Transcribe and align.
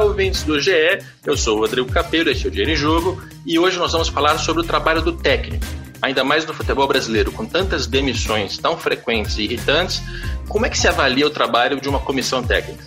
Olá, 0.00 0.08
ouvintes 0.08 0.44
do 0.44 0.58
GE. 0.58 0.72
Eu 1.26 1.36
sou 1.36 1.58
o 1.58 1.60
Rodrigo 1.60 1.92
Capello, 1.92 2.30
este 2.30 2.46
é 2.46 2.48
o 2.48 2.50
Dinheiro 2.50 2.72
em 2.72 2.74
Jogo, 2.74 3.22
e 3.44 3.58
hoje 3.58 3.78
nós 3.78 3.92
vamos 3.92 4.08
falar 4.08 4.38
sobre 4.38 4.62
o 4.62 4.64
trabalho 4.64 5.02
do 5.02 5.12
técnico. 5.12 5.62
Ainda 6.00 6.24
mais 6.24 6.46
no 6.46 6.54
futebol 6.54 6.88
brasileiro, 6.88 7.30
com 7.30 7.44
tantas 7.44 7.86
demissões 7.86 8.56
tão 8.56 8.78
frequentes 8.78 9.36
e 9.36 9.42
irritantes, 9.42 10.02
como 10.48 10.64
é 10.64 10.70
que 10.70 10.78
se 10.78 10.88
avalia 10.88 11.26
o 11.26 11.28
trabalho 11.28 11.78
de 11.78 11.86
uma 11.86 11.98
comissão 11.98 12.42
técnica? 12.42 12.82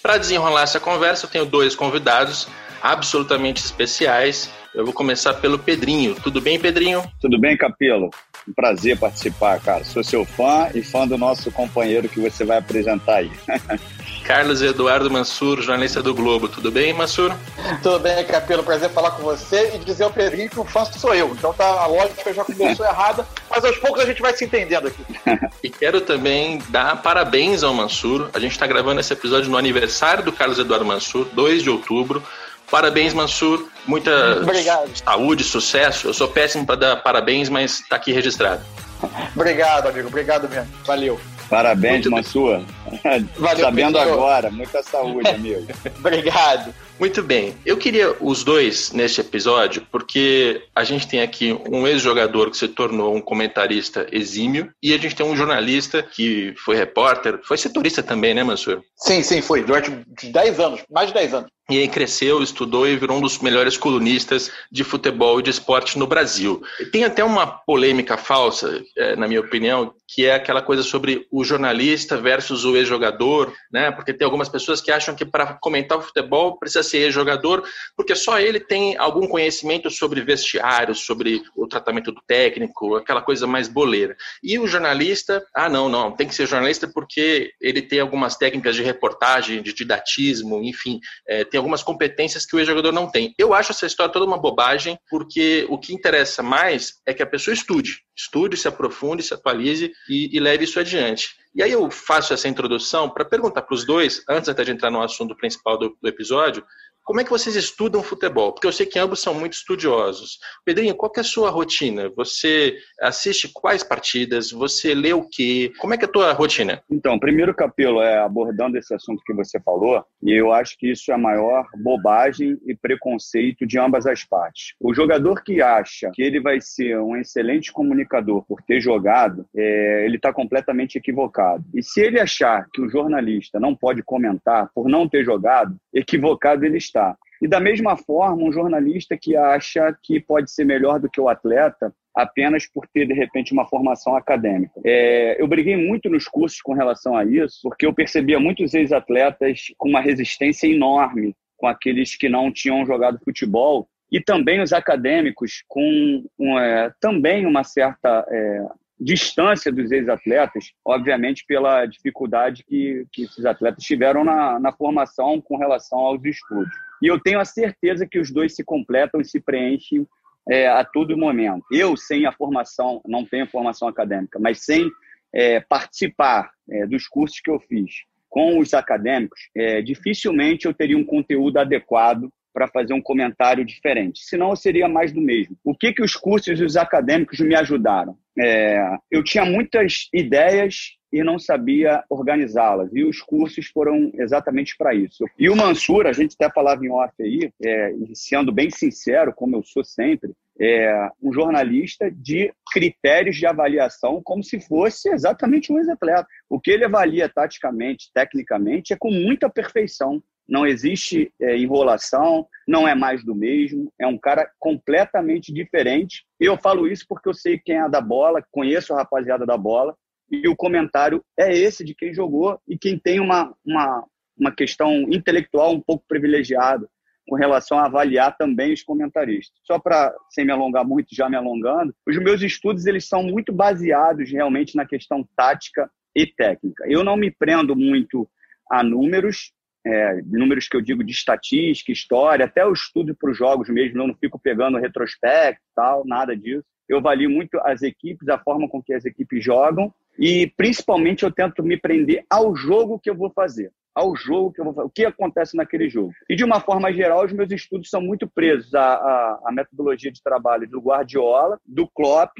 Para 0.00 0.18
desenrolar 0.18 0.62
essa 0.62 0.78
conversa, 0.78 1.26
eu 1.26 1.30
tenho 1.30 1.46
dois 1.46 1.74
convidados 1.74 2.46
absolutamente 2.86 3.64
especiais. 3.64 4.48
Eu 4.72 4.84
vou 4.84 4.94
começar 4.94 5.34
pelo 5.34 5.58
Pedrinho. 5.58 6.14
Tudo 6.14 6.40
bem, 6.40 6.60
Pedrinho? 6.60 7.02
Tudo 7.20 7.40
bem, 7.40 7.56
Capelo. 7.56 8.10
Um 8.46 8.52
prazer 8.52 8.96
participar, 8.96 9.58
cara. 9.58 9.82
Sou 9.82 10.04
seu 10.04 10.24
fã 10.24 10.68
e 10.72 10.82
fã 10.82 11.08
do 11.08 11.18
nosso 11.18 11.50
companheiro 11.50 12.08
que 12.08 12.20
você 12.20 12.44
vai 12.44 12.58
apresentar 12.58 13.16
aí. 13.16 13.30
Carlos 14.24 14.62
Eduardo 14.62 15.10
Mansur, 15.10 15.62
jornalista 15.62 16.02
do 16.02 16.14
Globo. 16.14 16.48
Tudo 16.48 16.70
bem, 16.70 16.92
Mansur? 16.92 17.34
Tudo 17.82 17.98
bem, 18.00 18.24
Capelo. 18.24 18.62
Prazer 18.62 18.90
falar 18.90 19.12
com 19.12 19.22
você 19.22 19.74
e 19.74 19.78
dizer 19.78 20.04
ao 20.04 20.12
Pedrinho 20.12 20.50
que 20.50 20.60
o 20.60 20.64
fã 20.64 20.84
sou 20.84 21.14
eu. 21.14 21.30
Então 21.32 21.52
tá, 21.54 21.64
a 21.64 21.86
lógica 21.86 22.32
já 22.32 22.44
começou 22.44 22.84
errada, 22.86 23.26
mas 23.50 23.64
aos 23.64 23.78
poucos 23.78 24.02
a 24.02 24.06
gente 24.06 24.22
vai 24.22 24.36
se 24.36 24.44
entendendo 24.44 24.88
aqui. 24.88 25.02
e 25.62 25.70
quero 25.70 26.00
também 26.00 26.62
dar 26.68 27.02
parabéns 27.02 27.64
ao 27.64 27.74
Mansur. 27.74 28.30
A 28.32 28.38
gente 28.38 28.52
está 28.52 28.66
gravando 28.66 29.00
esse 29.00 29.12
episódio 29.12 29.50
no 29.50 29.56
aniversário 29.56 30.22
do 30.22 30.32
Carlos 30.32 30.58
Eduardo 30.58 30.84
Mansur, 30.84 31.26
2 31.32 31.62
de 31.62 31.70
outubro. 31.70 32.22
Parabéns, 32.70 33.14
Mansur. 33.14 33.68
Muita 33.86 34.40
Obrigado. 34.42 34.90
saúde, 34.96 35.44
sucesso. 35.44 36.08
Eu 36.08 36.14
sou 36.14 36.28
péssimo 36.28 36.66
para 36.66 36.76
dar 36.76 36.96
parabéns, 36.96 37.48
mas 37.48 37.80
está 37.80 37.96
aqui 37.96 38.12
registrado. 38.12 38.64
Obrigado, 39.34 39.88
amigo. 39.88 40.08
Obrigado 40.08 40.48
mesmo. 40.48 40.68
Valeu. 40.84 41.20
Parabéns, 41.48 42.06
Mansur. 42.06 42.64
Valeu, 43.36 43.64
Sabendo 43.64 43.98
agora. 43.98 44.50
Muita 44.50 44.82
saúde, 44.82 45.28
amigo. 45.28 45.66
Obrigado. 45.98 46.74
Muito 46.98 47.22
bem. 47.22 47.54
Eu 47.64 47.76
queria 47.76 48.16
os 48.20 48.42
dois 48.42 48.90
neste 48.90 49.20
episódio, 49.20 49.86
porque 49.92 50.62
a 50.74 50.82
gente 50.82 51.06
tem 51.06 51.20
aqui 51.20 51.56
um 51.70 51.86
ex-jogador 51.86 52.50
que 52.50 52.56
se 52.56 52.68
tornou 52.68 53.14
um 53.14 53.20
comentarista 53.20 54.06
exímio 54.10 54.70
e 54.82 54.94
a 54.94 54.98
gente 54.98 55.14
tem 55.14 55.26
um 55.26 55.36
jornalista 55.36 56.02
que 56.02 56.54
foi 56.56 56.74
repórter, 56.74 57.38
foi 57.44 57.58
setorista 57.58 58.02
também, 58.02 58.34
né, 58.34 58.42
Mansur? 58.42 58.82
Sim, 58.96 59.22
sim, 59.22 59.42
foi. 59.42 59.62
Durante 59.62 59.90
10 60.22 60.58
anos, 60.58 60.80
mais 60.90 61.08
de 61.08 61.14
10 61.14 61.34
anos. 61.34 61.50
E 61.68 61.78
aí 61.78 61.88
cresceu, 61.88 62.42
estudou 62.42 62.86
e 62.86 62.96
virou 62.96 63.18
um 63.18 63.20
dos 63.20 63.40
melhores 63.40 63.76
colunistas 63.76 64.52
de 64.70 64.84
futebol 64.84 65.40
e 65.40 65.42
de 65.42 65.50
esporte 65.50 65.98
no 65.98 66.06
Brasil. 66.06 66.62
Tem 66.92 67.02
até 67.02 67.24
uma 67.24 67.44
polêmica 67.44 68.16
falsa, 68.16 68.84
é, 68.96 69.16
na 69.16 69.26
minha 69.26 69.40
opinião, 69.40 69.92
que 70.08 70.24
é 70.24 70.34
aquela 70.34 70.62
coisa 70.62 70.82
sobre 70.82 71.26
o 71.30 71.42
jornalista 71.44 72.16
versus 72.16 72.64
o 72.64 72.76
ex-jogador, 72.76 73.52
né? 73.72 73.90
Porque 73.90 74.12
tem 74.12 74.24
algumas 74.24 74.48
pessoas 74.48 74.80
que 74.80 74.92
acham 74.92 75.14
que 75.14 75.24
para 75.24 75.54
comentar 75.54 75.98
o 75.98 76.02
futebol 76.02 76.58
precisa 76.58 76.82
ser 76.82 76.98
ex-jogador, 76.98 77.64
porque 77.96 78.14
só 78.14 78.38
ele 78.38 78.60
tem 78.60 78.96
algum 78.96 79.26
conhecimento 79.26 79.90
sobre 79.90 80.20
vestiário, 80.20 80.94
sobre 80.94 81.42
o 81.56 81.66
tratamento 81.66 82.12
do 82.12 82.20
técnico, 82.26 82.94
aquela 82.94 83.20
coisa 83.20 83.46
mais 83.46 83.68
boleira. 83.68 84.16
E 84.42 84.58
o 84.58 84.66
jornalista, 84.66 85.44
ah, 85.54 85.68
não, 85.68 85.88
não, 85.88 86.12
tem 86.12 86.28
que 86.28 86.34
ser 86.34 86.46
jornalista 86.46 86.86
porque 86.86 87.52
ele 87.60 87.82
tem 87.82 87.98
algumas 87.98 88.36
técnicas 88.36 88.76
de 88.76 88.82
reportagem, 88.82 89.62
de 89.62 89.72
didatismo, 89.72 90.62
enfim, 90.62 91.00
é, 91.26 91.44
tem 91.44 91.58
algumas 91.58 91.82
competências 91.82 92.46
que 92.46 92.54
o 92.54 92.60
ex-jogador 92.60 92.92
não 92.92 93.10
tem. 93.10 93.34
Eu 93.36 93.52
acho 93.52 93.72
essa 93.72 93.86
história 93.86 94.12
toda 94.12 94.24
uma 94.24 94.38
bobagem, 94.38 94.98
porque 95.10 95.66
o 95.68 95.78
que 95.78 95.92
interessa 95.92 96.42
mais 96.42 96.94
é 97.04 97.12
que 97.12 97.22
a 97.22 97.26
pessoa 97.26 97.54
estude. 97.54 98.06
Estude, 98.16 98.56
se 98.56 98.66
aprofunde, 98.66 99.22
se 99.22 99.34
atualize 99.34 99.92
e, 100.08 100.36
e 100.36 100.40
leve 100.40 100.64
isso 100.64 100.78
adiante. 100.78 101.36
E 101.54 101.62
aí 101.62 101.72
eu 101.72 101.90
faço 101.90 102.34
essa 102.34 102.48
introdução 102.48 103.08
para 103.08 103.24
perguntar 103.24 103.62
para 103.62 103.74
os 103.74 103.84
dois, 103.84 104.22
antes 104.28 104.48
até 104.48 104.62
de 104.62 104.72
entrar 104.72 104.90
no 104.90 105.02
assunto 105.02 105.34
principal 105.34 105.78
do, 105.78 105.96
do 106.00 106.08
episódio, 106.08 106.64
como 107.06 107.20
é 107.20 107.24
que 107.24 107.30
vocês 107.30 107.54
estudam 107.54 108.02
futebol? 108.02 108.52
Porque 108.52 108.66
eu 108.66 108.72
sei 108.72 108.84
que 108.84 108.98
ambos 108.98 109.20
são 109.20 109.32
muito 109.32 109.52
estudiosos. 109.52 110.40
Pedrinho, 110.64 110.96
qual 110.96 111.12
é 111.16 111.20
a 111.20 111.24
sua 111.24 111.50
rotina? 111.50 112.10
Você 112.16 112.76
assiste 113.00 113.48
quais 113.54 113.84
partidas? 113.84 114.50
Você 114.50 114.92
lê 114.92 115.12
o 115.12 115.22
quê? 115.22 115.72
Como 115.78 115.94
é 115.94 115.96
que 115.96 116.04
é 116.04 116.08
a 116.08 116.10
tua 116.10 116.32
rotina? 116.32 116.82
Então, 116.90 117.16
primeiro 117.16 117.54
capítulo 117.54 118.00
é 118.00 118.18
abordando 118.18 118.76
esse 118.76 118.92
assunto 118.92 119.22
que 119.24 119.32
você 119.32 119.60
falou, 119.60 120.04
e 120.20 120.32
eu 120.32 120.52
acho 120.52 120.76
que 120.76 120.90
isso 120.90 121.12
é 121.12 121.14
a 121.14 121.18
maior 121.18 121.68
bobagem 121.76 122.58
e 122.66 122.74
preconceito 122.74 123.64
de 123.64 123.78
ambas 123.78 124.04
as 124.04 124.24
partes. 124.24 124.74
O 124.80 124.92
jogador 124.92 125.44
que 125.44 125.62
acha 125.62 126.10
que 126.12 126.22
ele 126.22 126.40
vai 126.40 126.60
ser 126.60 126.98
um 126.98 127.16
excelente 127.16 127.70
comunicador 127.70 128.44
por 128.48 128.60
ter 128.62 128.80
jogado, 128.80 129.46
é, 129.54 130.04
ele 130.04 130.16
está 130.16 130.32
completamente 130.32 130.98
equivocado. 130.98 131.62
E 131.72 131.84
se 131.84 132.00
ele 132.00 132.18
achar 132.18 132.66
que 132.72 132.80
o 132.80 132.88
jornalista 132.88 133.60
não 133.60 133.76
pode 133.76 134.02
comentar 134.02 134.70
por 134.74 134.88
não 134.88 135.08
ter 135.08 135.24
jogado, 135.24 135.76
equivocado 135.94 136.64
ele 136.64 136.78
está 136.78 136.95
e 137.40 137.46
da 137.46 137.60
mesma 137.60 137.96
forma, 137.96 138.42
um 138.42 138.52
jornalista 138.52 139.16
que 139.16 139.36
acha 139.36 139.96
que 140.02 140.18
pode 140.18 140.50
ser 140.50 140.64
melhor 140.64 140.98
do 140.98 141.10
que 141.10 141.20
o 141.20 141.28
atleta 141.28 141.92
apenas 142.14 142.66
por 142.66 142.86
ter, 142.88 143.06
de 143.06 143.12
repente, 143.12 143.52
uma 143.52 143.68
formação 143.68 144.16
acadêmica. 144.16 144.80
É, 144.84 145.40
eu 145.40 145.46
briguei 145.46 145.76
muito 145.76 146.08
nos 146.08 146.26
cursos 146.26 146.62
com 146.62 146.72
relação 146.72 147.14
a 147.14 147.24
isso, 147.24 147.58
porque 147.62 147.84
eu 147.84 147.92
percebia 147.92 148.40
muitos 148.40 148.72
ex-atletas 148.72 149.66
com 149.76 149.90
uma 149.90 150.00
resistência 150.00 150.66
enorme 150.66 151.34
com 151.58 151.66
aqueles 151.66 152.16
que 152.16 152.28
não 152.28 152.50
tinham 152.50 152.86
jogado 152.86 153.20
futebol 153.22 153.86
e 154.10 154.20
também 154.20 154.62
os 154.62 154.72
acadêmicos 154.72 155.62
com 155.68 156.24
um, 156.38 156.58
é, 156.58 156.90
também 157.00 157.44
uma 157.44 157.64
certa 157.64 158.26
é, 158.30 158.64
distância 158.98 159.70
dos 159.70 159.92
ex-atletas, 159.92 160.72
obviamente 160.84 161.44
pela 161.46 161.84
dificuldade 161.84 162.64
que, 162.64 163.06
que 163.12 163.24
esses 163.24 163.44
atletas 163.44 163.84
tiveram 163.84 164.24
na, 164.24 164.58
na 164.58 164.72
formação 164.72 165.40
com 165.40 165.56
relação 165.56 165.98
aos 165.98 166.24
estudos. 166.24 166.72
E 167.02 167.06
eu 167.06 167.20
tenho 167.20 167.38
a 167.38 167.44
certeza 167.44 168.06
que 168.06 168.18
os 168.18 168.32
dois 168.32 168.54
se 168.54 168.64
completam 168.64 169.20
e 169.20 169.24
se 169.24 169.38
preenchem 169.38 170.06
é, 170.48 170.66
a 170.68 170.84
todo 170.84 171.16
momento. 171.16 171.64
Eu, 171.70 171.96
sem 171.96 172.24
a 172.24 172.32
formação, 172.32 173.02
não 173.06 173.24
tenho 173.24 173.46
formação 173.46 173.86
acadêmica, 173.88 174.38
mas 174.38 174.64
sem 174.64 174.90
é, 175.34 175.60
participar 175.60 176.50
é, 176.70 176.86
dos 176.86 177.06
cursos 177.06 177.40
que 177.40 177.50
eu 177.50 177.60
fiz 177.60 177.90
com 178.28 178.58
os 178.58 178.74
acadêmicos, 178.74 179.48
é, 179.54 179.80
dificilmente 179.82 180.66
eu 180.66 180.74
teria 180.74 180.96
um 180.96 181.04
conteúdo 181.04 181.58
adequado 181.58 182.30
para 182.56 182.68
fazer 182.68 182.94
um 182.94 183.02
comentário 183.02 183.62
diferente. 183.66 184.24
Senão 184.24 184.56
seria 184.56 184.88
mais 184.88 185.12
do 185.12 185.20
mesmo. 185.20 185.54
O 185.62 185.76
que, 185.76 185.92
que 185.92 186.02
os 186.02 186.14
cursos 186.14 186.58
e 186.58 186.64
os 186.64 186.74
acadêmicos 186.74 187.38
me 187.38 187.54
ajudaram? 187.54 188.16
É, 188.38 188.96
eu 189.10 189.22
tinha 189.22 189.44
muitas 189.44 190.08
ideias 190.10 190.96
e 191.12 191.22
não 191.22 191.38
sabia 191.38 192.02
organizá-las. 192.08 192.88
E 192.94 193.04
os 193.04 193.20
cursos 193.20 193.66
foram 193.66 194.10
exatamente 194.14 194.74
para 194.74 194.94
isso. 194.94 195.26
E 195.38 195.50
o 195.50 195.56
Mansur, 195.56 196.06
a 196.06 196.14
gente 196.14 196.34
até 196.40 196.50
falava 196.50 196.82
em 196.82 196.90
off 196.90 197.12
aí, 197.20 197.50
é, 197.62 197.92
sendo 198.14 198.50
bem 198.50 198.70
sincero, 198.70 199.34
como 199.34 199.56
eu 199.56 199.62
sou 199.62 199.84
sempre, 199.84 200.32
é 200.58 201.10
um 201.22 201.34
jornalista 201.34 202.10
de 202.10 202.50
critérios 202.72 203.36
de 203.36 203.44
avaliação 203.44 204.22
como 204.24 204.42
se 204.42 204.58
fosse 204.60 205.10
exatamente 205.10 205.70
um 205.70 205.78
ex-atleta. 205.78 206.26
O 206.48 206.58
que 206.58 206.70
ele 206.70 206.86
avalia 206.86 207.28
taticamente, 207.28 208.10
tecnicamente, 208.14 208.94
é 208.94 208.96
com 208.98 209.10
muita 209.10 209.50
perfeição. 209.50 210.22
Não 210.48 210.66
existe 210.66 211.32
é, 211.40 211.56
enrolação, 211.56 212.46
não 212.66 212.86
é 212.86 212.94
mais 212.94 213.24
do 213.24 213.34
mesmo, 213.34 213.92
é 214.00 214.06
um 214.06 214.18
cara 214.18 214.50
completamente 214.58 215.52
diferente. 215.52 216.24
Eu 216.38 216.56
falo 216.56 216.86
isso 216.86 217.04
porque 217.08 217.28
eu 217.28 217.34
sei 217.34 217.58
quem 217.58 217.76
é 217.76 217.88
da 217.88 218.00
bola, 218.00 218.44
conheço 218.50 218.92
a 218.92 218.98
rapaziada 218.98 219.44
da 219.44 219.56
bola, 219.56 219.96
e 220.30 220.48
o 220.48 220.56
comentário 220.56 221.24
é 221.38 221.56
esse 221.56 221.84
de 221.84 221.94
quem 221.94 222.12
jogou 222.12 222.60
e 222.66 222.76
quem 222.76 222.98
tem 222.98 223.20
uma, 223.20 223.54
uma, 223.64 224.04
uma 224.36 224.52
questão 224.52 224.92
intelectual 225.12 225.72
um 225.72 225.80
pouco 225.80 226.04
privilegiada 226.08 226.88
com 227.28 227.36
relação 227.36 227.78
a 227.78 227.86
avaliar 227.86 228.36
também 228.36 228.72
os 228.72 228.82
comentaristas. 228.82 229.58
Só 229.64 229.78
para, 229.78 230.14
sem 230.30 230.44
me 230.44 230.52
alongar 230.52 230.84
muito, 230.84 231.14
já 231.14 231.28
me 231.28 231.36
alongando, 231.36 231.94
os 232.06 232.16
meus 232.18 232.40
estudos 232.40 232.86
eles 232.86 233.08
são 233.08 233.22
muito 233.22 233.52
baseados 233.52 234.30
realmente 234.30 234.76
na 234.76 234.86
questão 234.86 235.28
tática 235.36 235.90
e 236.14 236.26
técnica. 236.26 236.84
Eu 236.88 237.02
não 237.02 237.16
me 237.16 237.30
prendo 237.30 237.74
muito 237.74 238.28
a 238.70 238.82
números, 238.82 239.52
é, 239.86 240.20
números 240.26 240.68
que 240.68 240.76
eu 240.76 240.80
digo 240.80 241.04
de 241.04 241.12
estatística, 241.12 241.92
história, 241.92 242.44
até 242.44 242.66
o 242.66 242.72
estudo 242.72 243.14
para 243.14 243.30
os 243.30 243.38
jogos 243.38 243.68
mesmo, 243.68 244.02
eu 244.02 244.08
não 244.08 244.14
fico 244.16 244.38
pegando 244.38 244.78
retrospecto, 244.78 245.62
tal, 245.74 246.04
nada 246.04 246.36
disso. 246.36 246.64
Eu 246.88 246.98
avalio 246.98 247.30
muito 247.30 247.58
as 247.60 247.82
equipes, 247.82 248.28
a 248.28 248.38
forma 248.38 248.68
com 248.68 248.82
que 248.82 248.92
as 248.92 249.04
equipes 249.04 249.44
jogam 249.44 249.92
e 250.18 250.52
principalmente 250.56 251.24
eu 251.24 251.30
tento 251.30 251.62
me 251.62 251.76
prender 251.76 252.24
ao 252.28 252.56
jogo 252.56 252.98
que 252.98 253.10
eu 253.10 253.14
vou 253.14 253.30
fazer, 253.30 253.70
ao 253.94 254.16
jogo 254.16 254.52
que 254.52 254.60
eu 254.60 254.64
vou 254.64 254.74
fazer, 254.74 254.86
o 254.86 254.90
que 254.90 255.04
acontece 255.04 255.56
naquele 255.56 255.88
jogo. 255.88 256.12
E 256.28 256.34
de 256.34 256.44
uma 256.44 256.60
forma 256.60 256.92
geral, 256.92 257.24
os 257.24 257.32
meus 257.32 257.50
estudos 257.52 257.88
são 257.88 258.00
muito 258.00 258.26
presos 258.26 258.74
à, 258.74 258.94
à, 258.94 259.40
à 259.46 259.52
metodologia 259.52 260.10
de 260.10 260.22
trabalho 260.22 260.68
do 260.68 260.80
Guardiola, 260.80 261.60
do 261.64 261.88
Klopp, 261.88 262.32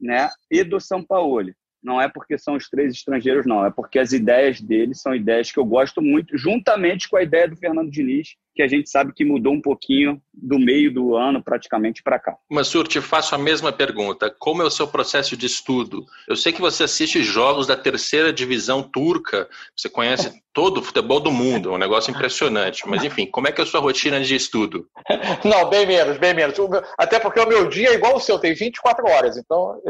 né, 0.00 0.28
e 0.50 0.62
do 0.62 0.80
Sampaoli. 0.80 1.54
Não 1.82 2.00
é 2.00 2.08
porque 2.08 2.38
são 2.38 2.54
os 2.54 2.68
três 2.68 2.94
estrangeiros, 2.94 3.46
não. 3.46 3.64
É 3.66 3.70
porque 3.70 3.98
as 3.98 4.12
ideias 4.12 4.60
deles 4.60 5.00
são 5.00 5.14
ideias 5.14 5.50
que 5.50 5.58
eu 5.58 5.64
gosto 5.64 6.00
muito, 6.00 6.36
juntamente 6.38 7.08
com 7.08 7.16
a 7.16 7.22
ideia 7.22 7.48
do 7.48 7.56
Fernando 7.56 7.90
Diniz, 7.90 8.36
que 8.54 8.62
a 8.62 8.68
gente 8.68 8.90
sabe 8.90 9.12
que 9.14 9.24
mudou 9.24 9.52
um 9.52 9.60
pouquinho 9.60 10.20
do 10.32 10.58
meio 10.58 10.92
do 10.92 11.16
ano 11.16 11.42
praticamente 11.42 12.02
para 12.02 12.18
cá. 12.18 12.36
Mansur, 12.50 12.86
te 12.86 13.00
faço 13.00 13.34
a 13.34 13.38
mesma 13.38 13.72
pergunta. 13.72 14.34
Como 14.38 14.62
é 14.62 14.64
o 14.64 14.70
seu 14.70 14.86
processo 14.86 15.36
de 15.36 15.46
estudo? 15.46 16.04
Eu 16.28 16.36
sei 16.36 16.52
que 16.52 16.60
você 16.60 16.84
assiste 16.84 17.22
jogos 17.22 17.66
da 17.66 17.76
terceira 17.76 18.32
divisão 18.32 18.82
turca, 18.82 19.48
você 19.76 19.88
conhece 19.88 20.42
todo 20.52 20.78
o 20.78 20.82
futebol 20.82 21.20
do 21.20 21.32
mundo, 21.32 21.70
é 21.70 21.72
um 21.72 21.78
negócio 21.78 22.10
impressionante. 22.10 22.86
Mas 22.86 23.02
enfim, 23.04 23.26
como 23.26 23.48
é 23.48 23.52
que 23.52 23.60
é 23.60 23.64
a 23.64 23.66
sua 23.66 23.80
rotina 23.80 24.20
de 24.20 24.34
estudo? 24.34 24.86
Não, 25.44 25.68
bem 25.68 25.86
menos, 25.86 26.18
bem 26.18 26.34
menos. 26.34 26.56
Até 26.98 27.18
porque 27.18 27.40
o 27.40 27.48
meu 27.48 27.68
dia 27.68 27.90
é 27.90 27.94
igual 27.94 28.16
o 28.16 28.20
seu, 28.20 28.38
tem 28.38 28.54
24 28.54 29.06
horas. 29.08 29.36
Então, 29.36 29.80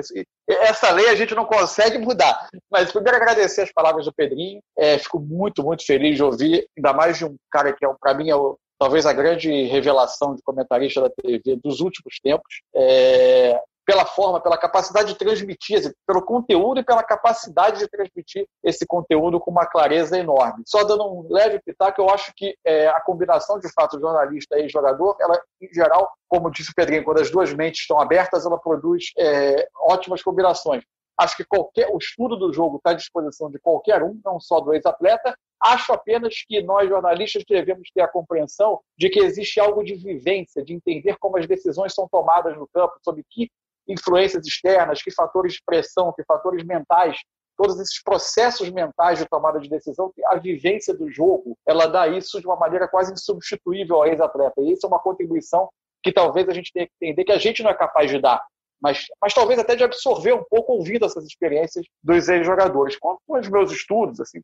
essa 0.49 0.91
lei 0.91 1.09
a 1.09 1.14
gente 1.14 1.35
não 1.35 1.44
consegue 1.44 1.99
mudar. 1.99 2.49
Mas 2.70 2.93
primeiro 2.93 3.17
agradecer 3.17 3.62
as 3.62 3.73
palavras 3.73 4.05
do 4.05 4.12
Pedrinho. 4.12 4.61
É, 4.76 4.99
fico 4.99 5.19
muito, 5.19 5.62
muito 5.62 5.85
feliz 5.85 6.17
de 6.17 6.23
ouvir, 6.23 6.67
ainda 6.76 6.93
mais 6.93 7.19
de 7.19 7.25
um 7.25 7.37
cara 7.50 7.73
que 7.73 7.85
é, 7.85 7.88
para 8.00 8.14
mim 8.14 8.31
é 8.31 8.37
o 8.37 8.59
talvez 8.82 9.06
a 9.06 9.12
grande 9.12 9.49
revelação 9.67 10.34
de 10.34 10.43
comentarista 10.43 11.02
da 11.02 11.08
TV 11.08 11.55
dos 11.62 11.79
últimos 11.79 12.19
tempos, 12.20 12.62
é, 12.75 13.56
pela 13.87 14.05
forma, 14.05 14.40
pela 14.40 14.58
capacidade 14.58 15.12
de 15.12 15.19
transmitir, 15.19 15.94
pelo 16.05 16.20
conteúdo 16.20 16.81
e 16.81 16.84
pela 16.84 17.05
capacidade 17.05 17.79
de 17.79 17.87
transmitir 17.87 18.44
esse 18.61 18.84
conteúdo 18.84 19.38
com 19.38 19.52
uma 19.52 19.67
clareza 19.67 20.19
enorme. 20.19 20.64
Só 20.67 20.82
dando 20.82 21.05
um 21.05 21.32
leve 21.32 21.61
pitaco, 21.64 22.02
eu 22.02 22.11
acho 22.11 22.32
que 22.37 22.56
é, 22.64 22.88
a 22.88 23.00
combinação 23.00 23.61
de 23.61 23.73
fato 23.73 24.00
jornalista 24.00 24.58
e 24.58 24.69
jogador, 24.69 25.17
ela, 25.20 25.40
em 25.61 25.73
geral, 25.73 26.11
como 26.26 26.50
disse 26.50 26.73
o 26.73 26.75
Pedrinho, 26.75 27.05
quando 27.05 27.20
as 27.20 27.31
duas 27.31 27.55
mentes 27.55 27.82
estão 27.82 28.00
abertas, 28.00 28.44
ela 28.44 28.58
produz 28.58 29.12
é, 29.17 29.64
ótimas 29.78 30.25
combinações. 30.25 30.82
Acho 31.17 31.37
que 31.37 31.44
qualquer, 31.44 31.88
o 31.88 31.99
estudo 31.99 32.37
do 32.37 32.52
jogo 32.52 32.78
está 32.78 32.90
à 32.90 32.94
disposição 32.94 33.49
de 33.49 33.61
qualquer 33.61 34.02
um, 34.02 34.20
não 34.25 34.40
só 34.40 34.58
do 34.58 34.75
ex-atleta. 34.75 35.37
Acho 35.62 35.93
apenas 35.93 36.35
que 36.47 36.61
nós, 36.62 36.88
jornalistas, 36.88 37.44
devemos 37.49 37.88
ter 37.94 38.00
a 38.00 38.09
compreensão 38.09 38.81
de 38.99 39.09
que 39.09 39.20
existe 39.20 39.61
algo 39.61 39.85
de 39.85 39.94
vivência, 39.94 40.64
de 40.64 40.75
entender 40.75 41.17
como 41.19 41.38
as 41.38 41.47
decisões 41.47 41.94
são 41.94 42.09
tomadas 42.11 42.56
no 42.56 42.67
campo, 42.67 42.94
sobre 43.03 43.25
que 43.31 43.49
influências 43.87 44.47
externas, 44.47 45.03
que 45.03 45.12
fatores 45.12 45.55
de 45.55 45.62
pressão, 45.64 46.12
que 46.12 46.25
fatores 46.25 46.64
mentais, 46.64 47.17
todos 47.56 47.79
esses 47.79 48.03
processos 48.03 48.70
mentais 48.70 49.19
de 49.19 49.26
tomada 49.26 49.61
de 49.61 49.69
decisão, 49.69 50.12
a 50.26 50.37
vivência 50.37 50.94
do 50.94 51.11
jogo, 51.11 51.56
ela 51.67 51.87
dá 51.87 52.09
isso 52.09 52.41
de 52.41 52.47
uma 52.47 52.56
maneira 52.56 52.88
quase 52.88 53.12
insubstituível 53.12 53.97
ao 53.97 54.06
ex-atleta. 54.06 54.61
E 54.61 54.73
isso 54.73 54.87
é 54.87 54.88
uma 54.88 54.99
contribuição 54.99 55.69
que 56.03 56.12
talvez 56.12 56.49
a 56.49 56.53
gente 56.53 56.73
tenha 56.73 56.87
que 56.87 56.93
entender 57.00 57.25
que 57.25 57.32
a 57.32 57.38
gente 57.38 57.62
não 57.62 57.70
é 57.70 57.75
capaz 57.75 58.11
de 58.11 58.19
dar 58.19 58.44
mas, 58.82 59.06
mas 59.20 59.32
talvez 59.32 59.58
até 59.61 59.76
de 59.76 59.84
absorver 59.84 60.32
um 60.32 60.43
pouco 60.43 60.73
ouvindo 60.73 61.06
essas 61.06 61.25
experiências 61.25 61.87
dos 62.02 62.29
ex-jogadores. 62.29 62.99
Quanto 62.99 63.20
aos 63.29 63.49
meus 63.49 63.70
estudos, 63.70 64.20
assim, 64.20 64.40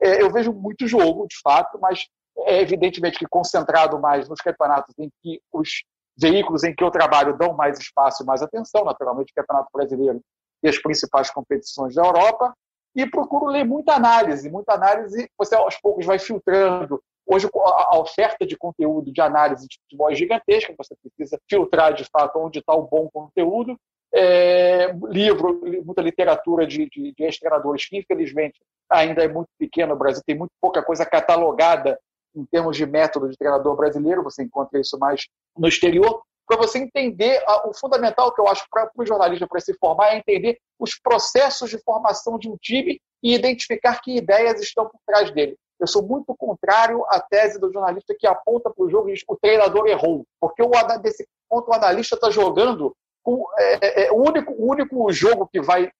é, 0.00 0.22
eu 0.22 0.30
vejo 0.30 0.52
muito 0.52 0.86
jogo, 0.86 1.26
de 1.26 1.36
fato, 1.42 1.78
mas 1.80 2.06
é 2.46 2.60
evidentemente 2.60 3.18
que 3.18 3.26
concentrado 3.26 3.98
mais 3.98 4.28
nos 4.28 4.40
campeonatos 4.40 4.94
em 4.98 5.10
que 5.20 5.40
os 5.52 5.82
veículos 6.16 6.62
em 6.62 6.74
que 6.74 6.84
eu 6.84 6.90
trabalho 6.90 7.36
dão 7.36 7.52
mais 7.52 7.78
espaço 7.80 8.22
e 8.22 8.26
mais 8.26 8.42
atenção, 8.42 8.84
naturalmente, 8.84 9.32
o 9.32 9.34
Campeonato 9.34 9.68
Brasileiro 9.74 10.20
e 10.62 10.68
as 10.68 10.78
principais 10.78 11.30
competições 11.30 11.94
da 11.94 12.02
Europa, 12.02 12.54
e 12.94 13.06
procuro 13.06 13.46
ler 13.46 13.64
muita 13.64 13.94
análise, 13.94 14.50
muita 14.50 14.74
análise, 14.74 15.28
você 15.38 15.54
aos 15.54 15.76
poucos 15.76 16.06
vai 16.06 16.18
filtrando 16.18 17.02
Hoje, 17.32 17.48
a 17.54 17.96
oferta 17.96 18.44
de 18.44 18.56
conteúdo 18.56 19.12
de 19.12 19.20
análise 19.20 19.68
de 19.68 19.78
futebol 19.82 20.10
é 20.10 20.16
gigantesca, 20.16 20.74
você 20.76 20.96
precisa 20.96 21.40
filtrar 21.48 21.94
de 21.94 22.04
fato 22.10 22.40
onde 22.40 22.58
está 22.58 22.74
o 22.74 22.88
bom 22.88 23.08
conteúdo. 23.08 23.78
É, 24.12 24.92
livro, 25.08 25.60
muita 25.84 26.02
literatura 26.02 26.66
de, 26.66 26.90
de, 26.90 27.14
de 27.16 27.22
ex-treinadores, 27.22 27.86
que 27.86 27.96
infelizmente 27.96 28.58
ainda 28.90 29.22
é 29.22 29.28
muito 29.28 29.48
pequeno. 29.56 29.94
O 29.94 29.96
Brasil 29.96 30.20
tem 30.26 30.36
muito 30.36 30.50
pouca 30.60 30.82
coisa 30.82 31.06
catalogada 31.06 31.96
em 32.34 32.44
termos 32.46 32.76
de 32.76 32.84
método 32.84 33.28
de 33.28 33.36
treinador 33.36 33.76
brasileiro, 33.76 34.24
você 34.24 34.42
encontra 34.42 34.80
isso 34.80 34.98
mais 34.98 35.28
no 35.56 35.68
exterior. 35.68 36.24
Para 36.48 36.56
você 36.56 36.80
entender, 36.80 37.40
o 37.64 37.72
fundamental 37.72 38.34
que 38.34 38.40
eu 38.40 38.48
acho 38.48 38.66
para 38.68 38.90
o 38.96 39.06
jornalista 39.06 39.46
para 39.46 39.60
se 39.60 39.72
formar 39.78 40.14
é 40.14 40.18
entender 40.18 40.58
os 40.80 40.98
processos 40.98 41.70
de 41.70 41.78
formação 41.78 42.36
de 42.40 42.48
um 42.48 42.56
time 42.56 43.00
e 43.22 43.34
identificar 43.36 44.00
que 44.00 44.16
ideias 44.16 44.60
estão 44.60 44.88
por 44.88 44.98
trás 45.06 45.30
dele. 45.30 45.56
Eu 45.80 45.86
sou 45.86 46.02
muito 46.02 46.34
contrário 46.36 47.04
à 47.08 47.20
tese 47.20 47.58
do 47.58 47.72
jornalista 47.72 48.14
que 48.18 48.26
aponta 48.26 48.70
para 48.70 48.84
o 48.84 48.90
jogo 48.90 49.08
e 49.08 49.14
diz 49.14 49.24
que 49.24 49.32
o 49.32 49.38
treinador 49.40 49.86
errou, 49.86 50.24
porque 50.40 50.62
o, 50.62 50.70
desse 50.98 51.26
ponto 51.48 51.70
o 51.70 51.74
analista 51.74 52.14
está 52.14 52.30
jogando 52.30 52.94
com, 53.22 53.44
é, 53.58 53.74
é, 53.74 54.06
é, 54.06 54.12
o, 54.12 54.16
único, 54.16 54.52
o 54.52 54.70
único 54.70 55.12
jogo 55.12 55.48
que 55.52 55.60
vai. 55.60 55.90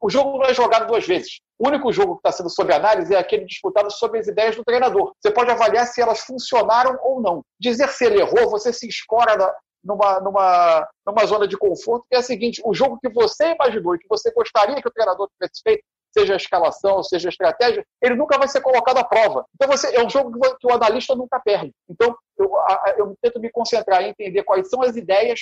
O 0.00 0.10
jogo 0.10 0.38
não 0.38 0.44
é 0.44 0.54
jogado 0.54 0.86
duas 0.86 1.06
vezes. 1.06 1.40
O 1.58 1.68
único 1.68 1.92
jogo 1.92 2.14
que 2.14 2.20
está 2.20 2.32
sendo 2.32 2.50
sob 2.50 2.72
análise 2.72 3.14
é 3.14 3.18
aquele 3.18 3.44
disputado 3.44 3.90
sobre 3.90 4.18
as 4.18 4.26
ideias 4.26 4.56
do 4.56 4.64
treinador. 4.64 5.12
Você 5.20 5.30
pode 5.30 5.50
avaliar 5.50 5.86
se 5.86 6.00
elas 6.00 6.20
funcionaram 6.20 6.98
ou 7.02 7.20
não. 7.20 7.42
Dizer 7.60 7.88
se 7.88 8.04
ele 8.04 8.20
errou, 8.20 8.50
você 8.50 8.72
se 8.72 8.88
escora 8.88 9.36
na, 9.36 9.54
numa, 9.84 10.20
numa, 10.20 10.88
numa 11.06 11.26
zona 11.26 11.46
de 11.46 11.56
conforto, 11.56 12.06
que 12.08 12.16
é 12.16 12.18
a 12.18 12.22
seguinte: 12.22 12.62
o 12.64 12.74
jogo 12.74 12.98
que 12.98 13.10
você 13.10 13.54
imaginou 13.54 13.94
e 13.94 13.98
que 13.98 14.08
você 14.08 14.32
gostaria 14.32 14.80
que 14.80 14.88
o 14.88 14.92
treinador 14.92 15.28
tivesse 15.28 15.62
feito, 15.62 15.84
seja 16.12 16.34
a 16.34 16.36
escalação, 16.36 17.02
seja 17.02 17.28
a 17.28 17.30
estratégia, 17.30 17.84
ele 18.00 18.14
nunca 18.14 18.38
vai 18.38 18.48
ser 18.48 18.60
colocado 18.60 18.98
à 18.98 19.04
prova. 19.04 19.44
Então 19.54 19.68
você, 19.68 19.94
é 19.94 20.04
um 20.04 20.10
jogo 20.10 20.38
que 20.60 20.66
o 20.66 20.72
analista 20.72 21.14
nunca 21.14 21.40
perde. 21.40 21.72
Então 21.88 22.14
eu, 22.38 22.50
eu 22.96 23.16
tento 23.20 23.40
me 23.40 23.50
concentrar 23.50 24.02
em 24.02 24.10
entender 24.10 24.42
quais 24.42 24.68
são 24.68 24.82
as 24.82 24.96
ideias 24.96 25.40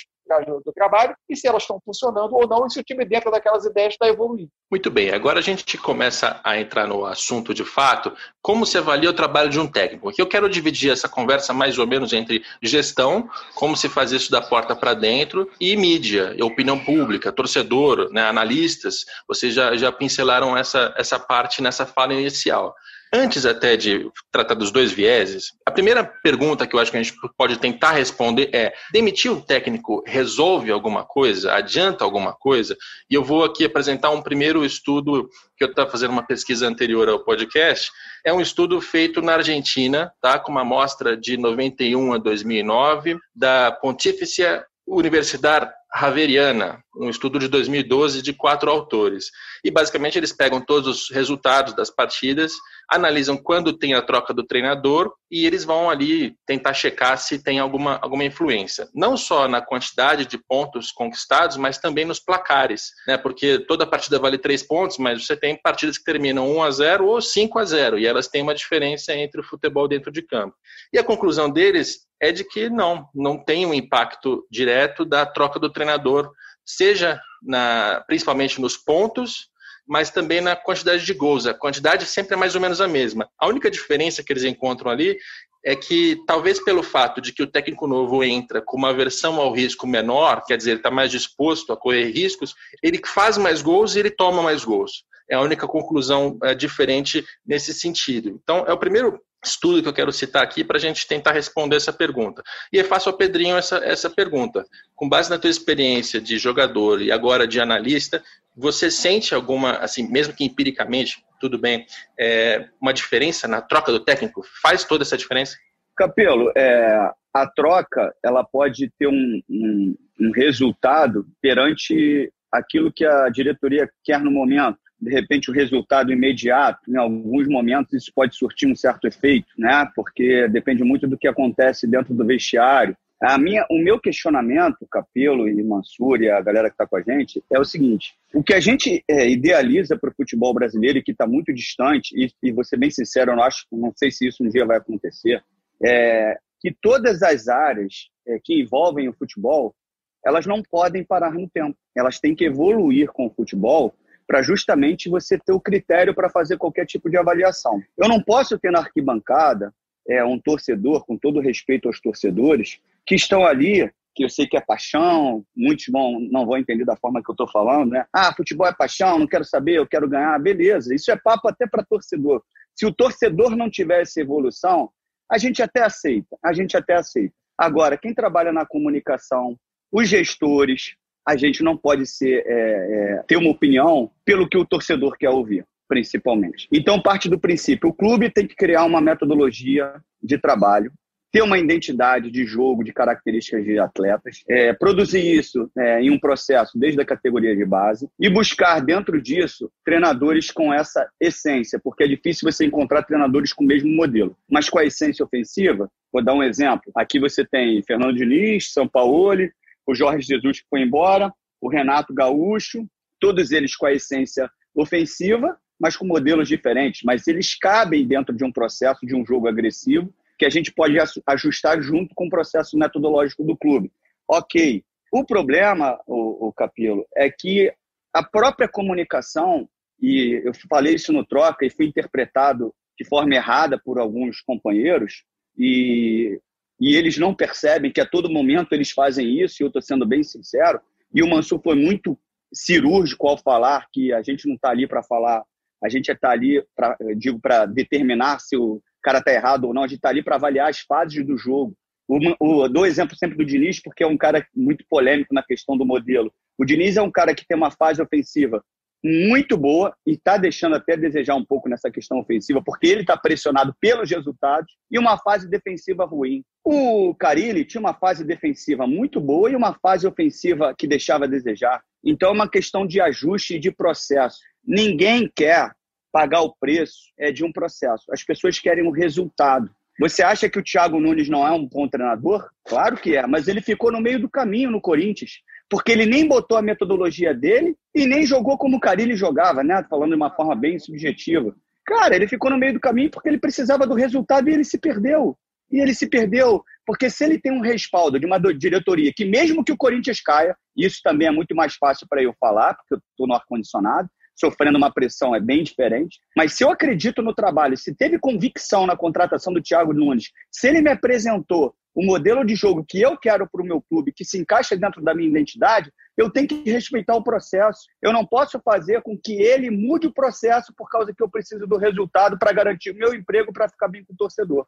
do 0.63 0.71
trabalho 0.73 1.13
e 1.29 1.35
se 1.35 1.45
elas 1.45 1.63
estão 1.63 1.79
funcionando 1.83 2.33
ou 2.33 2.47
não, 2.47 2.65
e 2.65 2.71
se 2.71 2.79
o 2.79 2.83
time 2.83 3.03
dentro 3.03 3.29
daquelas 3.29 3.65
ideias 3.65 3.93
está 3.93 4.07
evoluindo. 4.07 4.49
Muito 4.69 4.89
bem, 4.89 5.11
agora 5.11 5.39
a 5.39 5.41
gente 5.41 5.77
começa 5.77 6.39
a 6.41 6.57
entrar 6.57 6.87
no 6.87 7.05
assunto 7.05 7.53
de 7.53 7.65
fato, 7.65 8.13
como 8.41 8.65
se 8.65 8.77
avalia 8.77 9.09
o 9.09 9.13
trabalho 9.13 9.49
de 9.49 9.59
um 9.59 9.67
técnico. 9.67 10.07
Aqui 10.07 10.21
eu 10.21 10.27
quero 10.27 10.49
dividir 10.49 10.91
essa 10.91 11.09
conversa 11.09 11.53
mais 11.53 11.77
ou 11.77 11.85
menos 11.85 12.13
entre 12.13 12.45
gestão, 12.61 13.29
como 13.55 13.75
se 13.75 13.89
faz 13.89 14.13
isso 14.13 14.31
da 14.31 14.41
porta 14.41 14.73
para 14.73 14.93
dentro, 14.93 15.49
e 15.59 15.75
mídia, 15.75 16.33
opinião 16.41 16.79
pública, 16.79 17.31
torcedor, 17.31 18.09
né, 18.11 18.21
analistas. 18.23 19.05
Vocês 19.27 19.53
já, 19.53 19.75
já 19.75 19.91
pincelaram 19.91 20.55
essa, 20.61 20.93
essa 20.97 21.19
parte 21.19 21.61
nessa 21.61 21.85
fala 21.85 22.13
inicial. 22.13 22.73
Antes 23.13 23.45
até 23.45 23.75
de 23.75 24.09
tratar 24.31 24.53
dos 24.53 24.71
dois 24.71 24.89
vieses, 24.89 25.51
a 25.65 25.71
primeira 25.71 26.01
pergunta 26.01 26.65
que 26.65 26.73
eu 26.73 26.79
acho 26.79 26.89
que 26.89 26.95
a 26.95 27.03
gente 27.03 27.13
pode 27.37 27.57
tentar 27.59 27.91
responder 27.91 28.49
é: 28.53 28.73
demitir 28.93 29.29
o 29.29 29.41
técnico 29.41 30.01
resolve 30.07 30.71
alguma 30.71 31.03
coisa? 31.03 31.53
Adianta 31.53 32.05
alguma 32.05 32.31
coisa? 32.31 32.77
E 33.09 33.13
eu 33.13 33.21
vou 33.21 33.43
aqui 33.43 33.65
apresentar 33.65 34.11
um 34.11 34.21
primeiro 34.21 34.63
estudo 34.63 35.29
que 35.57 35.63
eu 35.65 35.69
estava 35.69 35.91
fazendo 35.91 36.11
uma 36.11 36.25
pesquisa 36.25 36.65
anterior 36.65 37.09
ao 37.09 37.19
podcast. 37.19 37.91
É 38.25 38.31
um 38.31 38.39
estudo 38.39 38.79
feito 38.79 39.21
na 39.21 39.33
Argentina, 39.33 40.09
tá? 40.21 40.39
com 40.39 40.49
uma 40.49 40.61
amostra 40.61 41.17
de 41.17 41.35
91 41.35 42.13
a 42.13 42.17
2009, 42.17 43.17
da 43.35 43.73
Pontífice 43.73 44.43
Universidade 44.87 45.69
Haveriana, 45.93 46.81
um 46.95 47.09
estudo 47.09 47.37
de 47.37 47.49
2012 47.49 48.21
de 48.21 48.31
quatro 48.31 48.71
autores. 48.71 49.25
E 49.63 49.69
basicamente 49.69 50.17
eles 50.17 50.31
pegam 50.31 50.61
todos 50.61 50.87
os 50.87 51.09
resultados 51.09 51.75
das 51.75 51.89
partidas, 51.89 52.53
analisam 52.89 53.35
quando 53.35 53.77
tem 53.77 53.93
a 53.93 54.01
troca 54.01 54.33
do 54.33 54.45
treinador 54.45 55.13
e 55.29 55.45
eles 55.45 55.65
vão 55.65 55.89
ali 55.89 56.33
tentar 56.45 56.73
checar 56.73 57.17
se 57.17 57.43
tem 57.43 57.59
alguma, 57.59 57.99
alguma 58.01 58.23
influência. 58.23 58.87
Não 58.95 59.17
só 59.17 59.49
na 59.49 59.61
quantidade 59.61 60.25
de 60.25 60.37
pontos 60.37 60.91
conquistados, 60.91 61.57
mas 61.57 61.77
também 61.77 62.05
nos 62.05 62.19
placares, 62.19 62.91
né? 63.05 63.17
Porque 63.17 63.59
toda 63.59 63.85
partida 63.85 64.17
vale 64.17 64.37
três 64.37 64.63
pontos, 64.63 64.97
mas 64.97 65.25
você 65.25 65.35
tem 65.35 65.59
partidas 65.61 65.97
que 65.97 66.05
terminam 66.05 66.49
1 66.57 66.63
a 66.63 66.71
0 66.71 67.05
ou 67.05 67.21
5 67.21 67.59
a 67.59 67.65
0 67.65 67.99
e 67.99 68.05
elas 68.05 68.29
têm 68.29 68.41
uma 68.41 68.55
diferença 68.55 69.13
entre 69.13 69.41
o 69.41 69.43
futebol 69.43 69.89
dentro 69.89 70.11
de 70.11 70.21
campo. 70.21 70.55
E 70.93 70.97
a 70.97 71.03
conclusão 71.03 71.49
deles 71.49 72.09
é 72.21 72.31
de 72.31 72.43
que 72.43 72.69
não, 72.69 73.09
não 73.15 73.43
tem 73.43 73.65
um 73.65 73.73
impacto 73.73 74.45
direto 74.49 75.03
da 75.03 75.25
troca 75.25 75.59
do 75.59 75.71
treinador, 75.71 76.31
seja 76.63 77.19
na, 77.41 78.03
principalmente 78.05 78.61
nos 78.61 78.77
pontos, 78.77 79.49
mas 79.87 80.11
também 80.11 80.39
na 80.39 80.55
quantidade 80.55 81.03
de 81.03 81.13
gols. 81.13 81.47
A 81.47 81.53
quantidade 81.53 82.05
sempre 82.05 82.35
é 82.35 82.37
mais 82.37 82.53
ou 82.53 82.61
menos 82.61 82.79
a 82.79 82.87
mesma. 82.87 83.27
A 83.39 83.47
única 83.47 83.71
diferença 83.71 84.23
que 84.23 84.31
eles 84.31 84.43
encontram 84.43 84.91
ali 84.91 85.17
é 85.65 85.75
que, 85.75 86.17
talvez 86.25 86.63
pelo 86.63 86.83
fato 86.83 87.19
de 87.19 87.33
que 87.33 87.43
o 87.43 87.47
técnico 87.47 87.87
novo 87.87 88.23
entra 88.23 88.61
com 88.61 88.77
uma 88.77 88.93
versão 88.93 89.39
ao 89.39 89.51
risco 89.51 89.85
menor, 89.87 90.43
quer 90.45 90.57
dizer, 90.57 90.71
ele 90.71 90.79
está 90.79 90.91
mais 90.91 91.11
disposto 91.11 91.73
a 91.73 91.77
correr 91.77 92.11
riscos, 92.11 92.55
ele 92.81 92.99
faz 93.05 93.37
mais 93.37 93.61
gols 93.61 93.95
e 93.95 93.99
ele 93.99 94.11
toma 94.11 94.41
mais 94.41 94.63
gols. 94.63 95.03
É 95.29 95.35
a 95.35 95.41
única 95.41 95.67
conclusão 95.67 96.37
é, 96.43 96.53
diferente 96.53 97.25
nesse 97.45 97.73
sentido. 97.73 98.39
Então, 98.43 98.65
é 98.67 98.73
o 98.73 98.77
primeiro 98.77 99.19
estudo 99.43 99.81
que 99.81 99.89
eu 99.89 99.93
quero 99.93 100.11
citar 100.11 100.43
aqui 100.43 100.63
para 100.63 100.77
a 100.77 100.79
gente 100.79 101.07
tentar 101.07 101.31
responder 101.31 101.75
essa 101.75 101.91
pergunta. 101.91 102.43
E 102.71 102.77
eu 102.77 102.85
faço 102.85 103.09
ao 103.09 103.17
Pedrinho 103.17 103.57
essa, 103.57 103.77
essa 103.77 104.09
pergunta. 104.09 104.65
Com 104.95 105.09
base 105.09 105.29
na 105.29 105.39
tua 105.39 105.49
experiência 105.49 106.21
de 106.21 106.37
jogador 106.37 107.01
e 107.01 107.11
agora 107.11 107.47
de 107.47 107.59
analista, 107.59 108.23
você 108.55 108.91
sente 108.91 109.33
alguma, 109.33 109.77
assim, 109.77 110.07
mesmo 110.09 110.33
que 110.33 110.43
empiricamente, 110.43 111.23
tudo 111.39 111.57
bem, 111.57 111.85
é, 112.19 112.67
uma 112.79 112.93
diferença 112.93 113.47
na 113.47 113.61
troca 113.61 113.91
do 113.91 113.99
técnico? 113.99 114.43
Faz 114.61 114.83
toda 114.83 115.03
essa 115.03 115.17
diferença? 115.17 115.57
Capelo, 115.95 116.51
é, 116.55 117.11
a 117.33 117.47
troca 117.47 118.13
ela 118.23 118.43
pode 118.43 118.91
ter 118.99 119.07
um, 119.07 119.41
um, 119.49 119.95
um 120.19 120.31
resultado 120.31 121.25
perante 121.41 122.31
aquilo 122.51 122.91
que 122.91 123.05
a 123.05 123.29
diretoria 123.29 123.89
quer 124.03 124.19
no 124.19 124.29
momento 124.29 124.77
de 125.01 125.09
repente, 125.09 125.49
o 125.49 125.53
resultado 125.53 126.11
imediato, 126.11 126.91
em 126.91 126.95
alguns 126.95 127.47
momentos 127.47 127.93
isso 127.93 128.11
pode 128.13 128.35
surtir 128.35 128.69
um 128.69 128.75
certo 128.75 129.07
efeito, 129.07 129.47
né? 129.57 129.89
Porque 129.95 130.47
depende 130.47 130.83
muito 130.83 131.07
do 131.07 131.17
que 131.17 131.27
acontece 131.27 131.87
dentro 131.87 132.13
do 132.13 132.25
vestiário. 132.25 132.95
A 133.19 133.37
minha, 133.37 133.65
o 133.69 133.77
meu 133.77 133.99
questionamento, 133.99 134.87
Capelo 134.89 135.47
e 135.47 135.63
Mansur 135.63 136.21
e 136.21 136.29
a 136.29 136.41
galera 136.41 136.69
que 136.69 136.73
está 136.73 136.85
com 136.85 136.97
a 136.97 137.01
gente, 137.01 137.43
é 137.51 137.59
o 137.59 137.65
seguinte: 137.65 138.13
o 138.33 138.43
que 138.43 138.53
a 138.53 138.59
gente 138.59 139.03
é, 139.09 139.27
idealiza 139.27 139.97
para 139.97 140.09
o 140.11 140.13
futebol 140.13 140.53
brasileiro 140.53 140.99
e 140.99 141.03
que 141.03 141.11
está 141.11 141.25
muito 141.25 141.51
distante, 141.51 142.13
e, 142.15 142.31
e 142.43 142.51
vou 142.51 142.63
ser 142.63 142.77
bem 142.77 142.91
sincero, 142.91 143.31
eu 143.31 143.35
não, 143.35 143.43
acho, 143.43 143.65
não 143.71 143.91
sei 143.95 144.11
se 144.11 144.27
isso 144.27 144.43
um 144.43 144.49
dia 144.49 144.65
vai 144.65 144.77
acontecer, 144.77 145.43
é 145.83 146.37
que 146.59 146.71
todas 146.79 147.23
as 147.23 147.47
áreas 147.47 148.09
é, 148.27 148.39
que 148.43 148.61
envolvem 148.61 149.09
o 149.09 149.13
futebol, 149.13 149.75
elas 150.23 150.45
não 150.45 150.61
podem 150.61 151.03
parar 151.03 151.33
no 151.33 151.49
tempo. 151.49 151.75
Elas 151.95 152.19
têm 152.19 152.35
que 152.35 152.45
evoluir 152.45 153.11
com 153.11 153.25
o 153.25 153.31
futebol 153.31 153.95
para 154.31 154.41
justamente 154.41 155.09
você 155.09 155.37
ter 155.37 155.51
o 155.51 155.59
critério 155.59 156.15
para 156.15 156.29
fazer 156.29 156.57
qualquer 156.57 156.85
tipo 156.85 157.09
de 157.09 157.17
avaliação. 157.17 157.83
Eu 157.97 158.07
não 158.07 158.23
posso 158.23 158.57
ter 158.57 158.71
na 158.71 158.79
arquibancada 158.79 159.73
é, 160.07 160.23
um 160.23 160.39
torcedor, 160.39 161.05
com 161.05 161.17
todo 161.17 161.41
respeito 161.41 161.89
aos 161.89 161.99
torcedores, 161.99 162.79
que 163.05 163.13
estão 163.13 163.45
ali, 163.45 163.91
que 164.15 164.23
eu 164.23 164.29
sei 164.29 164.47
que 164.47 164.55
é 164.55 164.61
paixão, 164.61 165.43
muitos 165.53 165.87
vão, 165.91 166.17
não 166.31 166.45
vão 166.45 166.57
entender 166.57 166.85
da 166.85 166.95
forma 166.95 167.21
que 167.21 167.29
eu 167.29 167.33
estou 167.33 167.51
falando, 167.51 167.91
né? 167.91 168.05
Ah, 168.13 168.33
futebol 168.33 168.65
é 168.65 168.73
paixão, 168.73 169.19
não 169.19 169.27
quero 169.27 169.43
saber, 169.43 169.73
eu 169.73 169.85
quero 169.85 170.07
ganhar, 170.07 170.39
beleza. 170.39 170.95
Isso 170.95 171.11
é 171.11 171.17
papo 171.17 171.49
até 171.49 171.67
para 171.67 171.83
torcedor. 171.83 172.41
Se 172.73 172.85
o 172.85 172.93
torcedor 172.93 173.53
não 173.57 173.69
tiver 173.69 174.01
essa 174.01 174.21
evolução, 174.21 174.89
a 175.29 175.37
gente 175.37 175.61
até 175.61 175.83
aceita, 175.83 176.37
a 176.41 176.53
gente 176.53 176.77
até 176.77 176.93
aceita. 176.93 177.35
Agora, 177.57 177.97
quem 177.97 178.13
trabalha 178.13 178.53
na 178.53 178.65
comunicação, 178.65 179.57
os 179.91 180.07
gestores, 180.07 180.95
a 181.27 181.35
gente 181.35 181.63
não 181.63 181.77
pode 181.77 182.05
ser, 182.05 182.43
é, 182.45 182.51
é, 182.51 183.23
ter 183.27 183.37
uma 183.37 183.51
opinião 183.51 184.11
pelo 184.25 184.47
que 184.47 184.57
o 184.57 184.65
torcedor 184.65 185.17
quer 185.17 185.29
ouvir, 185.29 185.65
principalmente. 185.87 186.67
Então, 186.71 187.01
parte 187.01 187.29
do 187.29 187.39
princípio: 187.39 187.89
o 187.89 187.93
clube 187.93 188.29
tem 188.29 188.47
que 188.47 188.55
criar 188.55 188.85
uma 188.85 189.01
metodologia 189.01 189.93
de 190.21 190.37
trabalho, 190.37 190.91
ter 191.31 191.41
uma 191.41 191.57
identidade 191.57 192.29
de 192.29 192.45
jogo, 192.45 192.83
de 192.83 192.91
características 192.91 193.63
de 193.63 193.79
atletas, 193.79 194.43
é, 194.49 194.73
produzir 194.73 195.21
isso 195.21 195.71
é, 195.77 196.01
em 196.01 196.11
um 196.11 196.19
processo 196.19 196.77
desde 196.77 197.01
a 197.01 197.05
categoria 197.05 197.55
de 197.55 197.63
base 197.63 198.09
e 198.19 198.29
buscar 198.29 198.81
dentro 198.81 199.21
disso 199.21 199.71
treinadores 199.85 200.51
com 200.51 200.73
essa 200.73 201.09
essência, 201.19 201.79
porque 201.81 202.03
é 202.03 202.07
difícil 202.07 202.51
você 202.51 202.65
encontrar 202.65 203.03
treinadores 203.03 203.53
com 203.53 203.63
o 203.63 203.67
mesmo 203.67 203.89
modelo, 203.89 204.35
mas 204.49 204.69
com 204.69 204.77
a 204.77 204.85
essência 204.85 205.23
ofensiva. 205.23 205.89
Vou 206.11 206.21
dar 206.21 206.33
um 206.33 206.43
exemplo. 206.43 206.91
Aqui 206.93 207.17
você 207.17 207.45
tem 207.45 207.81
Fernando 207.83 208.17
Diniz, 208.17 208.73
São 208.73 208.85
Paulo, 208.85 209.49
o 209.91 209.95
Jorge 209.95 210.25
Jesus 210.25 210.61
que 210.61 210.67
foi 210.69 210.81
embora, 210.81 211.33
o 211.59 211.69
Renato 211.69 212.13
Gaúcho, 212.13 212.87
todos 213.19 213.51
eles 213.51 213.75
com 213.75 213.85
a 213.85 213.93
essência 213.93 214.49
ofensiva, 214.73 215.57
mas 215.79 215.97
com 215.97 216.05
modelos 216.05 216.47
diferentes, 216.47 217.01
mas 217.03 217.27
eles 217.27 217.55
cabem 217.55 218.07
dentro 218.07 218.35
de 218.35 218.43
um 218.43 218.51
processo 218.51 219.05
de 219.05 219.15
um 219.15 219.25
jogo 219.25 219.47
agressivo 219.47 220.13
que 220.37 220.45
a 220.45 220.49
gente 220.49 220.71
pode 220.71 220.97
ajustar 221.27 221.79
junto 221.81 222.15
com 222.15 222.25
o 222.25 222.29
processo 222.29 222.77
metodológico 222.77 223.43
do 223.43 223.55
clube. 223.55 223.91
Ok. 224.27 224.83
O 225.11 225.23
problema, 225.23 225.99
o, 226.07 226.47
o 226.47 226.53
Capilo, 226.53 227.05
é 227.15 227.29
que 227.29 227.71
a 228.13 228.23
própria 228.23 228.67
comunicação, 228.67 229.69
e 230.01 230.41
eu 230.43 230.51
falei 230.67 230.95
isso 230.95 231.13
no 231.13 231.25
troca 231.25 231.65
e 231.65 231.69
fui 231.69 231.85
interpretado 231.85 232.73
de 232.97 233.05
forma 233.05 233.35
errada 233.35 233.79
por 233.79 233.99
alguns 233.99 234.41
companheiros, 234.41 235.23
e 235.57 236.39
e 236.81 236.95
eles 236.95 237.15
não 237.19 237.35
percebem 237.35 237.91
que 237.91 238.01
a 238.01 238.05
todo 238.05 238.27
momento 238.27 238.73
eles 238.73 238.89
fazem 238.89 239.39
isso, 239.39 239.61
e 239.61 239.63
eu 239.63 239.67
estou 239.67 239.83
sendo 239.83 240.03
bem 240.03 240.23
sincero, 240.23 240.81
e 241.13 241.21
o 241.21 241.29
Mansur 241.29 241.61
foi 241.61 241.75
muito 241.75 242.17
cirúrgico 242.51 243.27
ao 243.27 243.37
falar 243.37 243.85
que 243.93 244.11
a 244.11 244.23
gente 244.23 244.47
não 244.47 244.55
está 244.55 244.71
ali 244.71 244.87
para 244.87 245.03
falar, 245.03 245.43
a 245.83 245.87
gente 245.87 246.11
está 246.11 246.31
ali, 246.31 246.63
pra, 246.75 246.97
digo, 247.15 247.39
para 247.39 247.67
determinar 247.67 248.39
se 248.39 248.57
o 248.57 248.81
cara 249.03 249.19
está 249.19 249.31
errado 249.31 249.65
ou 249.65 249.73
não, 249.75 249.83
a 249.83 249.87
gente 249.87 249.97
está 249.97 250.09
ali 250.09 250.23
para 250.23 250.35
avaliar 250.35 250.69
as 250.69 250.79
fases 250.79 251.23
do 251.23 251.37
jogo. 251.37 251.75
O, 252.07 252.17
o, 252.39 252.67
dou 252.67 252.85
exemplo 252.85 253.15
sempre 253.15 253.37
do 253.37 253.45
Diniz, 253.45 253.79
porque 253.79 254.03
é 254.03 254.07
um 254.07 254.17
cara 254.17 254.45
muito 254.55 254.83
polêmico 254.89 255.33
na 255.33 255.43
questão 255.43 255.77
do 255.77 255.85
modelo. 255.85 256.33
O 256.57 256.65
Diniz 256.65 256.97
é 256.97 257.01
um 257.01 257.11
cara 257.11 257.33
que 257.33 257.45
tem 257.47 257.55
uma 257.55 257.71
fase 257.71 258.01
ofensiva 258.01 258.63
muito 259.03 259.57
boa 259.57 259.95
e 260.05 260.11
está 260.11 260.37
deixando 260.37 260.75
até 260.75 260.95
desejar 260.95 261.35
um 261.35 261.43
pouco 261.43 261.67
nessa 261.67 261.89
questão 261.89 262.19
ofensiva, 262.19 262.61
porque 262.63 262.87
ele 262.87 263.01
está 263.01 263.17
pressionado 263.17 263.75
pelos 263.79 264.09
resultados 264.09 264.71
e 264.91 264.99
uma 264.99 265.17
fase 265.17 265.49
defensiva 265.49 266.05
ruim. 266.05 266.43
O 266.63 267.15
Carilli 267.15 267.65
tinha 267.65 267.81
uma 267.81 267.93
fase 267.93 268.23
defensiva 268.23 268.85
muito 268.85 269.19
boa 269.19 269.49
e 269.49 269.55
uma 269.55 269.73
fase 269.73 270.05
ofensiva 270.05 270.75
que 270.77 270.87
deixava 270.87 271.25
a 271.25 271.27
desejar. 271.27 271.81
Então 272.03 272.29
é 272.29 272.33
uma 272.33 272.49
questão 272.49 272.85
de 272.85 273.01
ajuste 273.01 273.55
e 273.55 273.59
de 273.59 273.71
processo. 273.71 274.39
Ninguém 274.63 275.31
quer 275.35 275.71
pagar 276.11 276.41
o 276.41 276.55
preço 276.59 277.11
é, 277.17 277.31
de 277.31 277.43
um 277.43 277.51
processo. 277.51 278.05
As 278.11 278.23
pessoas 278.23 278.59
querem 278.59 278.83
o 278.83 278.89
um 278.89 278.91
resultado. 278.91 279.69
Você 279.99 280.23
acha 280.23 280.49
que 280.49 280.59
o 280.59 280.63
Thiago 280.63 280.99
Nunes 280.99 281.29
não 281.29 281.45
é 281.45 281.51
um 281.51 281.67
bom 281.67 281.87
treinador? 281.87 282.49
Claro 282.65 282.97
que 282.97 283.15
é, 283.15 283.25
mas 283.27 283.47
ele 283.47 283.61
ficou 283.61 283.91
no 283.91 284.01
meio 284.01 284.19
do 284.19 284.29
caminho 284.29 284.71
no 284.71 284.81
Corinthians 284.81 285.41
porque 285.71 285.93
ele 285.93 286.05
nem 286.05 286.27
botou 286.27 286.57
a 286.57 286.61
metodologia 286.61 287.33
dele 287.33 287.77
e 287.95 288.05
nem 288.05 288.25
jogou 288.25 288.57
como 288.57 288.75
o 288.75 288.79
Carilli 288.79 289.15
jogava, 289.15 289.63
né? 289.63 289.81
Falando 289.89 290.09
de 290.09 290.17
uma 290.17 290.29
forma 290.29 290.53
bem 290.53 290.77
subjetiva. 290.77 291.55
Cara, 291.85 292.13
ele 292.13 292.27
ficou 292.27 292.51
no 292.51 292.57
meio 292.57 292.73
do 292.73 292.79
caminho 292.79 293.09
porque 293.09 293.29
ele 293.29 293.39
precisava 293.39 293.87
do 293.87 293.95
resultado 293.95 294.49
e 294.49 294.53
ele 294.53 294.65
se 294.65 294.77
perdeu. 294.77 295.37
E 295.71 295.79
ele 295.79 295.93
se 295.93 296.09
perdeu 296.09 296.61
porque 296.85 297.09
se 297.09 297.23
ele 297.23 297.39
tem 297.39 297.53
um 297.53 297.61
respaldo 297.61 298.19
de 298.19 298.25
uma 298.25 298.37
diretoria 298.37 299.13
que 299.15 299.23
mesmo 299.23 299.63
que 299.63 299.71
o 299.71 299.77
Corinthians 299.77 300.19
caia, 300.19 300.57
isso 300.75 300.99
também 301.01 301.29
é 301.29 301.31
muito 301.31 301.55
mais 301.55 301.75
fácil 301.75 302.05
para 302.09 302.21
eu 302.21 302.35
falar, 302.37 302.73
porque 302.73 302.95
eu 302.95 302.97
estou 302.97 303.25
no 303.25 303.33
ar-condicionado, 303.33 304.09
sofrendo 304.37 304.77
uma 304.77 304.91
pressão 304.91 305.33
é 305.33 305.39
bem 305.39 305.63
diferente. 305.63 306.19
Mas 306.35 306.53
se 306.53 306.65
eu 306.65 306.69
acredito 306.69 307.21
no 307.21 307.33
trabalho, 307.33 307.77
se 307.77 307.95
teve 307.95 308.19
convicção 308.19 308.85
na 308.85 308.97
contratação 308.97 309.53
do 309.53 309.61
Thiago 309.61 309.93
Nunes, 309.93 310.31
se 310.51 310.67
ele 310.67 310.81
me 310.81 310.91
apresentou 310.91 311.73
o 311.93 312.05
modelo 312.05 312.45
de 312.45 312.55
jogo 312.55 312.85
que 312.87 313.01
eu 313.01 313.17
quero 313.17 313.47
para 313.49 313.61
o 313.61 313.65
meu 313.65 313.81
clube, 313.81 314.13
que 314.13 314.23
se 314.23 314.39
encaixa 314.39 314.77
dentro 314.77 315.01
da 315.03 315.13
minha 315.13 315.29
identidade, 315.29 315.91
eu 316.17 316.29
tenho 316.29 316.47
que 316.47 316.69
respeitar 316.69 317.15
o 317.15 317.23
processo. 317.23 317.81
Eu 318.01 318.13
não 318.13 318.25
posso 318.25 318.59
fazer 318.63 319.01
com 319.01 319.17
que 319.17 319.33
ele 319.33 319.69
mude 319.69 320.07
o 320.07 320.13
processo 320.13 320.73
por 320.75 320.89
causa 320.89 321.13
que 321.13 321.21
eu 321.21 321.29
preciso 321.29 321.67
do 321.67 321.77
resultado 321.77 322.37
para 322.39 322.53
garantir 322.53 322.91
o 322.91 322.95
meu 322.95 323.13
emprego 323.13 323.51
para 323.51 323.69
ficar 323.69 323.87
bem 323.87 324.03
com 324.05 324.13
o 324.13 324.17
torcedor. 324.17 324.65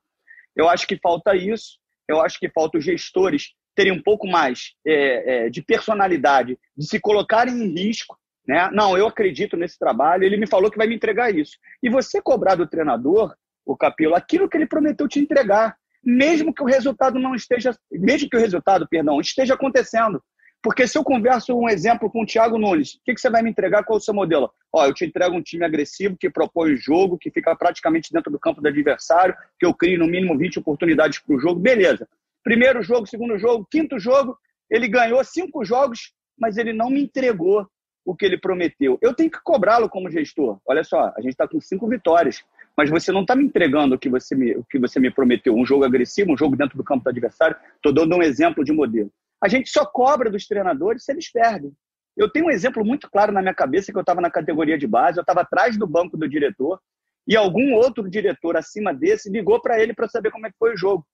Eu 0.55 0.69
acho 0.69 0.85
que 0.85 0.97
falta 0.97 1.35
isso. 1.35 1.77
Eu 2.07 2.21
acho 2.21 2.37
que 2.39 2.49
falta 2.49 2.77
os 2.77 2.83
gestores 2.83 3.53
terem 3.75 3.93
um 3.93 4.01
pouco 4.01 4.27
mais 4.27 4.73
é, 4.85 5.45
é, 5.45 5.49
de 5.49 5.61
personalidade, 5.61 6.59
de 6.77 6.85
se 6.85 6.99
colocarem 6.99 7.53
em 7.53 7.73
risco. 7.73 8.17
Né? 8.47 8.69
Não, 8.73 8.97
eu 8.97 9.07
acredito 9.07 9.55
nesse 9.55 9.79
trabalho, 9.79 10.23
ele 10.23 10.37
me 10.37 10.47
falou 10.47 10.69
que 10.69 10.77
vai 10.77 10.85
me 10.85 10.95
entregar 10.95 11.33
isso. 11.33 11.57
E 11.81 11.89
você 11.89 12.21
cobrar 12.21 12.55
do 12.55 12.67
treinador, 12.67 13.33
o 13.65 13.77
Capelo, 13.77 14.15
aquilo 14.15 14.49
que 14.49 14.57
ele 14.57 14.67
prometeu 14.67 15.07
te 15.07 15.19
entregar 15.19 15.77
mesmo 16.03 16.53
que 16.53 16.61
o 16.61 16.65
resultado 16.65 17.17
não 17.19 17.33
esteja, 17.33 17.75
mesmo 17.91 18.29
que 18.29 18.35
o 18.35 18.39
resultado, 18.39 18.87
perdão, 18.87 19.21
esteja 19.21 19.53
acontecendo. 19.53 20.21
Porque 20.61 20.87
se 20.87 20.97
eu 20.97 21.03
converso 21.03 21.53
um 21.57 21.67
exemplo 21.67 22.09
com 22.09 22.23
o 22.23 22.25
Thiago 22.25 22.57
Nunes, 22.57 22.95
o 22.95 22.99
que, 23.03 23.13
que 23.13 23.19
você 23.19 23.29
vai 23.29 23.43
me 23.43 23.49
entregar? 23.49 23.83
Qual 23.83 23.97
é 23.97 24.01
o 24.01 24.03
seu 24.03 24.13
modelo? 24.13 24.49
Ó, 24.71 24.85
eu 24.85 24.93
te 24.93 25.05
entrego 25.05 25.35
um 25.35 25.41
time 25.41 25.65
agressivo 25.65 26.15
que 26.17 26.29
propõe 26.29 26.73
o 26.73 26.77
jogo, 26.77 27.17
que 27.17 27.29
fica 27.29 27.53
praticamente 27.53 28.13
dentro 28.13 28.31
do 28.31 28.39
campo 28.39 28.61
do 28.61 28.67
adversário, 28.67 29.35
que 29.59 29.65
eu 29.65 29.73
crio 29.73 29.99
no 29.99 30.07
mínimo 30.07 30.37
20 30.37 30.59
oportunidades 30.59 31.19
para 31.19 31.35
o 31.35 31.39
jogo. 31.39 31.59
Beleza. 31.59 32.07
Primeiro 32.43 32.81
jogo, 32.81 33.05
segundo 33.05 33.37
jogo, 33.37 33.67
quinto 33.69 33.99
jogo, 33.99 34.37
ele 34.69 34.87
ganhou 34.87 35.21
cinco 35.23 35.65
jogos, 35.65 36.13
mas 36.39 36.57
ele 36.57 36.71
não 36.71 36.89
me 36.89 37.03
entregou 37.03 37.67
o 38.05 38.15
que 38.15 38.25
ele 38.25 38.37
prometeu. 38.37 38.97
Eu 39.01 39.13
tenho 39.13 39.29
que 39.29 39.41
cobrá-lo 39.43 39.89
como 39.89 40.09
gestor. 40.09 40.59
Olha 40.65 40.83
só, 40.83 41.13
a 41.15 41.21
gente 41.21 41.31
está 41.31 41.47
com 41.47 41.59
cinco 41.59 41.87
vitórias 41.87 42.41
mas 42.77 42.89
você 42.89 43.11
não 43.11 43.21
está 43.21 43.35
me 43.35 43.45
entregando 43.45 43.95
o 43.95 43.99
que, 43.99 44.09
você 44.09 44.35
me, 44.35 44.55
o 44.55 44.63
que 44.63 44.79
você 44.79 44.99
me 44.99 45.11
prometeu, 45.11 45.55
um 45.55 45.65
jogo 45.65 45.83
agressivo, 45.85 46.33
um 46.33 46.37
jogo 46.37 46.55
dentro 46.55 46.77
do 46.77 46.83
campo 46.83 47.03
do 47.03 47.09
adversário. 47.09 47.55
Estou 47.75 47.93
dando 47.93 48.15
um 48.15 48.23
exemplo 48.23 48.63
de 48.63 48.73
modelo. 48.73 49.11
A 49.41 49.47
gente 49.47 49.69
só 49.69 49.85
cobra 49.85 50.29
dos 50.29 50.47
treinadores 50.47 51.03
se 51.05 51.11
eles 51.11 51.31
perdem. 51.31 51.71
Eu 52.15 52.29
tenho 52.29 52.45
um 52.45 52.51
exemplo 52.51 52.85
muito 52.85 53.09
claro 53.09 53.31
na 53.31 53.41
minha 53.41 53.53
cabeça 53.53 53.91
que 53.91 53.97
eu 53.97 54.01
estava 54.01 54.21
na 54.21 54.29
categoria 54.29 54.77
de 54.77 54.87
base, 54.87 55.17
eu 55.17 55.21
estava 55.21 55.41
atrás 55.41 55.77
do 55.77 55.87
banco 55.87 56.15
do 56.15 56.29
diretor 56.29 56.79
e 57.27 57.35
algum 57.35 57.73
outro 57.73 58.09
diretor 58.09 58.57
acima 58.57 58.93
desse 58.93 59.29
ligou 59.29 59.61
para 59.61 59.81
ele 59.81 59.93
para 59.93 60.07
saber 60.07 60.31
como 60.31 60.45
é 60.45 60.51
que 60.51 60.57
foi 60.57 60.73
o 60.73 60.77
jogo. 60.77 61.05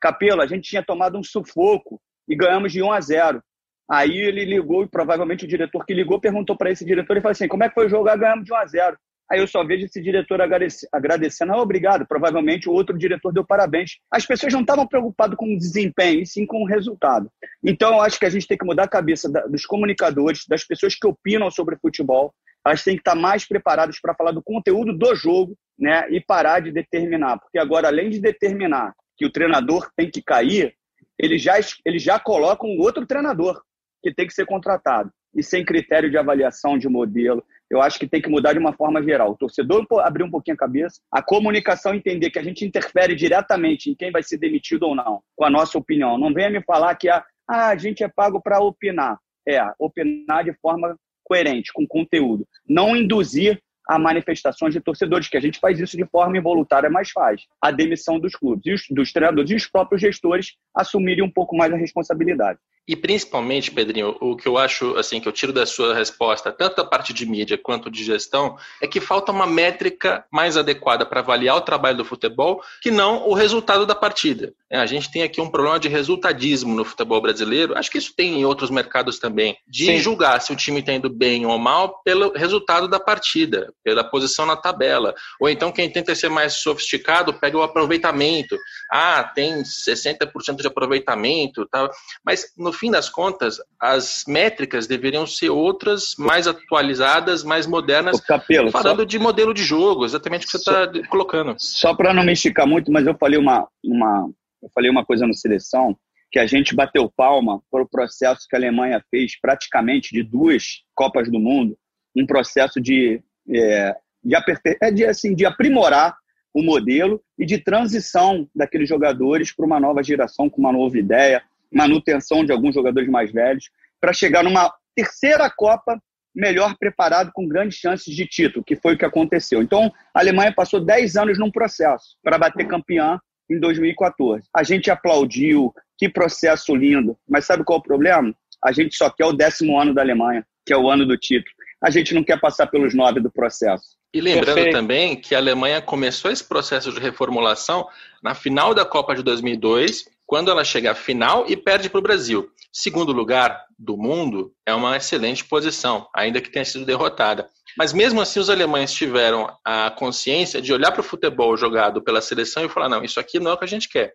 Capelo, 0.00 0.42
a 0.42 0.46
gente 0.46 0.68
tinha 0.68 0.82
tomado 0.82 1.18
um 1.18 1.22
sufoco 1.22 2.00
e 2.28 2.36
ganhamos 2.36 2.72
de 2.72 2.82
1 2.82 2.92
a 2.92 3.00
0. 3.00 3.42
Aí 3.90 4.18
ele 4.18 4.44
ligou 4.44 4.84
e 4.84 4.88
provavelmente 4.88 5.44
o 5.44 5.48
diretor 5.48 5.84
que 5.84 5.94
ligou 5.94 6.20
perguntou 6.20 6.56
para 6.56 6.70
esse 6.70 6.84
diretor 6.84 7.16
e 7.16 7.20
falou 7.20 7.32
assim: 7.32 7.48
como 7.48 7.64
é 7.64 7.68
que 7.68 7.74
foi 7.74 7.86
o 7.86 7.88
jogo? 7.88 8.08
Ah, 8.08 8.16
ganhamos 8.16 8.44
de 8.44 8.52
1 8.52 8.56
a 8.56 8.66
0. 8.66 8.98
Aí 9.30 9.40
eu 9.40 9.46
só 9.46 9.62
vejo 9.62 9.84
esse 9.84 10.00
diretor 10.00 10.40
agradecendo, 10.40 11.52
ah, 11.52 11.60
obrigado. 11.60 12.06
Provavelmente 12.06 12.68
o 12.68 12.72
outro 12.72 12.96
diretor 12.96 13.32
deu 13.32 13.44
parabéns. 13.44 13.98
As 14.10 14.24
pessoas 14.24 14.52
não 14.52 14.62
estavam 14.62 14.86
preocupadas 14.86 15.36
com 15.36 15.54
o 15.54 15.58
desempenho, 15.58 16.22
e 16.22 16.26
sim 16.26 16.46
com 16.46 16.62
o 16.62 16.66
resultado. 16.66 17.30
Então 17.62 17.94
eu 17.94 18.00
acho 18.00 18.18
que 18.18 18.24
a 18.24 18.30
gente 18.30 18.46
tem 18.46 18.56
que 18.56 18.64
mudar 18.64 18.84
a 18.84 18.88
cabeça 18.88 19.28
dos 19.48 19.66
comunicadores, 19.66 20.44
das 20.48 20.64
pessoas 20.64 20.94
que 20.94 21.06
opinam 21.06 21.50
sobre 21.50 21.76
futebol. 21.76 22.32
Elas 22.66 22.82
têm 22.82 22.94
que 22.94 23.00
estar 23.00 23.14
mais 23.14 23.46
preparadas 23.46 24.00
para 24.00 24.14
falar 24.14 24.32
do 24.32 24.42
conteúdo 24.42 24.96
do 24.96 25.14
jogo 25.14 25.56
né, 25.78 26.06
e 26.10 26.20
parar 26.20 26.60
de 26.60 26.72
determinar. 26.72 27.38
Porque 27.38 27.58
agora, 27.58 27.88
além 27.88 28.10
de 28.10 28.20
determinar 28.20 28.94
que 29.16 29.26
o 29.26 29.30
treinador 29.30 29.90
tem 29.96 30.10
que 30.10 30.22
cair, 30.22 30.74
eles 31.18 31.42
já, 31.42 31.54
eles 31.84 32.02
já 32.02 32.18
colocam 32.18 32.76
outro 32.78 33.06
treinador 33.06 33.60
que 34.02 34.14
tem 34.14 34.26
que 34.26 34.32
ser 34.32 34.46
contratado. 34.46 35.10
E 35.34 35.42
sem 35.42 35.64
critério 35.64 36.10
de 36.10 36.16
avaliação 36.16 36.78
de 36.78 36.88
modelo, 36.88 37.44
eu 37.70 37.82
acho 37.82 37.98
que 37.98 38.08
tem 38.08 38.20
que 38.20 38.30
mudar 38.30 38.52
de 38.52 38.58
uma 38.58 38.72
forma 38.72 39.02
geral. 39.02 39.32
O 39.32 39.36
torcedor 39.36 39.86
abrir 40.00 40.22
um 40.22 40.30
pouquinho 40.30 40.54
a 40.54 40.58
cabeça, 40.58 41.00
a 41.12 41.22
comunicação 41.22 41.94
entender 41.94 42.30
que 42.30 42.38
a 42.38 42.42
gente 42.42 42.64
interfere 42.64 43.14
diretamente 43.14 43.90
em 43.90 43.94
quem 43.94 44.10
vai 44.10 44.22
ser 44.22 44.38
demitido 44.38 44.84
ou 44.84 44.94
não, 44.94 45.22
com 45.36 45.44
a 45.44 45.50
nossa 45.50 45.76
opinião. 45.76 46.16
Não 46.18 46.32
venha 46.32 46.50
me 46.50 46.62
falar 46.62 46.94
que 46.94 47.08
a, 47.08 47.24
ah, 47.46 47.68
a 47.68 47.76
gente 47.76 48.02
é 48.02 48.08
pago 48.08 48.40
para 48.40 48.60
opinar. 48.60 49.18
É, 49.46 49.60
opinar 49.78 50.44
de 50.44 50.52
forma 50.60 50.94
coerente, 51.24 51.72
com 51.72 51.86
conteúdo. 51.86 52.46
Não 52.66 52.96
induzir 52.96 53.60
a 53.88 53.98
manifestações 53.98 54.74
de 54.74 54.80
torcedores, 54.80 55.28
que 55.28 55.36
a 55.36 55.40
gente 55.40 55.58
faz 55.58 55.80
isso 55.80 55.96
de 55.96 56.04
forma 56.04 56.36
involuntária, 56.36 56.90
mas 56.90 57.10
faz. 57.10 57.46
A 57.60 57.70
demissão 57.70 58.20
dos 58.20 58.36
clubes, 58.36 58.84
dos 58.90 59.12
treinadores 59.12 59.50
e 59.50 59.54
os 59.54 59.66
próprios 59.66 60.02
gestores 60.02 60.56
assumirem 60.74 61.24
um 61.24 61.30
pouco 61.30 61.56
mais 61.56 61.72
a 61.72 61.76
responsabilidade. 61.76 62.58
E 62.88 62.96
principalmente, 62.96 63.70
Pedrinho, 63.70 64.16
o 64.18 64.34
que 64.34 64.48
eu 64.48 64.56
acho, 64.56 64.96
assim, 64.96 65.20
que 65.20 65.28
eu 65.28 65.32
tiro 65.32 65.52
da 65.52 65.66
sua 65.66 65.94
resposta, 65.94 66.50
tanto 66.50 66.76
da 66.76 66.84
parte 66.84 67.12
de 67.12 67.26
mídia 67.26 67.58
quanto 67.58 67.90
de 67.90 68.02
gestão, 68.02 68.56
é 68.80 68.86
que 68.86 68.98
falta 68.98 69.30
uma 69.30 69.46
métrica 69.46 70.24
mais 70.32 70.56
adequada 70.56 71.04
para 71.04 71.20
avaliar 71.20 71.56
o 71.56 71.60
trabalho 71.60 71.98
do 71.98 72.04
futebol, 72.04 72.62
que 72.80 72.90
não 72.90 73.28
o 73.28 73.34
resultado 73.34 73.84
da 73.84 73.94
partida. 73.94 74.54
É, 74.70 74.78
a 74.78 74.86
gente 74.86 75.10
tem 75.10 75.22
aqui 75.22 75.38
um 75.38 75.50
problema 75.50 75.78
de 75.78 75.88
resultadismo 75.88 76.74
no 76.74 76.84
futebol 76.84 77.20
brasileiro, 77.20 77.76
acho 77.76 77.90
que 77.90 77.98
isso 77.98 78.14
tem 78.16 78.40
em 78.40 78.44
outros 78.46 78.70
mercados 78.70 79.18
também, 79.18 79.56
de 79.66 79.84
Sim. 79.84 79.98
julgar 79.98 80.40
se 80.40 80.52
o 80.52 80.56
time 80.56 80.80
está 80.80 80.92
indo 80.92 81.10
bem 81.10 81.44
ou 81.44 81.58
mal 81.58 82.00
pelo 82.02 82.32
resultado 82.32 82.88
da 82.88 82.98
partida, 82.98 83.72
pela 83.84 84.02
posição 84.02 84.46
na 84.46 84.56
tabela. 84.56 85.14
Ou 85.38 85.48
então 85.48 85.70
quem 85.70 85.90
tenta 85.90 86.14
ser 86.14 86.30
mais 86.30 86.54
sofisticado 86.54 87.34
pega 87.34 87.58
o 87.58 87.62
aproveitamento. 87.62 88.56
Ah, 88.90 89.24
tem 89.24 89.62
60% 89.62 90.56
de 90.56 90.66
aproveitamento, 90.66 91.66
tá? 91.66 91.90
mas 92.24 92.52
no 92.56 92.72
fim 92.78 92.90
das 92.90 93.08
contas, 93.08 93.58
as 93.80 94.24
métricas 94.26 94.86
deveriam 94.86 95.26
ser 95.26 95.50
outras, 95.50 96.14
mais 96.18 96.46
atualizadas, 96.46 97.42
mais 97.42 97.66
modernas, 97.66 98.20
Capelo, 98.20 98.70
falando 98.70 99.00
só... 99.00 99.04
de 99.04 99.18
modelo 99.18 99.52
de 99.52 99.62
jogo, 99.62 100.04
exatamente 100.04 100.46
o 100.46 100.46
que 100.46 100.52
você 100.52 100.58
está 100.58 101.08
colocando. 101.08 101.54
Só 101.58 101.94
para 101.94 102.14
não 102.14 102.24
me 102.24 102.32
esticar 102.32 102.66
muito, 102.66 102.90
mas 102.92 103.06
eu 103.06 103.16
falei 103.18 103.38
uma, 103.38 103.66
uma, 103.84 104.30
eu 104.62 104.70
falei 104.74 104.90
uma 104.90 105.04
coisa 105.04 105.26
no 105.26 105.34
seleção, 105.34 105.96
que 106.30 106.38
a 106.38 106.46
gente 106.46 106.74
bateu 106.74 107.10
palma 107.16 107.60
para 107.70 107.82
o 107.82 107.88
processo 107.88 108.46
que 108.48 108.54
a 108.54 108.58
Alemanha 108.58 109.02
fez 109.10 109.38
praticamente 109.40 110.12
de 110.12 110.22
duas 110.22 110.82
Copas 110.94 111.30
do 111.30 111.38
Mundo, 111.38 111.76
um 112.14 112.26
processo 112.26 112.80
de, 112.80 113.22
é, 113.48 113.96
de, 114.22 114.34
aperfei... 114.34 114.76
é 114.80 114.90
de, 114.90 115.04
assim, 115.04 115.34
de 115.34 115.46
aprimorar 115.46 116.16
o 116.52 116.62
modelo 116.62 117.22
e 117.38 117.46
de 117.46 117.58
transição 117.58 118.48
daqueles 118.54 118.88
jogadores 118.88 119.54
para 119.54 119.64
uma 119.64 119.78
nova 119.78 120.02
geração 120.02 120.50
com 120.50 120.60
uma 120.60 120.72
nova 120.72 120.98
ideia, 120.98 121.42
manutenção 121.72 122.44
de 122.44 122.52
alguns 122.52 122.74
jogadores 122.74 123.08
mais 123.08 123.32
velhos, 123.32 123.70
para 124.00 124.12
chegar 124.12 124.42
numa 124.42 124.72
terceira 124.94 125.50
Copa 125.50 126.00
melhor 126.34 126.76
preparado, 126.78 127.30
com 127.32 127.48
grandes 127.48 127.78
chances 127.78 128.14
de 128.14 128.26
título, 128.26 128.64
que 128.64 128.76
foi 128.76 128.94
o 128.94 128.98
que 128.98 129.04
aconteceu. 129.04 129.60
Então, 129.60 129.92
a 130.14 130.20
Alemanha 130.20 130.52
passou 130.54 130.80
10 130.80 131.16
anos 131.16 131.38
num 131.38 131.50
processo 131.50 132.16
para 132.22 132.38
bater 132.38 132.66
campeã 132.66 133.18
em 133.50 133.58
2014. 133.58 134.46
A 134.54 134.62
gente 134.62 134.90
aplaudiu, 134.90 135.72
que 135.96 136.08
processo 136.08 136.74
lindo, 136.76 137.16
mas 137.28 137.44
sabe 137.44 137.64
qual 137.64 137.78
é 137.78 137.80
o 137.80 137.82
problema? 137.82 138.32
A 138.64 138.72
gente 138.72 138.96
só 138.96 139.10
quer 139.10 139.24
o 139.24 139.32
décimo 139.32 139.80
ano 139.80 139.92
da 139.92 140.02
Alemanha, 140.02 140.46
que 140.64 140.72
é 140.72 140.76
o 140.76 140.88
ano 140.88 141.04
do 141.04 141.16
título. 141.16 141.54
A 141.82 141.90
gente 141.90 142.14
não 142.14 142.22
quer 142.22 142.40
passar 142.40 142.66
pelos 142.66 142.94
nove 142.94 143.20
do 143.20 143.30
processo. 143.30 143.96
E 144.12 144.20
lembrando 144.20 144.54
Perfeito. 144.54 144.76
também 144.76 145.16
que 145.16 145.34
a 145.34 145.38
Alemanha 145.38 145.82
começou 145.82 146.30
esse 146.30 146.42
processo 146.42 146.92
de 146.92 147.00
reformulação 147.00 147.86
na 148.22 148.34
final 148.34 148.74
da 148.74 148.84
Copa 148.84 149.14
de 149.14 149.22
2002 149.22 150.08
quando 150.28 150.50
ela 150.50 150.62
chega 150.62 150.90
à 150.90 150.94
final 150.94 151.46
e 151.48 151.56
perde 151.56 151.88
para 151.88 151.98
o 151.98 152.02
Brasil. 152.02 152.50
Segundo 152.70 153.12
lugar 153.12 153.64
do 153.78 153.96
mundo 153.96 154.52
é 154.66 154.74
uma 154.74 154.94
excelente 154.94 155.42
posição, 155.42 156.06
ainda 156.14 156.38
que 156.38 156.50
tenha 156.50 156.66
sido 156.66 156.84
derrotada. 156.84 157.48
Mas 157.78 157.94
mesmo 157.94 158.20
assim, 158.20 158.38
os 158.38 158.50
alemães 158.50 158.92
tiveram 158.92 159.50
a 159.64 159.90
consciência 159.90 160.60
de 160.60 160.70
olhar 160.70 160.92
para 160.92 161.00
o 161.00 161.04
futebol 161.04 161.56
jogado 161.56 162.04
pela 162.04 162.20
seleção 162.20 162.62
e 162.62 162.68
falar: 162.68 162.90
não, 162.90 163.02
isso 163.02 163.18
aqui 163.18 163.40
não 163.40 163.52
é 163.52 163.54
o 163.54 163.56
que 163.56 163.64
a 163.64 163.68
gente 163.68 163.88
quer. 163.88 164.12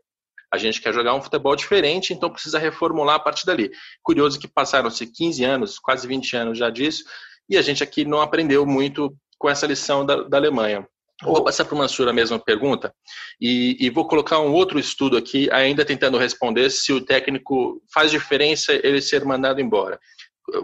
A 0.53 0.57
gente 0.59 0.79
quer 0.79 0.93
jogar 0.93 1.15
um 1.15 1.21
futebol 1.21 1.55
diferente, 1.55 2.13
então 2.13 2.29
precisa 2.29 2.59
reformular 2.59 3.15
a 3.15 3.19
partir 3.19 3.47
dali. 3.47 3.71
Curioso 4.03 4.39
que 4.39 4.47
passaram-se 4.47 5.07
15 5.07 5.43
anos, 5.43 5.79
quase 5.79 6.07
20 6.07 6.37
anos 6.37 6.59
já 6.59 6.69
disso, 6.69 7.05
e 7.49 7.57
a 7.57 7.61
gente 7.63 7.81
aqui 7.81 8.05
não 8.05 8.21
aprendeu 8.21 8.67
muito 8.67 9.17
com 9.39 9.49
essa 9.49 9.65
lição 9.65 10.05
da, 10.05 10.21
da 10.21 10.37
Alemanha. 10.37 10.87
Vou 11.23 11.43
passar 11.43 11.65
para 11.65 11.75
o 11.75 11.77
Mansur 11.77 12.07
a 12.07 12.13
mesma 12.13 12.37
pergunta 12.37 12.93
e, 13.39 13.77
e, 13.79 13.89
vou 13.89 14.07
colocar 14.07 14.39
um 14.39 14.51
outro 14.51 14.79
estudo 14.79 15.17
aqui, 15.17 15.49
ainda 15.51 15.85
tentando 15.85 16.17
responder 16.17 16.69
se 16.69 16.91
o 16.91 17.01
técnico 17.01 17.81
faz 17.93 18.11
diferença 18.11 18.73
ele 18.73 19.01
ser 19.01 19.23
mandado 19.25 19.61
embora. 19.61 19.99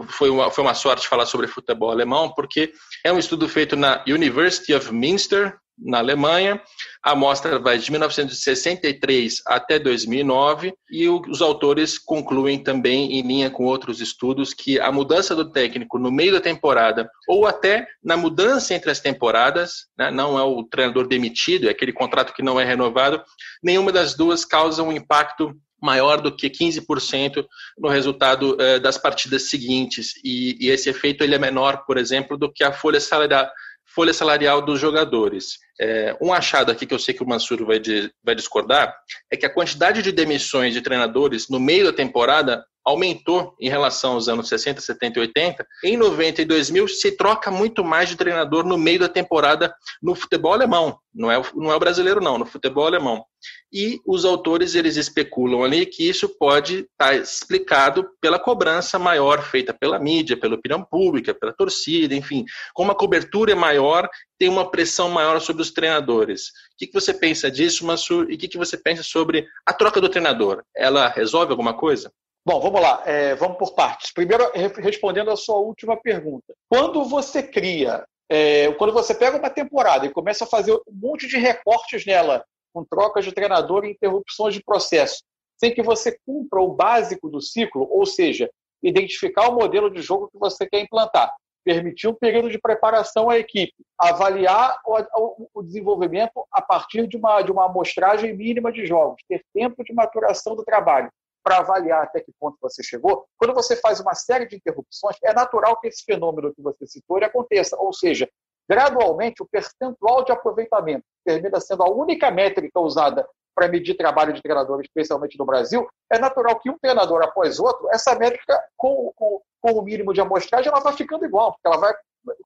Foi 0.08 0.28
uma, 0.28 0.50
foi 0.50 0.62
uma 0.62 0.74
sorte 0.74 1.08
falar 1.08 1.24
sobre 1.26 1.46
futebol 1.46 1.90
alemão, 1.90 2.32
porque 2.34 2.72
é 3.04 3.12
um 3.12 3.18
estudo 3.18 3.48
feito 3.48 3.76
na 3.76 4.04
University 4.06 4.74
of 4.74 4.92
Münster, 4.92 5.56
na 5.80 5.98
Alemanha. 5.98 6.60
A 7.02 7.12
amostra 7.12 7.58
vai 7.58 7.78
de 7.78 7.90
1963 7.90 9.42
até 9.46 9.78
2009 9.78 10.72
e 10.90 11.08
os 11.08 11.40
autores 11.40 11.98
concluem 11.98 12.62
também, 12.62 13.18
em 13.18 13.22
linha 13.22 13.50
com 13.50 13.64
outros 13.64 14.00
estudos, 14.00 14.52
que 14.52 14.78
a 14.78 14.92
mudança 14.92 15.34
do 15.34 15.50
técnico 15.50 15.98
no 15.98 16.10
meio 16.10 16.32
da 16.32 16.40
temporada 16.40 17.08
ou 17.28 17.46
até 17.46 17.86
na 18.02 18.16
mudança 18.16 18.74
entre 18.74 18.90
as 18.90 19.00
temporadas, 19.00 19.86
né, 19.98 20.10
não 20.10 20.38
é 20.38 20.42
o 20.42 20.62
treinador 20.64 21.06
demitido, 21.06 21.68
é 21.68 21.70
aquele 21.70 21.92
contrato 21.92 22.34
que 22.34 22.42
não 22.42 22.60
é 22.60 22.64
renovado, 22.64 23.22
nenhuma 23.62 23.92
das 23.92 24.14
duas 24.14 24.44
causa 24.44 24.82
um 24.82 24.92
impacto 24.92 25.54
maior 25.82 26.20
do 26.20 26.34
que 26.34 26.50
15% 26.50 27.44
no 27.78 27.88
resultado 27.88 28.54
eh, 28.60 28.78
das 28.78 28.98
partidas 28.98 29.48
seguintes. 29.48 30.12
E, 30.22 30.56
e, 30.60 30.68
esse 30.68 30.90
efeito 30.90 31.24
ele 31.24 31.34
é 31.34 31.38
menor, 31.38 31.86
por 31.86 31.96
exemplo, 31.96 32.36
do 32.36 32.52
que 32.52 32.62
a 32.62 32.70
folha 32.70 33.00
salarial 33.00 33.48
folha 33.94 34.12
salarial 34.12 34.62
dos 34.62 34.78
jogadores. 34.78 35.58
É, 35.78 36.16
um 36.20 36.32
achado 36.32 36.70
aqui 36.70 36.86
que 36.86 36.94
eu 36.94 36.98
sei 36.98 37.14
que 37.14 37.22
o 37.22 37.28
Mansur 37.28 37.64
vai, 37.64 37.78
de, 37.78 38.10
vai 38.24 38.34
discordar 38.34 38.94
é 39.30 39.36
que 39.36 39.46
a 39.46 39.52
quantidade 39.52 40.02
de 40.02 40.12
demissões 40.12 40.72
de 40.72 40.80
treinadores 40.80 41.48
no 41.48 41.60
meio 41.60 41.84
da 41.84 41.92
temporada 41.92 42.64
aumentou 42.84 43.54
em 43.60 43.68
relação 43.68 44.14
aos 44.14 44.28
anos 44.28 44.48
60, 44.48 44.80
70 44.80 45.18
e 45.18 45.22
80. 45.22 45.66
Em 45.84 45.96
90 45.96 46.42
e 46.42 46.44
2000 46.44 46.88
se 46.88 47.12
troca 47.12 47.50
muito 47.50 47.84
mais 47.84 48.08
de 48.08 48.16
treinador 48.16 48.64
no 48.64 48.78
meio 48.78 49.00
da 49.00 49.08
temporada 49.08 49.74
no 50.02 50.14
futebol 50.14 50.52
alemão. 50.52 50.98
Não 51.12 51.30
é, 51.30 51.40
não 51.54 51.70
é 51.70 51.76
o 51.76 51.80
brasileiro, 51.80 52.20
não, 52.20 52.38
no 52.38 52.46
futebol 52.46 52.86
alemão. 52.86 53.24
E 53.72 53.98
os 54.06 54.24
autores 54.24 54.74
eles 54.74 54.96
especulam 54.96 55.62
ali 55.62 55.84
que 55.86 56.08
isso 56.08 56.28
pode 56.38 56.86
estar 56.90 57.14
explicado 57.14 58.08
pela 58.20 58.38
cobrança 58.38 58.98
maior 58.98 59.42
feita 59.42 59.74
pela 59.74 59.98
mídia, 59.98 60.36
pela 60.36 60.54
opinião 60.54 60.84
pública, 60.84 61.34
pela 61.34 61.52
torcida, 61.52 62.14
enfim. 62.14 62.44
Como 62.74 62.92
a 62.92 62.96
cobertura 62.96 63.54
maior, 63.56 64.08
tem 64.40 64.48
uma 64.48 64.70
pressão 64.70 65.10
maior 65.10 65.38
sobre 65.38 65.60
os 65.60 65.70
treinadores. 65.70 66.48
O 66.48 66.78
que, 66.78 66.90
você 66.94 67.12
pensa 67.12 67.50
disso, 67.50 67.84
Mansur? 67.84 68.30
E 68.30 68.36
o 68.36 68.38
que, 68.38 68.48
que 68.48 68.56
você 68.56 68.74
pensa 68.74 69.02
sobre 69.02 69.46
a 69.66 69.72
troca 69.74 70.00
do 70.00 70.08
treinador? 70.08 70.64
Ela 70.74 71.08
resolve 71.08 71.50
alguma 71.50 71.74
coisa? 71.74 72.10
Bom, 72.42 72.58
vamos 72.58 72.80
lá, 72.80 73.02
é, 73.04 73.34
vamos 73.34 73.58
por 73.58 73.74
partes. 73.74 74.10
Primeiro, 74.14 74.50
respondendo 74.78 75.30
a 75.30 75.36
sua 75.36 75.58
última 75.58 75.94
pergunta. 75.94 76.54
Quando 76.70 77.04
você 77.04 77.42
cria, 77.42 78.02
é, 78.30 78.72
quando 78.72 78.94
você 78.94 79.14
pega 79.14 79.36
uma 79.36 79.50
temporada 79.50 80.06
e 80.06 80.10
começa 80.10 80.44
a 80.44 80.48
fazer 80.48 80.72
um 80.72 80.80
monte 80.90 81.28
de 81.28 81.36
recortes 81.36 82.06
nela, 82.06 82.42
com 82.72 82.82
trocas 82.82 83.26
de 83.26 83.32
treinador 83.32 83.84
e 83.84 83.90
interrupções 83.90 84.54
de 84.54 84.64
processo, 84.64 85.22
sem 85.58 85.74
que 85.74 85.82
você 85.82 86.18
cumpra 86.26 86.62
o 86.62 86.72
básico 86.72 87.28
do 87.28 87.42
ciclo, 87.42 87.86
ou 87.90 88.06
seja, 88.06 88.48
identificar 88.82 89.50
o 89.50 89.54
modelo 89.54 89.90
de 89.90 90.00
jogo 90.00 90.30
que 90.32 90.38
você 90.38 90.66
quer 90.66 90.80
implantar, 90.80 91.30
permitir 91.70 92.08
um 92.08 92.14
período 92.14 92.50
de 92.50 92.58
preparação 92.58 93.30
à 93.30 93.38
equipe, 93.38 93.72
avaliar 93.96 94.76
o, 94.84 95.48
o 95.54 95.62
desenvolvimento 95.62 96.44
a 96.50 96.60
partir 96.60 97.06
de 97.06 97.16
uma, 97.16 97.40
de 97.42 97.52
uma 97.52 97.66
amostragem 97.66 98.36
mínima 98.36 98.72
de 98.72 98.84
jogos, 98.84 99.22
ter 99.28 99.44
tempo 99.54 99.84
de 99.84 99.94
maturação 99.94 100.56
do 100.56 100.64
trabalho 100.64 101.12
para 101.44 101.58
avaliar 101.58 102.02
até 102.02 102.20
que 102.20 102.32
ponto 102.40 102.58
você 102.60 102.82
chegou, 102.82 103.24
quando 103.38 103.54
você 103.54 103.76
faz 103.76 104.00
uma 104.00 104.14
série 104.14 104.46
de 104.46 104.56
interrupções, 104.56 105.16
é 105.22 105.32
natural 105.32 105.80
que 105.80 105.86
esse 105.86 106.04
fenômeno 106.04 106.52
que 106.52 106.60
você 106.60 106.86
citou 106.88 107.18
aconteça. 107.18 107.76
Ou 107.78 107.92
seja, 107.92 108.28
gradualmente 108.68 109.40
o 109.40 109.46
percentual 109.46 110.24
de 110.24 110.32
aproveitamento 110.32 111.04
termina 111.24 111.60
sendo 111.60 111.84
a 111.84 111.90
única 111.90 112.32
métrica 112.32 112.80
usada 112.80 113.24
para 113.54 113.68
medir 113.68 113.94
trabalho 113.94 114.32
de 114.32 114.42
treinador, 114.42 114.80
especialmente 114.80 115.38
no 115.38 115.44
Brasil, 115.44 115.88
é 116.10 116.18
natural 116.18 116.58
que 116.58 116.70
um 116.70 116.78
treinador 116.78 117.22
após 117.22 117.58
outro, 117.58 117.88
essa 117.92 118.14
métrica, 118.14 118.58
com, 118.76 119.12
com, 119.14 119.40
com 119.60 119.72
o 119.72 119.82
mínimo 119.82 120.12
de 120.12 120.20
amostragem, 120.20 120.70
ela 120.70 120.80
vai 120.80 120.92
ficando 120.94 121.24
igual, 121.24 121.52
porque 121.52 121.66
ela, 121.66 121.76
vai, 121.76 121.94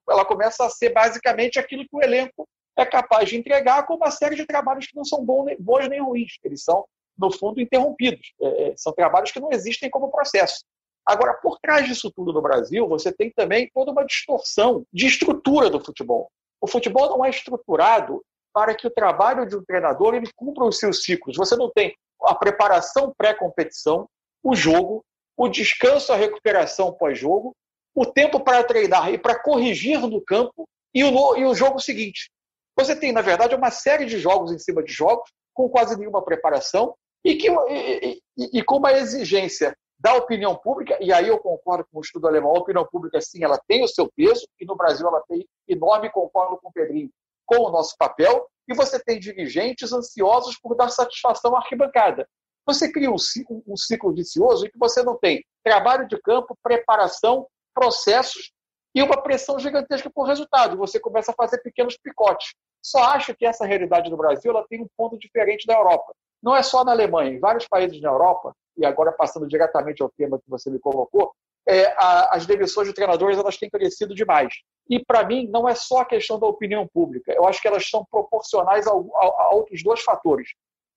ela 0.09 0.25
começa 0.25 0.65
a 0.65 0.69
ser 0.69 0.89
basicamente 0.89 1.59
aquilo 1.59 1.83
que 1.83 1.95
o 1.95 2.03
elenco 2.03 2.47
é 2.77 2.85
capaz 2.85 3.29
de 3.29 3.37
entregar 3.37 3.85
com 3.85 3.95
uma 3.95 4.11
série 4.11 4.35
de 4.35 4.45
trabalhos 4.45 4.87
que 4.87 4.95
não 4.95 5.05
são 5.05 5.23
bons 5.23 5.87
nem 5.87 6.01
ruins, 6.01 6.37
eles 6.43 6.63
são 6.63 6.85
no 7.17 7.31
fundo, 7.31 7.61
interrompidos. 7.61 8.33
É, 8.41 8.69
é, 8.69 8.73
são 8.77 8.93
trabalhos 8.93 9.31
que 9.31 9.39
não 9.39 9.51
existem 9.51 9.89
como 9.89 10.11
processo. 10.11 10.63
Agora, 11.05 11.33
por 11.35 11.59
trás 11.59 11.87
disso 11.87 12.11
tudo 12.11 12.33
no 12.33 12.41
Brasil, 12.41 12.87
você 12.87 13.11
tem 13.11 13.31
também 13.31 13.69
toda 13.73 13.91
uma 13.91 14.05
distorção 14.05 14.83
de 14.91 15.05
estrutura 15.05 15.69
do 15.69 15.79
futebol. 15.79 16.29
O 16.59 16.67
futebol 16.67 17.09
não 17.09 17.23
é 17.23 17.29
estruturado 17.29 18.23
para 18.55 18.73
que 18.73 18.87
o 18.87 18.89
trabalho 18.89 19.45
de 19.45 19.57
um 19.57 19.65
treinador 19.65 20.15
ele 20.15 20.31
cumpra 20.33 20.63
os 20.63 20.79
seus 20.79 21.03
ciclos. 21.03 21.35
Você 21.35 21.57
não 21.57 21.69
tem 21.69 21.93
a 22.23 22.33
preparação 22.33 23.13
pré-competição, 23.17 24.07
o 24.41 24.55
jogo, 24.55 25.03
o 25.35 25.49
descanso, 25.49 26.13
a 26.13 26.15
recuperação 26.15 26.93
pós-jogo, 26.93 27.53
o 27.93 28.05
tempo 28.05 28.39
para 28.39 28.63
treinar 28.63 29.11
e 29.11 29.17
para 29.17 29.37
corrigir 29.37 29.99
no 29.99 30.21
campo 30.21 30.65
e 30.93 31.03
o, 31.03 31.35
e 31.35 31.43
o 31.43 31.53
jogo 31.53 31.81
seguinte. 31.81 32.31
Você 32.77 32.95
tem, 32.95 33.11
na 33.11 33.21
verdade, 33.21 33.53
uma 33.55 33.71
série 33.71 34.05
de 34.05 34.17
jogos 34.19 34.53
em 34.53 34.57
cima 34.57 34.81
de 34.81 34.93
jogos, 34.93 35.29
com 35.53 35.67
quase 35.67 35.97
nenhuma 35.97 36.23
preparação, 36.23 36.95
e, 37.25 37.35
que, 37.35 37.49
e, 37.49 38.21
e, 38.37 38.59
e 38.59 38.63
com 38.63 38.77
uma 38.77 38.93
exigência 38.93 39.75
da 39.99 40.13
opinião 40.13 40.55
pública, 40.55 40.97
e 41.01 41.11
aí 41.11 41.27
eu 41.27 41.39
concordo 41.39 41.85
com 41.91 41.99
o 41.99 42.01
estudo 42.01 42.27
alemão, 42.27 42.55
a 42.55 42.59
opinião 42.59 42.85
pública, 42.89 43.19
sim, 43.19 43.43
ela 43.43 43.59
tem 43.67 43.83
o 43.83 43.87
seu 43.87 44.09
peso, 44.15 44.47
e 44.59 44.65
no 44.65 44.75
Brasil 44.75 45.07
ela 45.07 45.21
tem 45.27 45.45
enorme, 45.67 46.09
concordo 46.09 46.57
com 46.57 46.69
o 46.69 46.71
Pedrinho, 46.71 47.09
com 47.45 47.57
o 47.57 47.71
nosso 47.71 47.95
papel, 47.97 48.47
e 48.67 48.73
você 48.73 48.99
tem 48.99 49.19
dirigentes 49.19 49.93
ansiosos 49.93 50.57
por 50.59 50.75
dar 50.75 50.89
satisfação 50.89 51.55
à 51.55 51.59
arquibancada. 51.59 52.27
Você 52.65 52.91
cria 52.91 53.11
um 53.11 53.17
ciclo, 53.17 53.61
um 53.67 53.77
ciclo 53.77 54.13
vicioso 54.13 54.65
em 54.65 54.71
que 54.71 54.79
você 54.79 55.03
não 55.03 55.17
tem 55.17 55.45
trabalho 55.63 56.07
de 56.07 56.19
campo, 56.19 56.57
preparação, 56.63 57.47
processos 57.73 58.51
e 58.95 59.03
uma 59.03 59.21
pressão 59.21 59.59
gigantesca 59.59 60.09
por 60.09 60.23
resultado. 60.23 60.77
Você 60.77 60.99
começa 60.99 61.31
a 61.31 61.35
fazer 61.35 61.59
pequenos 61.59 61.97
picotes. 61.97 62.55
Só 62.81 63.03
acho 63.03 63.35
que 63.35 63.45
essa 63.45 63.65
realidade 63.65 64.09
no 64.09 64.17
Brasil 64.17 64.51
ela 64.51 64.65
tem 64.67 64.81
um 64.81 64.87
ponto 64.97 65.17
diferente 65.19 65.67
da 65.67 65.75
Europa. 65.75 66.13
Não 66.41 66.55
é 66.55 66.63
só 66.63 66.83
na 66.83 66.91
Alemanha, 66.91 67.31
em 67.31 67.39
vários 67.39 67.67
países 67.67 67.99
na 68.01 68.09
Europa, 68.09 68.55
e 68.77 68.85
agora 68.85 69.11
passando 69.11 69.47
diretamente 69.47 70.01
ao 70.01 70.09
tema 70.09 70.39
que 70.39 70.49
você 70.49 70.69
me 70.69 70.79
colocou, 70.79 71.33
é, 71.67 71.85
a, 71.97 72.35
as 72.35 72.45
demissões 72.45 72.87
de 72.87 72.93
treinadores 72.93 73.37
elas 73.37 73.57
têm 73.57 73.69
crescido 73.69 74.13
demais. 74.13 74.53
E, 74.89 75.03
para 75.03 75.25
mim, 75.25 75.47
não 75.47 75.67
é 75.67 75.73
só 75.73 75.99
a 75.99 76.05
questão 76.05 76.39
da 76.39 76.45
opinião 76.45 76.87
pública. 76.87 77.33
Eu 77.33 77.45
acho 77.47 77.61
que 77.61 77.67
elas 77.67 77.89
são 77.89 78.05
proporcionais 78.09 78.85
a, 78.85 78.91
a, 78.91 79.49
outros 79.53 79.83
dois 79.83 80.01
fatores. 80.01 80.49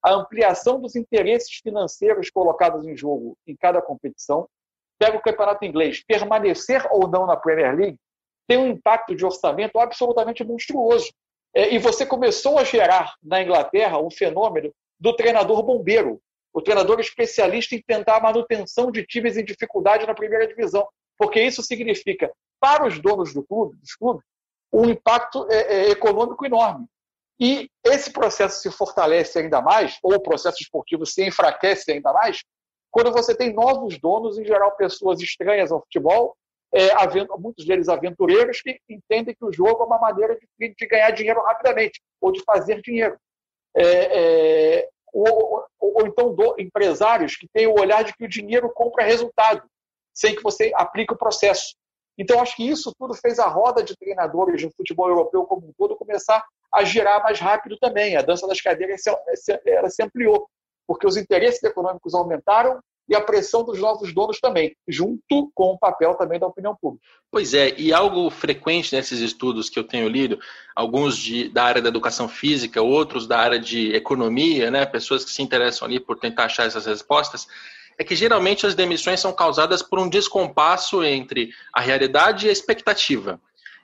A 0.04 0.12
ampliação 0.12 0.80
dos 0.80 0.94
interesses 0.94 1.56
financeiros 1.62 2.30
colocados 2.30 2.86
em 2.86 2.96
jogo 2.96 3.36
em 3.46 3.56
cada 3.56 3.80
competição. 3.80 4.46
Pega 4.98 5.16
o 5.16 5.22
campeonato 5.22 5.64
inglês. 5.64 6.04
Permanecer 6.04 6.86
ou 6.90 7.08
não 7.08 7.26
na 7.26 7.36
Premier 7.36 7.74
League 7.74 7.98
tem 8.46 8.58
um 8.58 8.68
impacto 8.68 9.14
de 9.14 9.24
orçamento 9.24 9.78
absolutamente 9.78 10.44
monstruoso. 10.44 11.12
É, 11.54 11.74
e 11.74 11.78
você 11.78 12.04
começou 12.04 12.58
a 12.58 12.64
gerar 12.64 13.14
na 13.22 13.42
Inglaterra 13.42 13.98
um 13.98 14.10
fenômeno 14.10 14.72
do 15.00 15.14
treinador 15.14 15.62
bombeiro, 15.62 16.20
o 16.58 16.62
treinador 16.62 16.98
especialista 16.98 17.74
em 17.74 17.82
tentar 17.82 18.16
a 18.16 18.20
manutenção 18.20 18.90
de 18.90 19.06
times 19.06 19.36
em 19.36 19.44
dificuldade 19.44 20.06
na 20.06 20.14
primeira 20.14 20.46
divisão, 20.46 20.86
porque 21.16 21.40
isso 21.40 21.62
significa, 21.62 22.32
para 22.60 22.86
os 22.86 22.98
donos 23.00 23.32
do 23.32 23.44
clube, 23.44 23.76
dos 23.76 23.94
clubes, 23.94 24.24
um 24.72 24.86
impacto 24.86 25.46
é, 25.50 25.56
é, 25.56 25.90
econômico 25.90 26.44
enorme. 26.44 26.86
E 27.40 27.70
esse 27.84 28.12
processo 28.12 28.60
se 28.60 28.70
fortalece 28.70 29.38
ainda 29.38 29.62
mais, 29.62 29.98
ou 30.02 30.14
o 30.14 30.20
processo 30.20 30.60
esportivo 30.60 31.06
se 31.06 31.24
enfraquece 31.24 31.92
ainda 31.92 32.12
mais, 32.12 32.42
quando 32.90 33.12
você 33.12 33.36
tem 33.36 33.54
novos 33.54 33.98
donos, 33.98 34.36
em 34.36 34.44
geral 34.44 34.76
pessoas 34.76 35.20
estranhas 35.20 35.70
ao 35.70 35.80
futebol, 35.80 36.36
é, 36.74 36.88
muitos 37.38 37.64
deles 37.64 37.88
aventureiros, 37.88 38.60
que 38.60 38.80
entendem 38.88 39.34
que 39.34 39.44
o 39.44 39.52
jogo 39.52 39.84
é 39.84 39.86
uma 39.86 39.98
maneira 39.98 40.36
de, 40.58 40.74
de 40.74 40.86
ganhar 40.86 41.12
dinheiro 41.12 41.40
rapidamente, 41.42 42.00
ou 42.20 42.32
de 42.32 42.42
fazer 42.42 42.82
dinheiro. 42.82 43.16
É, 43.76 44.80
é, 44.80 44.88
ou, 45.18 45.66
ou, 45.78 46.00
ou, 46.00 46.06
então 46.06 46.34
do, 46.34 46.54
empresários 46.58 47.36
que 47.36 47.48
têm 47.48 47.66
o 47.66 47.78
olhar 47.78 48.04
de 48.04 48.14
que 48.14 48.24
o 48.24 48.28
dinheiro 48.28 48.70
compra 48.72 49.04
resultado, 49.04 49.62
sem 50.14 50.34
que 50.34 50.42
você 50.42 50.72
aplique 50.74 51.12
o 51.12 51.18
processo. 51.18 51.74
Então, 52.16 52.40
acho 52.40 52.56
que 52.56 52.68
isso 52.68 52.92
tudo 52.98 53.14
fez 53.14 53.38
a 53.38 53.46
roda 53.46 53.82
de 53.82 53.96
treinadores 53.96 54.60
do 54.60 54.70
futebol 54.72 55.08
europeu 55.08 55.44
como 55.44 55.68
um 55.68 55.72
todo 55.78 55.96
começar 55.96 56.44
a 56.74 56.82
girar 56.82 57.22
mais 57.22 57.38
rápido 57.38 57.78
também. 57.78 58.16
A 58.16 58.22
dança 58.22 58.46
das 58.46 58.60
cadeiras 58.60 59.02
se, 59.02 59.10
se, 59.36 59.60
se 59.90 60.02
ampliou, 60.02 60.48
porque 60.86 61.06
os 61.06 61.16
interesses 61.16 61.62
econômicos 61.62 62.14
aumentaram 62.14 62.80
e 63.08 63.14
a 63.14 63.20
pressão 63.20 63.64
dos 63.64 63.78
novos 63.78 64.12
donos 64.12 64.38
também, 64.38 64.76
junto 64.86 65.50
com 65.54 65.72
o 65.72 65.78
papel 65.78 66.14
também 66.14 66.38
da 66.38 66.46
opinião 66.46 66.76
pública. 66.76 67.04
Pois 67.30 67.54
é, 67.54 67.74
e 67.78 67.92
algo 67.92 68.28
frequente 68.30 68.94
nesses 68.94 69.20
estudos 69.20 69.70
que 69.70 69.78
eu 69.78 69.84
tenho 69.84 70.08
lido, 70.08 70.38
alguns 70.76 71.16
de, 71.16 71.48
da 71.48 71.64
área 71.64 71.80
da 71.80 71.88
educação 71.88 72.28
física, 72.28 72.82
outros 72.82 73.26
da 73.26 73.38
área 73.38 73.58
de 73.58 73.94
economia, 73.94 74.70
né, 74.70 74.84
pessoas 74.84 75.24
que 75.24 75.30
se 75.30 75.42
interessam 75.42 75.86
ali 75.86 75.98
por 75.98 76.18
tentar 76.18 76.44
achar 76.44 76.66
essas 76.66 76.86
respostas, 76.86 77.46
é 77.98 78.04
que 78.04 78.14
geralmente 78.14 78.64
as 78.64 78.74
demissões 78.74 79.20
são 79.20 79.32
causadas 79.32 79.82
por 79.82 79.98
um 79.98 80.08
descompasso 80.08 81.02
entre 81.02 81.50
a 81.74 81.80
realidade 81.80 82.46
e 82.46 82.48
a 82.48 82.52
expectativa. 82.52 83.40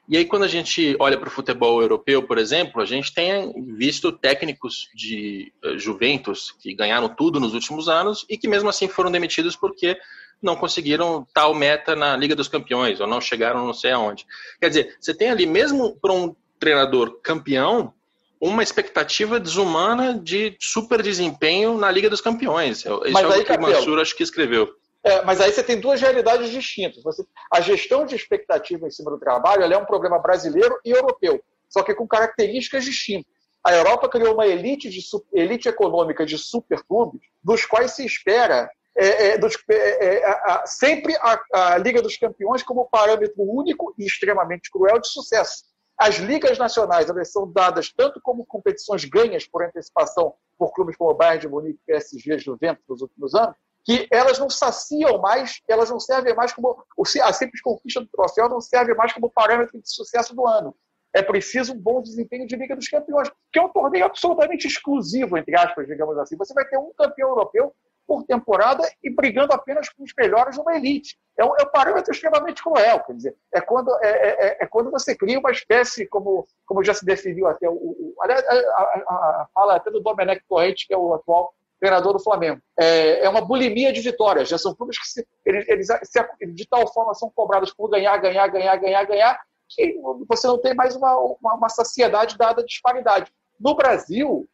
E 0.09 0.19
aí, 0.19 0.25
quando 0.27 0.43
a 0.43 0.49
gente 0.49 0.95
olha 0.99 1.17
para 1.17 1.29
o 1.29 1.33
futebol 1.33 1.81
europeu, 1.81 2.23
por 2.23 2.37
exemplo, 2.37 2.83
a 2.83 2.85
gente 2.85 3.13
tem 3.13 3.53
visto 3.75 4.13
técnicos 4.13 4.89
de 4.95 5.53
uh, 5.65 5.79
Juventus 5.79 6.55
que 6.61 6.75
ganharam 6.75 7.09
tudo 7.09 7.41
nos 7.41 7.55
últimos 7.55 7.89
anos 7.89 8.27
e 8.29 8.37
que 8.37 8.47
mesmo 8.47 8.69
assim 8.69 8.87
foram 8.87 9.11
demitidos 9.11 9.57
porque 9.57 9.97
não 10.43 10.57
conseguiram 10.57 11.27
tal 11.33 11.55
meta 11.55 11.97
na 11.97 12.17
Liga 12.17 12.37
dos 12.37 12.49
Campeões 12.49 13.01
ou 13.01 13.07
não 13.07 13.21
chegaram 13.21 13.67
não 13.67 13.73
sei 13.73 13.93
aonde. 13.93 14.27
Quer 14.61 14.69
dizer, 14.69 14.97
você 15.01 15.15
tem 15.15 15.31
ali, 15.31 15.47
mesmo 15.47 15.97
para 15.97 16.13
um 16.13 16.37
treinador 16.59 17.19
campeão, 17.23 17.95
uma 18.39 18.63
expectativa 18.63 19.41
desumana 19.41 20.19
de 20.19 20.55
super 20.61 21.03
desempenho 21.03 21.79
na 21.79 21.91
Liga 21.91 22.11
dos 22.11 22.21
Campeões. 22.21 22.79
Isso 22.81 23.01
Mas 23.11 23.25
é 23.25 23.39
o 23.39 23.45
que 23.45 23.53
o 23.53 23.61
Mansur 23.61 23.99
acho 23.99 24.15
que 24.15 24.23
escreveu. 24.23 24.69
É, 25.05 25.23
mas 25.23 25.39
aí 25.39 25.53
você 25.53 25.63
tem 25.63 25.79
duas 25.79 26.01
realidades 26.01 26.49
distintas. 26.51 27.03
Você, 27.03 27.25
a 27.53 27.61
gestão 27.61 28.07
de 28.07 28.17
expectativa 28.17 28.87
em 28.87 28.91
cima 28.91 29.11
do 29.11 29.19
trabalho 29.19 29.63
é 29.63 29.77
um 29.77 29.85
problema 29.85 30.19
brasileiro 30.19 30.79
e 30.83 30.91
europeu, 30.91 31.43
só 31.69 31.83
que 31.83 31.95
com 31.95 32.09
características 32.09 32.85
distintas. 32.85 33.33
A 33.63 33.75
Europa 33.75 34.09
criou 34.09 34.35
uma 34.35 34.47
elite, 34.47 34.89
de, 34.89 35.01
elite 35.33 35.69
econômica 35.69 36.25
de 36.25 36.39
superclubes, 36.39 37.21
dos 37.43 37.67
quais 37.67 37.93
se 37.93 38.05
espera 38.05 38.71
é, 38.97 39.29
é, 39.29 39.39
dos, 39.39 39.57
é, 39.69 40.17
é, 40.17 40.27
a, 40.27 40.65
sempre 40.67 41.15
a, 41.17 41.41
a, 41.53 41.79
Liga 41.79 42.01
dos 42.01 42.17
Campeões 42.17 42.63
como 42.63 42.89
parâmetro 42.89 43.43
único 43.43 43.95
e 43.99 44.07
extremamente 44.07 44.71
cruel 44.71 45.01
de 45.01 45.09
sucesso. 45.09 45.65
As 45.99 46.17
ligas 46.17 46.59
nacionais 46.59 47.09
elas 47.09 47.31
são 47.31 47.51
dadas 47.51 47.93
tanto 47.95 48.21
como 48.23 48.47
competições 48.47 49.05
ganhas 49.05 49.47
por 49.47 49.65
antecipação 49.65 50.35
por 50.57 50.73
clubes 50.73 50.97
como 50.97 51.11
o 51.11 51.15
Bayern 51.15 51.41
de 51.41 51.49
Munique, 51.49 51.81
PSG, 51.87 52.39
Juventus 52.39 52.85
nos 52.89 53.03
últimos 53.03 53.35
anos, 53.35 53.57
que 53.85 54.09
elas 54.11 54.39
não 54.39 54.49
saciam 54.49 55.19
mais, 55.19 55.61
elas 55.69 55.91
não 55.91 56.01
servem 56.01 56.35
mais 56.35 56.53
como. 56.53 56.83
A 57.23 57.33
simples 57.33 57.61
conquista 57.61 58.01
do 58.01 58.09
troféu 58.09 58.49
não 58.49 58.61
serve 58.61 58.95
mais 58.95 59.13
como 59.13 59.31
parâmetro 59.31 59.81
de 59.81 59.93
sucesso 59.93 60.35
do 60.35 60.47
ano. 60.47 60.75
É 61.13 61.23
preciso 61.23 61.75
um 61.75 61.79
bom 61.79 62.03
desempenho 62.03 62.47
de 62.47 62.57
Liga 62.57 62.75
dos 62.75 62.89
Campeões, 62.89 63.31
que 63.53 63.59
é 63.59 63.63
um 63.63 63.69
torneio 63.69 64.07
absolutamente 64.07 64.67
exclusivo, 64.67 65.39
entre 65.39 65.57
aspas, 65.57 65.87
digamos 65.87 66.19
assim. 66.19 66.37
Você 66.37 66.53
vai 66.53 66.65
ter 66.65 66.77
um 66.77 66.93
campeão 66.97 67.29
europeu 67.29 67.73
por 68.07 68.25
temporada 68.25 68.83
e 69.03 69.11
brigando 69.11 69.53
apenas 69.53 69.89
com 69.89 70.03
os 70.03 70.13
melhores 70.19 70.57
numa 70.57 70.77
elite. 70.77 71.17
É 71.39 71.45
um, 71.45 71.55
é 71.57 71.63
um 71.63 71.71
parâmetro 71.71 72.13
extremamente 72.13 72.63
cruel, 72.63 73.01
quer 73.01 73.15
dizer, 73.15 73.37
é 73.53 73.61
quando, 73.61 73.91
é, 74.03 74.09
é, 74.09 74.47
é, 74.47 74.57
é 74.61 74.67
quando 74.67 74.91
você 74.91 75.17
cria 75.17 75.39
uma 75.39 75.51
espécie, 75.51 76.07
como, 76.07 76.47
como 76.67 76.85
já 76.85 76.95
se 76.95 77.05
definiu 77.05 77.47
até 77.47 77.69
o. 77.69 77.73
o 77.73 78.15
aliás, 78.21 78.45
a, 78.47 78.53
a, 78.53 79.15
a, 79.43 79.49
fala 79.55 79.77
até 79.77 79.91
do 79.91 80.01
Domenech 80.01 80.43
Torrente, 80.49 80.87
que 80.87 80.95
é 80.95 80.97
o 80.97 81.15
atual 81.15 81.55
treinador 81.85 82.15
do 82.15 82.23
Flamengo. 82.23 82.61
É, 82.79 83.25
é 83.25 83.29
uma 83.29 83.43
bulimia 83.43 83.93
de 83.93 84.01
vitórias. 84.01 84.49
Já 84.49 84.57
são 84.57 84.75
clubes 84.75 84.99
que, 84.99 85.07
se, 85.07 85.27
eles, 85.45 85.69
eles 85.69 85.87
se, 85.87 86.47
de 86.55 86.67
tal 86.67 86.91
forma, 86.93 87.13
são 87.13 87.31
cobrados 87.31 87.75
por 87.75 87.91
ganhar, 87.91 88.17
ganhar, 88.17 88.47
ganhar, 88.49 88.77
ganhar, 88.77 89.05
ganhar, 89.05 89.41
que 89.69 89.95
você 90.27 90.47
não 90.47 90.59
tem 90.59 90.75
mais 90.75 90.97
uma, 90.97 91.15
uma, 91.19 91.55
uma 91.55 91.69
saciedade 91.69 92.39
dada 92.39 92.63
a 92.63 92.65
disparidade. 92.65 93.31
No 93.61 93.75
Brasil, 93.75 94.49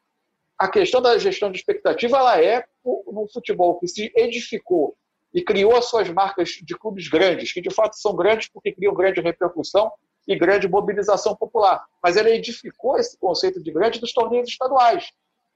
a 0.58 0.68
questão 0.68 1.00
da 1.00 1.16
gestão 1.18 1.52
de 1.52 1.58
expectativa 1.58 2.18
ela 2.18 2.42
é 2.42 2.64
no 2.84 3.28
futebol 3.32 3.78
que 3.78 3.86
se 3.86 4.12
edificou 4.16 4.96
e 5.32 5.42
criou 5.42 5.76
as 5.76 5.84
suas 5.84 6.08
marcas 6.08 6.48
de 6.50 6.76
clubes 6.76 7.08
grandes, 7.08 7.52
que 7.52 7.60
de 7.60 7.72
fato 7.72 7.94
são 7.94 8.14
grandes 8.14 8.48
porque 8.48 8.72
criam 8.72 8.92
grande 8.92 9.20
repercussão 9.20 9.90
e 10.26 10.36
grande 10.36 10.68
mobilização 10.68 11.36
popular. 11.36 11.84
Mas 12.02 12.16
ela 12.16 12.30
edificou 12.30 12.98
esse 12.98 13.16
conceito 13.18 13.62
de 13.62 13.70
grande 13.70 14.00
dos 14.00 14.12
torneios 14.12 14.48
estaduais, 14.48 15.12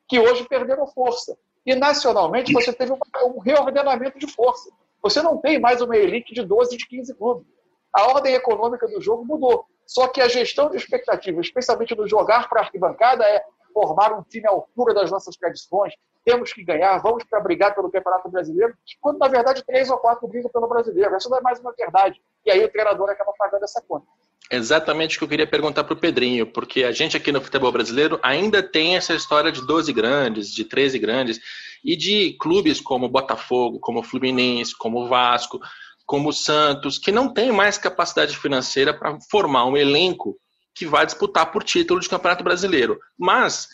que 0.08 0.18
hoje 0.18 0.46
perderam 0.48 0.86
força. 0.86 1.36
E 1.64 1.74
nacionalmente 1.74 2.52
você 2.52 2.72
teve 2.72 2.92
um 2.92 3.38
reordenamento 3.38 4.18
de 4.18 4.26
força. 4.26 4.70
Você 5.02 5.22
não 5.22 5.38
tem 5.38 5.58
mais 5.58 5.80
uma 5.80 5.96
elite 5.96 6.34
de 6.34 6.42
12, 6.42 6.76
de 6.76 6.86
15 6.86 7.14
clubes. 7.14 7.46
A 7.92 8.08
ordem 8.08 8.34
econômica 8.34 8.86
do 8.86 9.00
jogo 9.00 9.24
mudou. 9.24 9.66
Só 9.86 10.08
que 10.08 10.20
a 10.20 10.28
gestão 10.28 10.70
de 10.70 10.76
expectativa, 10.76 11.40
especialmente 11.40 11.94
no 11.94 12.08
jogar 12.08 12.48
para 12.48 12.60
a 12.60 12.64
arquibancada, 12.64 13.24
é 13.24 13.42
formar 13.72 14.12
um 14.12 14.22
time 14.22 14.46
à 14.46 14.50
altura 14.50 14.94
das 14.94 15.10
nossas 15.10 15.36
tradições. 15.36 15.94
Temos 16.24 16.52
que 16.52 16.64
ganhar, 16.64 16.96
vamos 16.98 17.24
para 17.24 17.40
brigar 17.40 17.74
pelo 17.74 17.90
Campeonato 17.90 18.30
Brasileiro, 18.30 18.74
quando 19.00 19.18
na 19.18 19.28
verdade 19.28 19.62
três 19.64 19.90
ou 19.90 19.98
quatro 19.98 20.26
brigam 20.26 20.50
pelo 20.50 20.66
Brasileiro. 20.66 21.14
Essa 21.14 21.28
não 21.28 21.38
é 21.38 21.42
mais 21.42 21.60
uma 21.60 21.72
verdade. 21.72 22.20
E 22.44 22.50
aí 22.50 22.64
o 22.64 22.68
treinador 22.70 23.10
acaba 23.10 23.32
pagando 23.38 23.64
essa 23.64 23.82
conta. 23.86 24.06
Exatamente 24.50 25.16
o 25.16 25.18
que 25.18 25.24
eu 25.24 25.28
queria 25.28 25.46
perguntar 25.46 25.84
para 25.84 25.94
o 25.94 25.98
Pedrinho, 25.98 26.46
porque 26.46 26.84
a 26.84 26.92
gente 26.92 27.16
aqui 27.16 27.32
no 27.32 27.40
futebol 27.40 27.72
brasileiro 27.72 28.20
ainda 28.22 28.62
tem 28.62 28.96
essa 28.96 29.14
história 29.14 29.50
de 29.50 29.66
12 29.66 29.92
grandes, 29.92 30.52
de 30.52 30.64
13 30.64 30.98
grandes, 30.98 31.40
e 31.82 31.96
de 31.96 32.36
clubes 32.38 32.80
como 32.80 33.08
Botafogo, 33.08 33.80
como 33.80 34.02
Fluminense, 34.02 34.76
como 34.76 35.08
Vasco, 35.08 35.60
como 36.04 36.32
Santos, 36.32 36.98
que 36.98 37.10
não 37.10 37.32
tem 37.32 37.50
mais 37.50 37.78
capacidade 37.78 38.36
financeira 38.36 38.92
para 38.92 39.18
formar 39.30 39.64
um 39.64 39.76
elenco 39.76 40.38
que 40.74 40.84
vai 40.84 41.06
disputar 41.06 41.50
por 41.50 41.62
título 41.62 42.00
de 42.00 42.08
Campeonato 42.08 42.44
Brasileiro. 42.44 42.98
Mas 43.16 43.68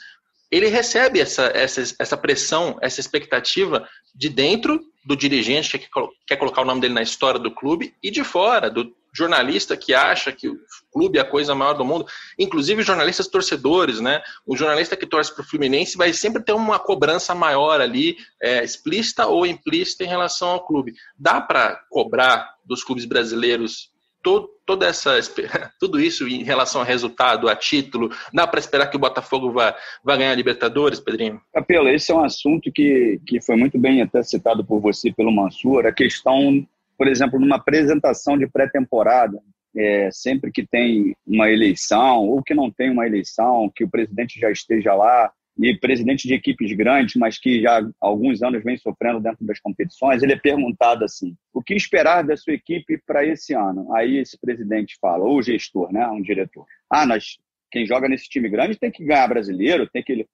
ele 0.50 0.66
recebe 0.66 1.20
essa, 1.20 1.44
essa, 1.54 1.94
essa 1.98 2.16
pressão, 2.16 2.76
essa 2.80 3.00
expectativa 3.00 3.88
de 4.14 4.28
dentro 4.28 4.80
do 5.04 5.16
dirigente 5.16 5.78
que 5.78 5.88
quer 6.26 6.36
colocar 6.36 6.62
o 6.62 6.64
nome 6.64 6.80
dele 6.80 6.94
na 6.94 7.02
história 7.02 7.38
do 7.38 7.50
clube 7.50 7.94
e 8.02 8.10
de 8.10 8.24
fora, 8.24 8.70
do 8.70 8.94
jornalista 9.12 9.76
que 9.76 9.92
acha 9.92 10.30
que 10.32 10.48
o 10.48 10.58
clube 10.92 11.18
é 11.18 11.20
a 11.20 11.28
coisa 11.28 11.54
maior 11.54 11.74
do 11.74 11.84
mundo, 11.84 12.06
inclusive 12.38 12.82
jornalistas 12.82 13.26
torcedores, 13.26 14.00
né? 14.00 14.22
O 14.46 14.56
jornalista 14.56 14.96
que 14.96 15.06
torce 15.06 15.34
para 15.34 15.42
o 15.42 15.46
Fluminense 15.46 15.96
vai 15.96 16.12
sempre 16.12 16.42
ter 16.42 16.52
uma 16.52 16.78
cobrança 16.78 17.34
maior 17.34 17.80
ali, 17.80 18.16
é, 18.40 18.62
explícita 18.62 19.26
ou 19.26 19.46
implícita 19.46 20.04
em 20.04 20.08
relação 20.08 20.50
ao 20.50 20.64
clube. 20.66 20.94
Dá 21.18 21.40
para 21.40 21.76
cobrar 21.90 22.54
dos 22.64 22.84
clubes 22.84 23.04
brasileiros 23.04 23.90
todo, 24.22 24.48
toda 24.66 24.86
essa 24.86 25.18
tudo 25.78 26.00
isso 26.00 26.26
em 26.28 26.42
relação 26.42 26.80
a 26.80 26.84
resultado, 26.84 27.48
a 27.48 27.56
título, 27.56 28.10
dá 28.32 28.46
para 28.46 28.60
esperar 28.60 28.86
que 28.86 28.96
o 28.96 29.00
Botafogo 29.00 29.52
vá, 29.52 29.76
vá 30.04 30.16
ganhar 30.16 30.32
a 30.32 30.36
Libertadores, 30.36 31.00
Pedrinho? 31.00 31.40
Capelo, 31.52 31.88
esse 31.88 32.12
é 32.12 32.14
um 32.14 32.24
assunto 32.24 32.70
que, 32.72 33.20
que 33.26 33.40
foi 33.40 33.56
muito 33.56 33.78
bem 33.78 34.02
até 34.02 34.22
citado 34.22 34.64
por 34.64 34.80
você 34.80 35.12
pelo 35.12 35.32
Mansur, 35.32 35.86
a 35.86 35.92
questão, 35.92 36.66
por 36.96 37.08
exemplo, 37.08 37.38
numa 37.38 37.56
apresentação 37.56 38.38
de 38.38 38.46
pré-temporada, 38.46 39.38
é, 39.76 40.08
sempre 40.10 40.50
que 40.50 40.66
tem 40.66 41.14
uma 41.26 41.50
eleição 41.50 42.28
ou 42.28 42.42
que 42.42 42.54
não 42.54 42.70
tem 42.70 42.90
uma 42.90 43.06
eleição, 43.06 43.70
que 43.74 43.84
o 43.84 43.88
presidente 43.88 44.38
já 44.38 44.50
esteja 44.50 44.94
lá, 44.94 45.32
e 45.62 45.78
presidente 45.78 46.26
de 46.26 46.34
equipes 46.34 46.72
grandes, 46.72 47.16
mas 47.16 47.38
que 47.38 47.60
já 47.60 47.80
há 47.80 47.90
alguns 48.00 48.42
anos 48.42 48.64
vem 48.64 48.78
sofrendo 48.78 49.20
dentro 49.20 49.44
das 49.44 49.60
competições, 49.60 50.22
ele 50.22 50.32
é 50.32 50.38
perguntado 50.38 51.04
assim: 51.04 51.36
o 51.52 51.62
que 51.62 51.74
esperar 51.74 52.22
da 52.24 52.36
sua 52.36 52.54
equipe 52.54 52.98
para 53.06 53.24
esse 53.24 53.52
ano? 53.52 53.94
Aí 53.94 54.16
esse 54.16 54.38
presidente 54.40 54.96
fala, 55.00 55.24
ou 55.24 55.42
gestor, 55.42 55.92
né, 55.92 56.06
um 56.08 56.22
diretor: 56.22 56.64
ah, 56.88 57.04
nós, 57.04 57.38
quem 57.70 57.86
joga 57.86 58.08
nesse 58.08 58.28
time 58.28 58.48
grande 58.48 58.78
tem 58.78 58.90
que 58.90 59.04
ganhar 59.04 59.28
brasileiro, 59.28 59.88
tem 59.88 60.02
que. 60.02 60.26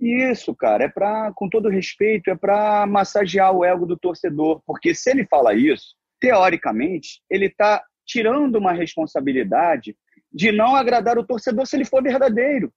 Isso, 0.00 0.54
cara, 0.56 0.84
é 0.84 0.88
para, 0.88 1.30
com 1.34 1.48
todo 1.48 1.68
respeito, 1.68 2.28
é 2.28 2.34
para 2.34 2.86
massagear 2.86 3.54
o 3.54 3.64
ego 3.64 3.86
do 3.86 3.96
torcedor, 3.96 4.60
porque 4.66 4.94
se 4.94 5.10
ele 5.10 5.24
fala 5.26 5.54
isso, 5.54 5.94
teoricamente, 6.18 7.20
ele 7.30 7.46
está 7.46 7.84
tirando 8.04 8.56
uma 8.56 8.72
responsabilidade 8.72 9.94
de 10.32 10.50
não 10.50 10.74
agradar 10.74 11.18
o 11.18 11.26
torcedor 11.26 11.66
se 11.66 11.76
ele 11.76 11.84
for 11.84 12.02
verdadeiro. 12.02 12.72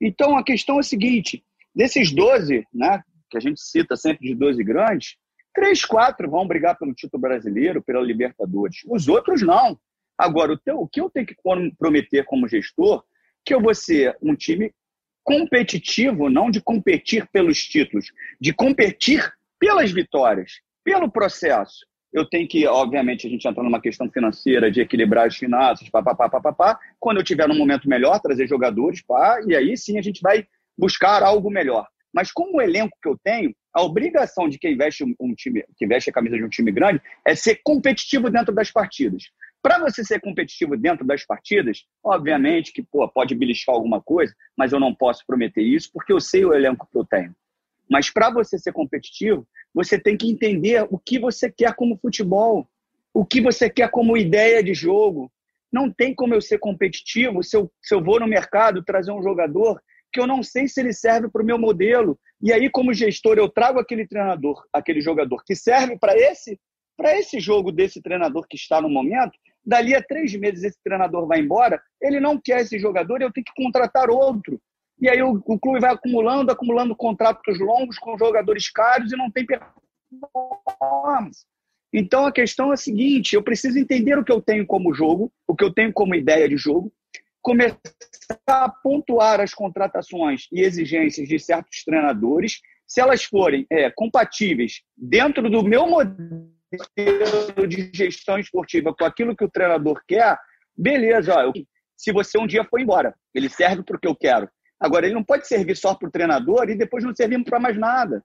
Então, 0.00 0.36
a 0.36 0.44
questão 0.44 0.76
é 0.76 0.80
a 0.80 0.82
seguinte: 0.82 1.44
desses 1.74 2.12
12, 2.12 2.66
né, 2.72 3.02
que 3.30 3.36
a 3.36 3.40
gente 3.40 3.60
cita 3.60 3.96
sempre 3.96 4.28
de 4.28 4.34
12 4.34 4.62
grandes, 4.64 5.16
três, 5.54 5.84
quatro 5.84 6.30
vão 6.30 6.46
brigar 6.46 6.78
pelo 6.78 6.94
título 6.94 7.20
brasileiro, 7.20 7.82
pela 7.82 8.00
Libertadores. 8.00 8.78
Os 8.86 9.08
outros 9.08 9.42
não. 9.42 9.78
Agora, 10.16 10.52
o, 10.52 10.58
teu, 10.58 10.80
o 10.80 10.88
que 10.88 11.00
eu 11.00 11.10
tenho 11.10 11.26
que 11.26 11.36
prometer 11.78 12.24
como 12.24 12.48
gestor 12.48 13.04
que 13.44 13.54
eu 13.54 13.60
vou 13.60 13.74
ser 13.74 14.16
um 14.20 14.34
time 14.34 14.72
competitivo, 15.24 16.28
não 16.28 16.50
de 16.50 16.60
competir 16.60 17.26
pelos 17.28 17.62
títulos, 17.64 18.12
de 18.40 18.52
competir 18.52 19.32
pelas 19.58 19.90
vitórias, 19.90 20.60
pelo 20.84 21.10
processo 21.10 21.86
eu 22.18 22.28
tenho 22.28 22.46
que, 22.48 22.66
obviamente, 22.66 23.26
a 23.26 23.30
gente 23.30 23.46
entra 23.46 23.62
numa 23.62 23.80
questão 23.80 24.10
financeira 24.10 24.70
de 24.70 24.80
equilibrar 24.80 25.26
as 25.26 25.36
finanças, 25.36 25.88
papapá, 25.88 26.28
papapá. 26.28 26.78
Quando 26.98 27.18
eu 27.18 27.24
tiver 27.24 27.48
num 27.48 27.56
momento 27.56 27.88
melhor, 27.88 28.20
trazer 28.20 28.46
jogadores, 28.46 29.02
pá, 29.02 29.40
e 29.46 29.54
aí 29.54 29.76
sim 29.76 29.98
a 29.98 30.02
gente 30.02 30.20
vai 30.20 30.46
buscar 30.76 31.22
algo 31.22 31.50
melhor. 31.50 31.86
Mas 32.12 32.32
como 32.32 32.58
o 32.58 32.60
elenco 32.60 32.96
que 33.02 33.08
eu 33.08 33.18
tenho, 33.22 33.54
a 33.74 33.82
obrigação 33.82 34.48
de 34.48 34.58
quem 34.58 34.76
veste 34.76 35.04
um 35.04 35.34
time, 35.34 35.64
que 35.76 35.86
veste 35.86 36.10
a 36.10 36.12
camisa 36.12 36.36
de 36.36 36.44
um 36.44 36.48
time 36.48 36.72
grande, 36.72 37.00
é 37.26 37.34
ser 37.34 37.60
competitivo 37.62 38.30
dentro 38.30 38.54
das 38.54 38.70
partidas. 38.70 39.24
Para 39.62 39.78
você 39.78 40.04
ser 40.04 40.20
competitivo 40.20 40.76
dentro 40.76 41.06
das 41.06 41.24
partidas, 41.26 41.84
obviamente 42.02 42.72
que 42.72 42.82
pô, 42.82 43.06
pode 43.08 43.34
beliscar 43.34 43.74
alguma 43.74 44.00
coisa, 44.00 44.32
mas 44.56 44.72
eu 44.72 44.80
não 44.80 44.94
posso 44.94 45.24
prometer 45.26 45.62
isso 45.62 45.90
porque 45.92 46.12
eu 46.12 46.20
sei 46.20 46.44
o 46.44 46.54
elenco 46.54 46.88
que 46.90 46.98
eu 46.98 47.04
tenho. 47.04 47.34
Mas 47.90 48.10
para 48.10 48.30
você 48.30 48.58
ser 48.58 48.72
competitivo, 48.72 49.46
você 49.74 49.98
tem 49.98 50.16
que 50.16 50.30
entender 50.30 50.86
o 50.90 50.98
que 50.98 51.18
você 51.18 51.50
quer 51.50 51.74
como 51.74 51.98
futebol, 51.98 52.68
o 53.14 53.24
que 53.24 53.40
você 53.40 53.70
quer 53.70 53.90
como 53.90 54.16
ideia 54.16 54.62
de 54.62 54.74
jogo. 54.74 55.32
Não 55.72 55.90
tem 55.90 56.14
como 56.14 56.34
eu 56.34 56.40
ser 56.40 56.58
competitivo 56.58 57.42
se 57.42 57.56
eu, 57.56 57.70
se 57.82 57.94
eu 57.94 58.02
vou 58.02 58.20
no 58.20 58.26
mercado 58.26 58.82
trazer 58.82 59.12
um 59.12 59.22
jogador 59.22 59.80
que 60.12 60.20
eu 60.20 60.26
não 60.26 60.42
sei 60.42 60.66
se 60.68 60.80
ele 60.80 60.92
serve 60.92 61.28
para 61.28 61.42
o 61.42 61.44
meu 61.44 61.58
modelo. 61.58 62.18
E 62.40 62.52
aí, 62.52 62.70
como 62.70 62.94
gestor, 62.94 63.36
eu 63.36 63.48
trago 63.48 63.78
aquele 63.78 64.06
treinador, 64.06 64.64
aquele 64.72 65.00
jogador 65.00 65.44
que 65.44 65.54
serve 65.54 65.98
para 65.98 66.16
esse, 66.16 66.58
para 66.96 67.16
esse 67.18 67.38
jogo 67.40 67.70
desse 67.70 68.00
treinador 68.00 68.46
que 68.48 68.56
está 68.56 68.80
no 68.80 68.88
momento. 68.88 69.32
Dali 69.64 69.94
a 69.94 70.02
três 70.02 70.34
meses 70.34 70.64
esse 70.64 70.78
treinador 70.82 71.26
vai 71.26 71.40
embora, 71.40 71.80
ele 72.00 72.20
não 72.20 72.40
quer 72.40 72.60
esse 72.60 72.78
jogador, 72.78 73.20
eu 73.20 73.32
tenho 73.32 73.44
que 73.44 73.62
contratar 73.62 74.08
outro. 74.08 74.60
E 75.00 75.08
aí 75.08 75.22
o, 75.22 75.40
o 75.44 75.58
clube 75.58 75.80
vai 75.80 75.92
acumulando, 75.92 76.50
acumulando 76.50 76.96
contratos 76.96 77.58
longos 77.58 77.98
com 77.98 78.18
jogadores 78.18 78.70
caros 78.70 79.12
e 79.12 79.16
não 79.16 79.30
tem 79.30 79.46
performance. 79.46 81.44
Então 81.92 82.26
a 82.26 82.32
questão 82.32 82.70
é 82.70 82.74
a 82.74 82.76
seguinte: 82.76 83.34
eu 83.34 83.42
preciso 83.42 83.78
entender 83.78 84.18
o 84.18 84.24
que 84.24 84.32
eu 84.32 84.42
tenho 84.42 84.66
como 84.66 84.94
jogo, 84.94 85.32
o 85.46 85.54
que 85.54 85.64
eu 85.64 85.72
tenho 85.72 85.92
como 85.92 86.14
ideia 86.14 86.48
de 86.48 86.56
jogo, 86.56 86.92
começar 87.40 87.78
a 88.46 88.68
pontuar 88.68 89.40
as 89.40 89.54
contratações 89.54 90.46
e 90.52 90.60
exigências 90.60 91.28
de 91.28 91.38
certos 91.38 91.82
treinadores, 91.84 92.60
se 92.86 93.00
elas 93.00 93.24
forem 93.24 93.66
é, 93.70 93.90
compatíveis 93.90 94.82
dentro 94.96 95.48
do 95.48 95.62
meu 95.62 95.86
modelo 95.86 97.66
de 97.66 97.90
gestão 97.94 98.38
esportiva 98.38 98.94
com 98.94 99.04
aquilo 99.04 99.36
que 99.36 99.44
o 99.44 99.50
treinador 99.50 100.02
quer, 100.06 100.38
beleza. 100.76 101.34
Ó, 101.34 101.40
eu, 101.40 101.52
se 101.96 102.12
você 102.12 102.38
um 102.38 102.46
dia 102.46 102.64
for 102.64 102.80
embora, 102.80 103.14
ele 103.34 103.48
serve 103.48 103.82
para 103.82 103.96
o 103.96 104.00
que 104.00 104.08
eu 104.08 104.14
quero. 104.14 104.48
Agora, 104.80 105.06
ele 105.06 105.14
não 105.14 105.24
pode 105.24 105.46
servir 105.46 105.76
só 105.76 105.94
para 105.94 106.08
o 106.08 106.12
treinador 106.12 106.68
e 106.68 106.76
depois 106.76 107.04
não 107.04 107.14
servir 107.14 107.42
para 107.44 107.58
mais 107.58 107.76
nada. 107.76 108.24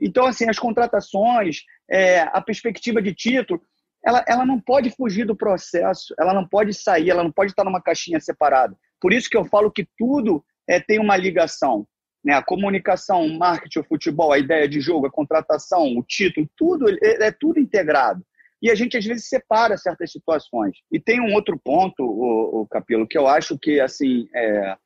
Então, 0.00 0.26
assim, 0.26 0.48
as 0.48 0.58
contratações, 0.58 1.62
é, 1.90 2.20
a 2.20 2.40
perspectiva 2.40 3.02
de 3.02 3.14
título, 3.14 3.60
ela, 4.04 4.24
ela 4.26 4.46
não 4.46 4.58
pode 4.58 4.90
fugir 4.90 5.26
do 5.26 5.36
processo, 5.36 6.14
ela 6.18 6.32
não 6.32 6.48
pode 6.48 6.72
sair, 6.72 7.10
ela 7.10 7.22
não 7.22 7.30
pode 7.30 7.52
estar 7.52 7.64
numa 7.64 7.82
caixinha 7.82 8.18
separada. 8.18 8.74
Por 8.98 9.12
isso 9.12 9.28
que 9.28 9.36
eu 9.36 9.44
falo 9.44 9.70
que 9.70 9.86
tudo 9.98 10.42
é, 10.66 10.80
tem 10.80 10.98
uma 10.98 11.16
ligação. 11.16 11.86
Né? 12.24 12.32
A 12.32 12.42
comunicação, 12.42 13.24
o 13.24 13.38
marketing, 13.38 13.80
o 13.80 13.84
futebol, 13.84 14.32
a 14.32 14.38
ideia 14.38 14.66
de 14.66 14.80
jogo, 14.80 15.06
a 15.06 15.10
contratação, 15.10 15.96
o 15.96 16.02
título, 16.02 16.48
tudo 16.56 16.88
é, 16.88 17.26
é 17.26 17.32
tudo 17.32 17.60
integrado. 17.60 18.24
E 18.62 18.70
a 18.70 18.74
gente, 18.74 18.96
às 18.96 19.04
vezes, 19.04 19.28
separa 19.28 19.76
certas 19.78 20.12
situações. 20.12 20.76
E 20.92 21.00
tem 21.00 21.20
um 21.20 21.34
outro 21.34 21.58
ponto, 21.58 22.02
o, 22.02 22.68
o 22.70 23.06
que 23.06 23.16
eu 23.16 23.26
acho 23.26 23.58
que, 23.58 23.80
assim, 23.80 24.28
é, 24.34 24.76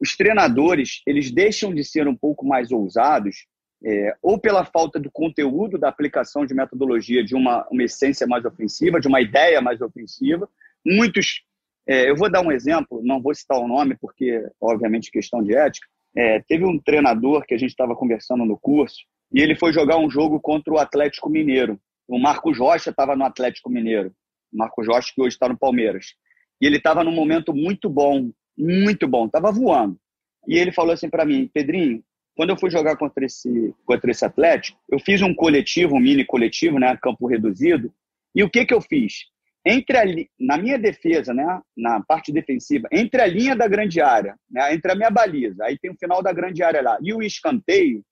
os 0.00 0.16
treinadores 0.16 1.02
eles 1.06 1.30
deixam 1.30 1.74
de 1.74 1.84
ser 1.84 2.06
um 2.06 2.16
pouco 2.16 2.46
mais 2.46 2.70
ousados, 2.70 3.46
é, 3.84 4.16
ou 4.22 4.38
pela 4.38 4.64
falta 4.64 4.98
do 4.98 5.10
conteúdo 5.10 5.78
da 5.78 5.88
aplicação 5.88 6.44
de 6.44 6.54
metodologia 6.54 7.24
de 7.24 7.34
uma, 7.34 7.66
uma 7.70 7.84
essência 7.84 8.26
mais 8.26 8.44
ofensiva, 8.44 9.00
de 9.00 9.08
uma 9.08 9.20
ideia 9.20 9.60
mais 9.60 9.80
ofensiva. 9.80 10.48
Muitos, 10.84 11.42
é, 11.86 12.10
eu 12.10 12.16
vou 12.16 12.30
dar 12.30 12.42
um 12.42 12.52
exemplo, 12.52 13.00
não 13.04 13.20
vou 13.20 13.34
citar 13.34 13.58
o 13.58 13.68
nome 13.68 13.96
porque, 14.00 14.44
obviamente, 14.60 15.10
questão 15.10 15.42
de 15.42 15.54
ética. 15.54 15.86
É, 16.16 16.40
teve 16.40 16.64
um 16.64 16.78
treinador 16.78 17.44
que 17.46 17.54
a 17.54 17.58
gente 17.58 17.70
estava 17.70 17.94
conversando 17.94 18.44
no 18.44 18.58
curso 18.58 18.98
e 19.32 19.40
ele 19.40 19.54
foi 19.54 19.72
jogar 19.72 19.98
um 19.98 20.10
jogo 20.10 20.40
contra 20.40 20.72
o 20.72 20.78
Atlético 20.78 21.28
Mineiro. 21.28 21.78
O 22.08 22.18
Marcos 22.18 22.58
Rocha 22.58 22.90
estava 22.90 23.14
no 23.14 23.24
Atlético 23.24 23.70
Mineiro. 23.70 24.12
O 24.52 24.56
Marcos 24.56 24.86
Rocha 24.86 25.12
que 25.14 25.20
hoje 25.20 25.36
está 25.36 25.48
no 25.48 25.58
Palmeiras. 25.58 26.14
E 26.60 26.66
ele 26.66 26.78
estava 26.78 27.04
num 27.04 27.12
momento 27.12 27.54
muito 27.54 27.88
bom, 27.88 28.32
muito 28.58 29.06
bom, 29.06 29.28
tava 29.28 29.52
voando. 29.52 29.98
E 30.46 30.58
ele 30.58 30.72
falou 30.72 30.92
assim 30.92 31.08
para 31.08 31.24
mim, 31.24 31.48
Pedrinho, 31.52 32.02
quando 32.34 32.50
eu 32.50 32.58
fui 32.58 32.70
jogar 32.70 32.96
contra 32.96 33.24
esse, 33.24 33.74
contra 33.84 34.10
esse 34.10 34.24
Atlético, 34.24 34.78
eu 34.88 34.98
fiz 34.98 35.22
um 35.22 35.34
coletivo, 35.34 35.96
um 35.96 36.00
mini 36.00 36.24
coletivo, 36.24 36.78
né, 36.78 36.96
campo 37.00 37.26
reduzido, 37.26 37.92
e 38.34 38.42
o 38.42 38.50
que 38.50 38.64
que 38.64 38.74
eu 38.74 38.80
fiz? 38.80 39.24
Entre 39.66 39.98
a, 39.98 40.04
na 40.38 40.56
minha 40.56 40.78
defesa, 40.78 41.34
né, 41.34 41.60
na 41.76 42.00
parte 42.00 42.32
defensiva, 42.32 42.88
entre 42.92 43.20
a 43.20 43.26
linha 43.26 43.56
da 43.56 43.66
grande 43.66 44.00
área, 44.00 44.36
né, 44.50 44.72
entre 44.72 44.92
a 44.92 44.94
minha 44.94 45.10
baliza, 45.10 45.64
aí 45.64 45.78
tem 45.78 45.90
o 45.90 45.98
final 45.98 46.22
da 46.22 46.32
grande 46.32 46.62
área 46.62 46.80
lá, 46.80 46.98
e 47.02 47.12
o 47.12 47.22
escanteio, 47.22 48.02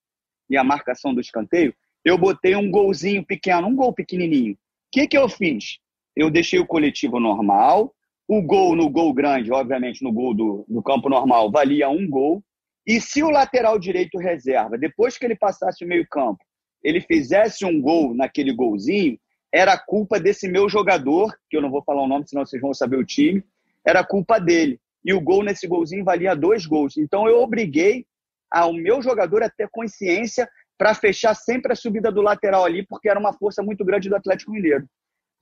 e 0.51 0.57
a 0.57 0.65
marcação 0.65 1.15
do 1.15 1.21
escanteio, 1.21 1.75
eu 2.05 2.19
botei 2.19 2.55
um 2.55 2.71
golzinho 2.71 3.25
pequeno, 3.25 3.67
um 3.67 3.75
gol 3.75 3.93
pequenininho. 3.93 4.55
O 4.55 4.59
que 4.93 5.09
que 5.09 5.19
eu 5.19 5.29
fiz? 5.29 5.79
Eu 6.15 6.31
deixei 6.31 6.59
o 6.59 6.67
coletivo 6.67 7.19
normal, 7.19 7.95
o 8.29 8.43
gol 8.43 8.75
no 8.75 8.89
gol 8.89 9.15
grande, 9.15 9.53
obviamente, 9.53 10.03
no 10.03 10.13
gol 10.13 10.35
do, 10.35 10.65
do 10.69 10.83
campo 10.83 11.09
normal, 11.09 11.51
valia 11.51 11.89
um 11.89 12.09
gol. 12.09 12.43
E 12.87 13.01
se 13.01 13.23
o 13.23 13.31
lateral 13.31 13.79
direito 13.79 14.19
reserva, 14.19 14.77
depois 14.77 15.17
que 15.17 15.25
ele 15.25 15.37
passasse 15.37 15.85
o 15.85 15.89
meio-campo, 15.89 16.45
ele 16.83 17.01
fizesse 17.01 17.65
um 17.65 17.81
gol 17.81 18.15
naquele 18.15 18.53
golzinho, 18.53 19.19
era 19.53 19.79
culpa 19.79 20.21
desse 20.21 20.49
meu 20.49 20.69
jogador, 20.69 21.37
que 21.49 21.57
eu 21.57 21.63
não 21.63 21.71
vou 21.71 21.83
falar 21.83 22.03
o 22.03 22.09
nome, 22.09 22.29
senão 22.29 22.45
vocês 22.45 22.61
vão 22.61 22.75
saber 22.75 22.97
o 22.97 23.05
time, 23.05 23.45
era 23.85 24.05
culpa 24.05 24.39
dele. 24.39 24.81
E 25.05 25.15
o 25.15 25.21
gol 25.21 25.43
nesse 25.43 25.67
golzinho 25.67 26.05
valia 26.05 26.35
dois 26.35 26.67
gols. 26.67 26.97
Então 26.97 27.29
eu 27.29 27.41
obriguei 27.41 28.05
ao 28.51 28.73
meu 28.73 29.01
jogador 29.01 29.43
a 29.43 29.51
ter 29.51 29.69
consciência 29.71 30.49
para 30.77 30.95
fechar 30.95 31.35
sempre 31.35 31.73
a 31.73 31.77
subida 31.77 32.13
do 32.13 32.21
lateral 32.21 32.65
ali, 32.65 32.85
porque 32.87 33.09
era 33.09 33.19
uma 33.19 33.33
força 33.33 33.63
muito 33.63 33.85
grande 33.85 34.09
do 34.09 34.17
Atlético 34.17 34.53
Mineiro. 34.53 34.87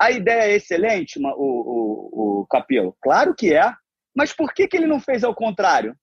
A 0.01 0.11
ideia 0.11 0.53
é 0.53 0.57
excelente, 0.57 1.19
o, 1.19 1.29
o, 1.29 2.41
o 2.41 2.47
Capelo? 2.47 2.97
Claro 3.01 3.35
que 3.35 3.55
é. 3.55 3.73
Mas 4.15 4.33
por 4.33 4.53
que, 4.53 4.69
que 4.69 4.77
ele 4.77 4.87
não 4.87 5.01
fez 5.01 5.25
ao 5.25 5.35
contrário? 5.35 5.95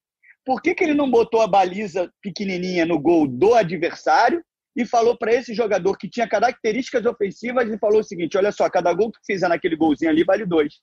Por 0.44 0.60
que, 0.60 0.74
que 0.74 0.84
ele 0.84 0.94
não 0.94 1.10
botou 1.10 1.40
a 1.40 1.46
baliza 1.46 2.10
pequenininha 2.20 2.84
no 2.84 2.98
gol 2.98 3.26
do 3.28 3.54
adversário 3.54 4.42
e 4.76 4.84
falou 4.84 5.16
para 5.16 5.32
esse 5.32 5.54
jogador 5.54 5.96
que 5.96 6.08
tinha 6.08 6.28
características 6.28 7.04
ofensivas 7.06 7.70
e 7.70 7.78
falou 7.78 8.00
o 8.00 8.04
seguinte: 8.04 8.36
olha 8.36 8.50
só, 8.50 8.68
cada 8.68 8.92
gol 8.92 9.12
que 9.12 9.20
fizer 9.24 9.48
naquele 9.48 9.76
golzinho 9.76 10.10
ali 10.10 10.24
vale 10.24 10.44
dois. 10.44 10.74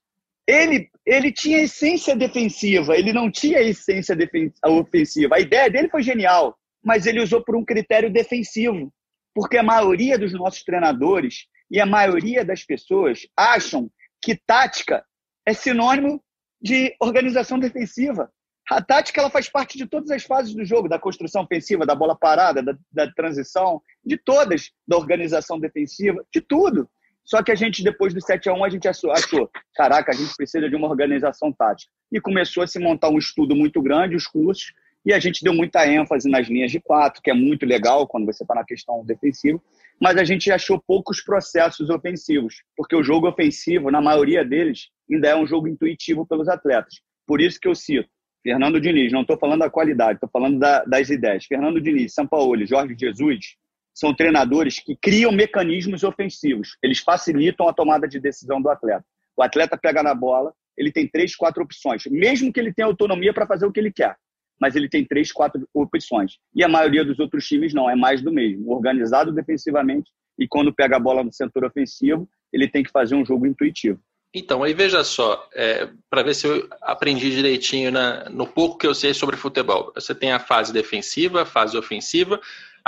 Ele, 0.47 0.89
ele 1.05 1.31
tinha 1.31 1.61
essência 1.61 2.15
defensiva, 2.15 2.95
ele 2.95 3.13
não 3.13 3.29
tinha 3.29 3.61
essência 3.61 4.17
ofensiva. 4.65 5.35
A 5.35 5.39
ideia 5.39 5.69
dele 5.69 5.89
foi 5.89 6.01
genial, 6.01 6.57
mas 6.83 7.05
ele 7.05 7.21
usou 7.21 7.43
por 7.43 7.55
um 7.55 7.63
critério 7.63 8.11
defensivo. 8.11 8.91
Porque 9.33 9.57
a 9.57 9.63
maioria 9.63 10.17
dos 10.17 10.33
nossos 10.33 10.63
treinadores 10.63 11.45
e 11.69 11.79
a 11.79 11.85
maioria 11.85 12.43
das 12.43 12.63
pessoas 12.63 13.27
acham 13.35 13.89
que 14.21 14.35
tática 14.35 15.03
é 15.45 15.53
sinônimo 15.53 16.21
de 16.61 16.95
organização 16.99 17.59
defensiva. 17.59 18.31
A 18.69 18.81
tática 18.81 19.19
ela 19.19 19.29
faz 19.29 19.49
parte 19.49 19.77
de 19.77 19.87
todas 19.87 20.11
as 20.11 20.23
fases 20.23 20.53
do 20.53 20.63
jogo, 20.63 20.87
da 20.87 20.99
construção 20.99 21.43
ofensiva, 21.43 21.85
da 21.85 21.95
bola 21.95 22.15
parada, 22.15 22.61
da, 22.61 22.77
da 22.91 23.11
transição, 23.11 23.81
de 24.05 24.17
todas, 24.17 24.71
da 24.87 24.97
organização 24.97 25.59
defensiva, 25.59 26.23
de 26.31 26.41
tudo. 26.41 26.87
Só 27.23 27.41
que 27.41 27.51
a 27.51 27.55
gente, 27.55 27.83
depois 27.83 28.13
do 28.13 28.21
7 28.21 28.49
a 28.49 28.53
1 28.53 28.63
a 28.63 28.69
gente 28.69 28.87
achou, 28.87 29.11
achou, 29.11 29.49
caraca, 29.75 30.11
a 30.11 30.15
gente 30.15 30.35
precisa 30.35 30.69
de 30.69 30.75
uma 30.75 30.87
organização 30.87 31.51
tática. 31.51 31.91
E 32.11 32.19
começou 32.19 32.63
a 32.63 32.67
se 32.67 32.79
montar 32.79 33.09
um 33.09 33.17
estudo 33.17 33.55
muito 33.55 33.81
grande, 33.81 34.15
os 34.15 34.27
cursos, 34.27 34.71
e 35.05 35.13
a 35.13 35.19
gente 35.19 35.43
deu 35.43 35.53
muita 35.53 35.87
ênfase 35.87 36.29
nas 36.29 36.47
linhas 36.47 36.71
de 36.71 36.79
quatro, 36.79 37.21
que 37.21 37.31
é 37.31 37.33
muito 37.33 37.65
legal 37.65 38.07
quando 38.07 38.25
você 38.25 38.43
está 38.43 38.55
na 38.55 38.65
questão 38.65 39.03
defensiva, 39.05 39.61
mas 39.99 40.17
a 40.17 40.23
gente 40.23 40.51
achou 40.51 40.81
poucos 40.85 41.21
processos 41.21 41.89
ofensivos, 41.89 42.63
porque 42.75 42.95
o 42.95 43.03
jogo 43.03 43.27
ofensivo, 43.27 43.91
na 43.91 44.01
maioria 44.01 44.43
deles, 44.43 44.89
ainda 45.11 45.29
é 45.29 45.35
um 45.35 45.47
jogo 45.47 45.67
intuitivo 45.67 46.25
pelos 46.25 46.47
atletas. 46.47 46.95
Por 47.25 47.41
isso 47.41 47.59
que 47.59 47.67
eu 47.67 47.75
cito 47.75 48.09
Fernando 48.41 48.79
Diniz, 48.79 49.11
não 49.11 49.21
estou 49.21 49.37
falando 49.37 49.59
da 49.59 49.69
qualidade, 49.69 50.13
estou 50.13 50.29
falando 50.29 50.59
da, 50.59 50.83
das 50.85 51.09
ideias. 51.09 51.45
Fernando 51.45 51.81
Diniz, 51.81 52.13
São 52.13 52.25
Paulo, 52.25 52.65
Jorge 52.65 52.95
Jesus 52.97 53.55
são 53.93 54.13
treinadores 54.13 54.79
que 54.79 54.95
criam 54.95 55.31
mecanismos 55.31 56.03
ofensivos. 56.03 56.77
Eles 56.81 56.99
facilitam 56.99 57.67
a 57.67 57.73
tomada 57.73 58.07
de 58.07 58.19
decisão 58.19 58.61
do 58.61 58.69
atleta. 58.69 59.03
O 59.35 59.43
atleta 59.43 59.77
pega 59.77 60.01
na 60.01 60.15
bola, 60.15 60.53
ele 60.77 60.91
tem 60.91 61.05
três, 61.05 61.35
quatro 61.35 61.61
opções, 61.63 62.03
mesmo 62.05 62.53
que 62.53 62.59
ele 62.59 62.73
tenha 62.73 62.85
autonomia 62.85 63.33
para 63.33 63.45
fazer 63.45 63.65
o 63.65 63.71
que 63.71 63.79
ele 63.79 63.91
quer. 63.91 64.15
Mas 64.59 64.75
ele 64.75 64.89
tem 64.89 65.05
três, 65.05 65.31
quatro 65.31 65.67
opções. 65.73 66.33
E 66.53 66.63
a 66.63 66.67
maioria 66.67 67.05
dos 67.05 67.19
outros 67.19 67.47
times 67.47 67.73
não, 67.73 67.89
é 67.89 67.95
mais 67.95 68.21
do 68.21 68.31
mesmo. 68.31 68.71
Organizado 68.71 69.31
defensivamente 69.31 70.11
e 70.37 70.47
quando 70.47 70.73
pega 70.73 70.95
a 70.95 70.99
bola 70.99 71.23
no 71.23 71.33
setor 71.33 71.65
ofensivo, 71.65 72.27
ele 72.51 72.67
tem 72.67 72.83
que 72.83 72.91
fazer 72.91 73.15
um 73.15 73.25
jogo 73.25 73.45
intuitivo. 73.45 73.99
Então, 74.33 74.63
aí 74.63 74.73
veja 74.73 75.03
só, 75.03 75.49
é, 75.55 75.89
para 76.07 76.21
ver 76.21 76.35
se 76.35 76.47
eu 76.47 76.67
aprendi 76.83 77.31
direitinho 77.31 77.91
na, 77.91 78.29
no 78.29 78.45
pouco 78.45 78.77
que 78.77 78.85
eu 78.85 78.93
sei 78.93 79.13
sobre 79.13 79.35
futebol. 79.35 79.91
Você 79.95 80.13
tem 80.13 80.31
a 80.31 80.39
fase 80.39 80.71
defensiva, 80.71 81.41
a 81.41 81.45
fase 81.45 81.75
ofensiva, 81.75 82.39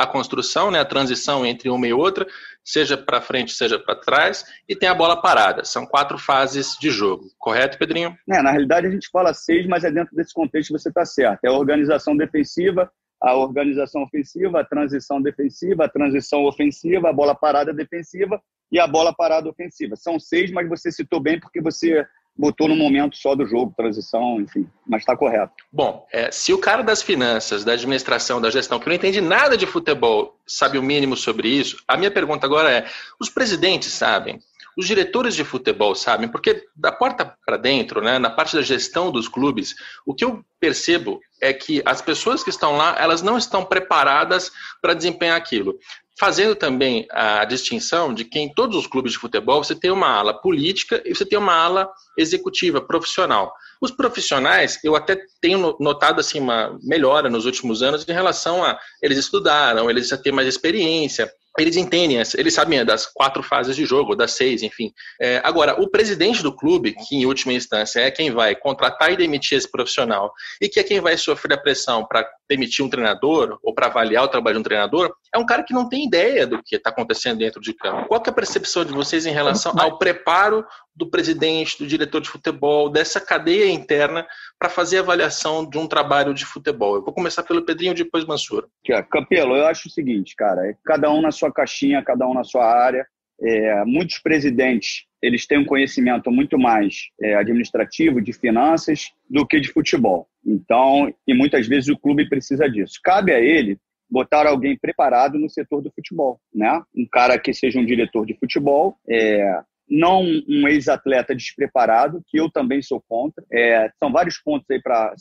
a 0.01 0.07
construção, 0.07 0.71
né, 0.71 0.79
a 0.79 0.85
transição 0.85 1.45
entre 1.45 1.69
uma 1.69 1.87
e 1.87 1.93
outra, 1.93 2.25
seja 2.63 2.97
para 2.97 3.21
frente, 3.21 3.53
seja 3.53 3.79
para 3.79 3.95
trás, 3.95 4.45
e 4.67 4.75
tem 4.75 4.89
a 4.89 4.93
bola 4.93 5.21
parada. 5.21 5.63
São 5.63 5.85
quatro 5.85 6.17
fases 6.17 6.75
de 6.79 6.89
jogo, 6.89 7.25
correto, 7.37 7.77
Pedrinho? 7.77 8.17
É, 8.29 8.41
na 8.41 8.51
realidade, 8.51 8.87
a 8.87 8.91
gente 8.91 9.09
fala 9.09 9.33
seis, 9.33 9.67
mas 9.67 9.83
é 9.83 9.91
dentro 9.91 10.15
desse 10.15 10.33
contexto 10.33 10.71
você 10.71 10.89
está 10.89 11.05
certo. 11.05 11.45
É 11.45 11.49
a 11.49 11.53
organização 11.53 12.15
defensiva, 12.15 12.91
a 13.21 13.35
organização 13.35 14.03
ofensiva, 14.03 14.61
a 14.61 14.65
transição 14.65 15.21
defensiva, 15.21 15.85
a 15.85 15.89
transição 15.89 16.43
ofensiva, 16.45 17.09
a 17.09 17.13
bola 17.13 17.35
parada 17.35 17.71
defensiva 17.71 18.41
e 18.71 18.79
a 18.79 18.87
bola 18.87 19.13
parada 19.13 19.47
ofensiva. 19.47 19.95
São 19.95 20.19
seis, 20.19 20.51
mas 20.51 20.67
você 20.67 20.91
citou 20.91 21.19
bem 21.19 21.39
porque 21.39 21.61
você 21.61 22.05
botou 22.37 22.67
no 22.67 22.75
momento 22.75 23.17
só 23.17 23.35
do 23.35 23.45
jogo, 23.45 23.73
transição, 23.75 24.39
enfim, 24.41 24.67
mas 24.87 25.01
está 25.01 25.15
correto. 25.15 25.53
Bom, 25.71 26.05
é, 26.11 26.31
se 26.31 26.53
o 26.53 26.57
cara 26.57 26.81
das 26.81 27.01
finanças, 27.01 27.63
da 27.63 27.73
administração, 27.73 28.41
da 28.41 28.49
gestão, 28.49 28.79
que 28.79 28.87
não 28.87 28.95
entende 28.95 29.21
nada 29.21 29.57
de 29.57 29.65
futebol, 29.65 30.37
sabe 30.45 30.77
o 30.77 30.83
mínimo 30.83 31.15
sobre 31.15 31.49
isso, 31.49 31.83
a 31.87 31.97
minha 31.97 32.11
pergunta 32.11 32.45
agora 32.45 32.71
é: 32.71 32.85
os 33.19 33.29
presidentes 33.29 33.91
sabem? 33.91 34.39
Os 34.77 34.87
diretores 34.87 35.35
de 35.35 35.43
futebol 35.43 35.93
sabem, 35.93 36.29
porque 36.29 36.65
da 36.73 36.93
porta 36.93 37.35
para 37.45 37.57
dentro, 37.57 38.01
né, 38.01 38.17
na 38.17 38.29
parte 38.29 38.55
da 38.55 38.61
gestão 38.61 39.11
dos 39.11 39.27
clubes, 39.27 39.75
o 40.05 40.13
que 40.15 40.23
eu 40.23 40.43
percebo 40.59 41.19
é 41.41 41.51
que 41.51 41.81
as 41.85 42.01
pessoas 42.01 42.41
que 42.41 42.49
estão 42.49 42.77
lá, 42.77 42.95
elas 42.97 43.21
não 43.21 43.37
estão 43.37 43.65
preparadas 43.65 44.49
para 44.81 44.93
desempenhar 44.93 45.35
aquilo 45.35 45.77
fazendo 46.21 46.55
também 46.55 47.07
a 47.09 47.43
distinção 47.45 48.13
de 48.13 48.23
que 48.23 48.37
em 48.37 48.53
todos 48.53 48.77
os 48.77 48.85
clubes 48.85 49.13
de 49.13 49.17
futebol 49.17 49.63
você 49.63 49.73
tem 49.73 49.89
uma 49.89 50.07
ala 50.07 50.39
política 50.39 51.01
e 51.03 51.15
você 51.15 51.25
tem 51.25 51.39
uma 51.39 51.55
ala 51.55 51.89
executiva, 52.15 52.79
profissional. 52.79 53.51
Os 53.81 53.89
profissionais, 53.89 54.77
eu 54.83 54.95
até 54.95 55.17
tenho 55.41 55.75
notado 55.79 56.19
assim 56.19 56.39
uma 56.39 56.77
melhora 56.83 57.27
nos 57.27 57.47
últimos 57.47 57.81
anos 57.81 58.07
em 58.07 58.13
relação 58.13 58.63
a 58.63 58.79
eles 59.01 59.17
estudaram, 59.17 59.89
eles 59.89 60.09
já 60.09 60.17
têm 60.17 60.31
mais 60.31 60.47
experiência, 60.47 61.27
eles 61.59 61.75
entendem, 61.75 62.21
eles 62.37 62.53
sabem 62.53 62.85
das 62.85 63.05
quatro 63.05 63.43
fases 63.43 63.75
de 63.75 63.85
jogo, 63.85 64.15
das 64.15 64.31
seis, 64.31 64.61
enfim. 64.61 64.93
É, 65.19 65.41
agora, 65.43 65.81
o 65.81 65.89
presidente 65.89 66.41
do 66.41 66.55
clube, 66.55 66.93
que 66.93 67.15
em 67.15 67.25
última 67.25 67.51
instância 67.51 67.99
é 67.99 68.11
quem 68.11 68.31
vai 68.31 68.55
contratar 68.55 69.11
e 69.11 69.17
demitir 69.17 69.57
esse 69.57 69.69
profissional, 69.69 70.31
e 70.61 70.69
que 70.69 70.79
é 70.79 70.83
quem 70.83 71.01
vai 71.01 71.17
sofrer 71.17 71.53
a 71.53 71.61
pressão 71.61 72.05
para 72.05 72.25
demitir 72.51 72.83
um 72.83 72.89
treinador 72.89 73.57
ou 73.63 73.73
para 73.73 73.87
avaliar 73.87 74.25
o 74.25 74.27
trabalho 74.27 74.55
de 74.55 74.59
um 74.59 74.63
treinador, 74.63 75.13
é 75.33 75.37
um 75.37 75.45
cara 75.45 75.63
que 75.63 75.73
não 75.73 75.87
tem 75.87 76.05
ideia 76.05 76.45
do 76.45 76.61
que 76.61 76.75
está 76.75 76.89
acontecendo 76.89 77.39
dentro 77.39 77.61
de 77.61 77.73
campo. 77.73 78.07
Qual 78.07 78.21
é 78.25 78.29
a 78.29 78.33
percepção 78.33 78.83
de 78.83 78.91
vocês 78.91 79.25
em 79.25 79.31
relação 79.31 79.73
ao 79.79 79.97
preparo 79.97 80.65
do 80.93 81.09
presidente, 81.09 81.77
do 81.79 81.87
diretor 81.87 82.19
de 82.19 82.29
futebol, 82.29 82.89
dessa 82.89 83.21
cadeia 83.21 83.71
interna 83.71 84.27
para 84.59 84.69
fazer 84.69 84.99
avaliação 84.99 85.67
de 85.67 85.77
um 85.77 85.87
trabalho 85.87 86.33
de 86.33 86.45
futebol? 86.45 86.95
Eu 86.95 87.03
vou 87.03 87.13
começar 87.13 87.43
pelo 87.43 87.65
Pedrinho, 87.65 87.95
depois 87.95 88.25
Mansura. 88.25 88.67
Campelo, 89.09 89.55
eu 89.55 89.65
acho 89.67 89.87
o 89.87 89.91
seguinte, 89.91 90.35
cara, 90.35 90.67
é 90.67 90.75
cada 90.83 91.09
um 91.09 91.21
na 91.21 91.31
sua 91.31 91.51
caixinha, 91.53 92.03
cada 92.03 92.27
um 92.27 92.33
na 92.33 92.43
sua 92.43 92.65
área. 92.65 93.07
É, 93.41 93.83
muitos 93.85 94.19
presidentes 94.19 95.05
eles 95.21 95.45
têm 95.45 95.59
um 95.59 95.65
conhecimento 95.65 96.31
muito 96.31 96.57
mais 96.57 97.09
é, 97.21 97.35
administrativo, 97.35 98.21
de 98.21 98.33
finanças, 98.33 99.11
do 99.29 99.45
que 99.45 99.59
de 99.59 99.71
futebol. 99.71 100.27
Então, 100.45 101.13
e 101.27 101.33
muitas 101.33 101.67
vezes 101.67 101.89
o 101.89 101.97
clube 101.97 102.27
precisa 102.27 102.69
disso. 102.69 102.99
Cabe 103.03 103.33
a 103.33 103.39
ele 103.39 103.77
botar 104.09 104.45
alguém 104.45 104.77
preparado 104.77 105.39
no 105.39 105.49
setor 105.49 105.81
do 105.81 105.91
futebol, 105.91 106.39
né? 106.53 106.81
Um 106.95 107.07
cara 107.09 107.39
que 107.39 107.53
seja 107.53 107.79
um 107.79 107.85
diretor 107.85 108.25
de 108.25 108.37
futebol, 108.37 108.97
é, 109.07 109.61
não 109.91 110.23
um 110.23 110.67
ex-atleta 110.69 111.35
despreparado, 111.35 112.23
que 112.27 112.39
eu 112.39 112.49
também 112.49 112.81
sou 112.81 113.01
contra. 113.01 113.43
É, 113.51 113.91
são 113.99 114.11
vários 114.11 114.37
pontos 114.37 114.65
aí 114.71 114.81
para 114.81 115.13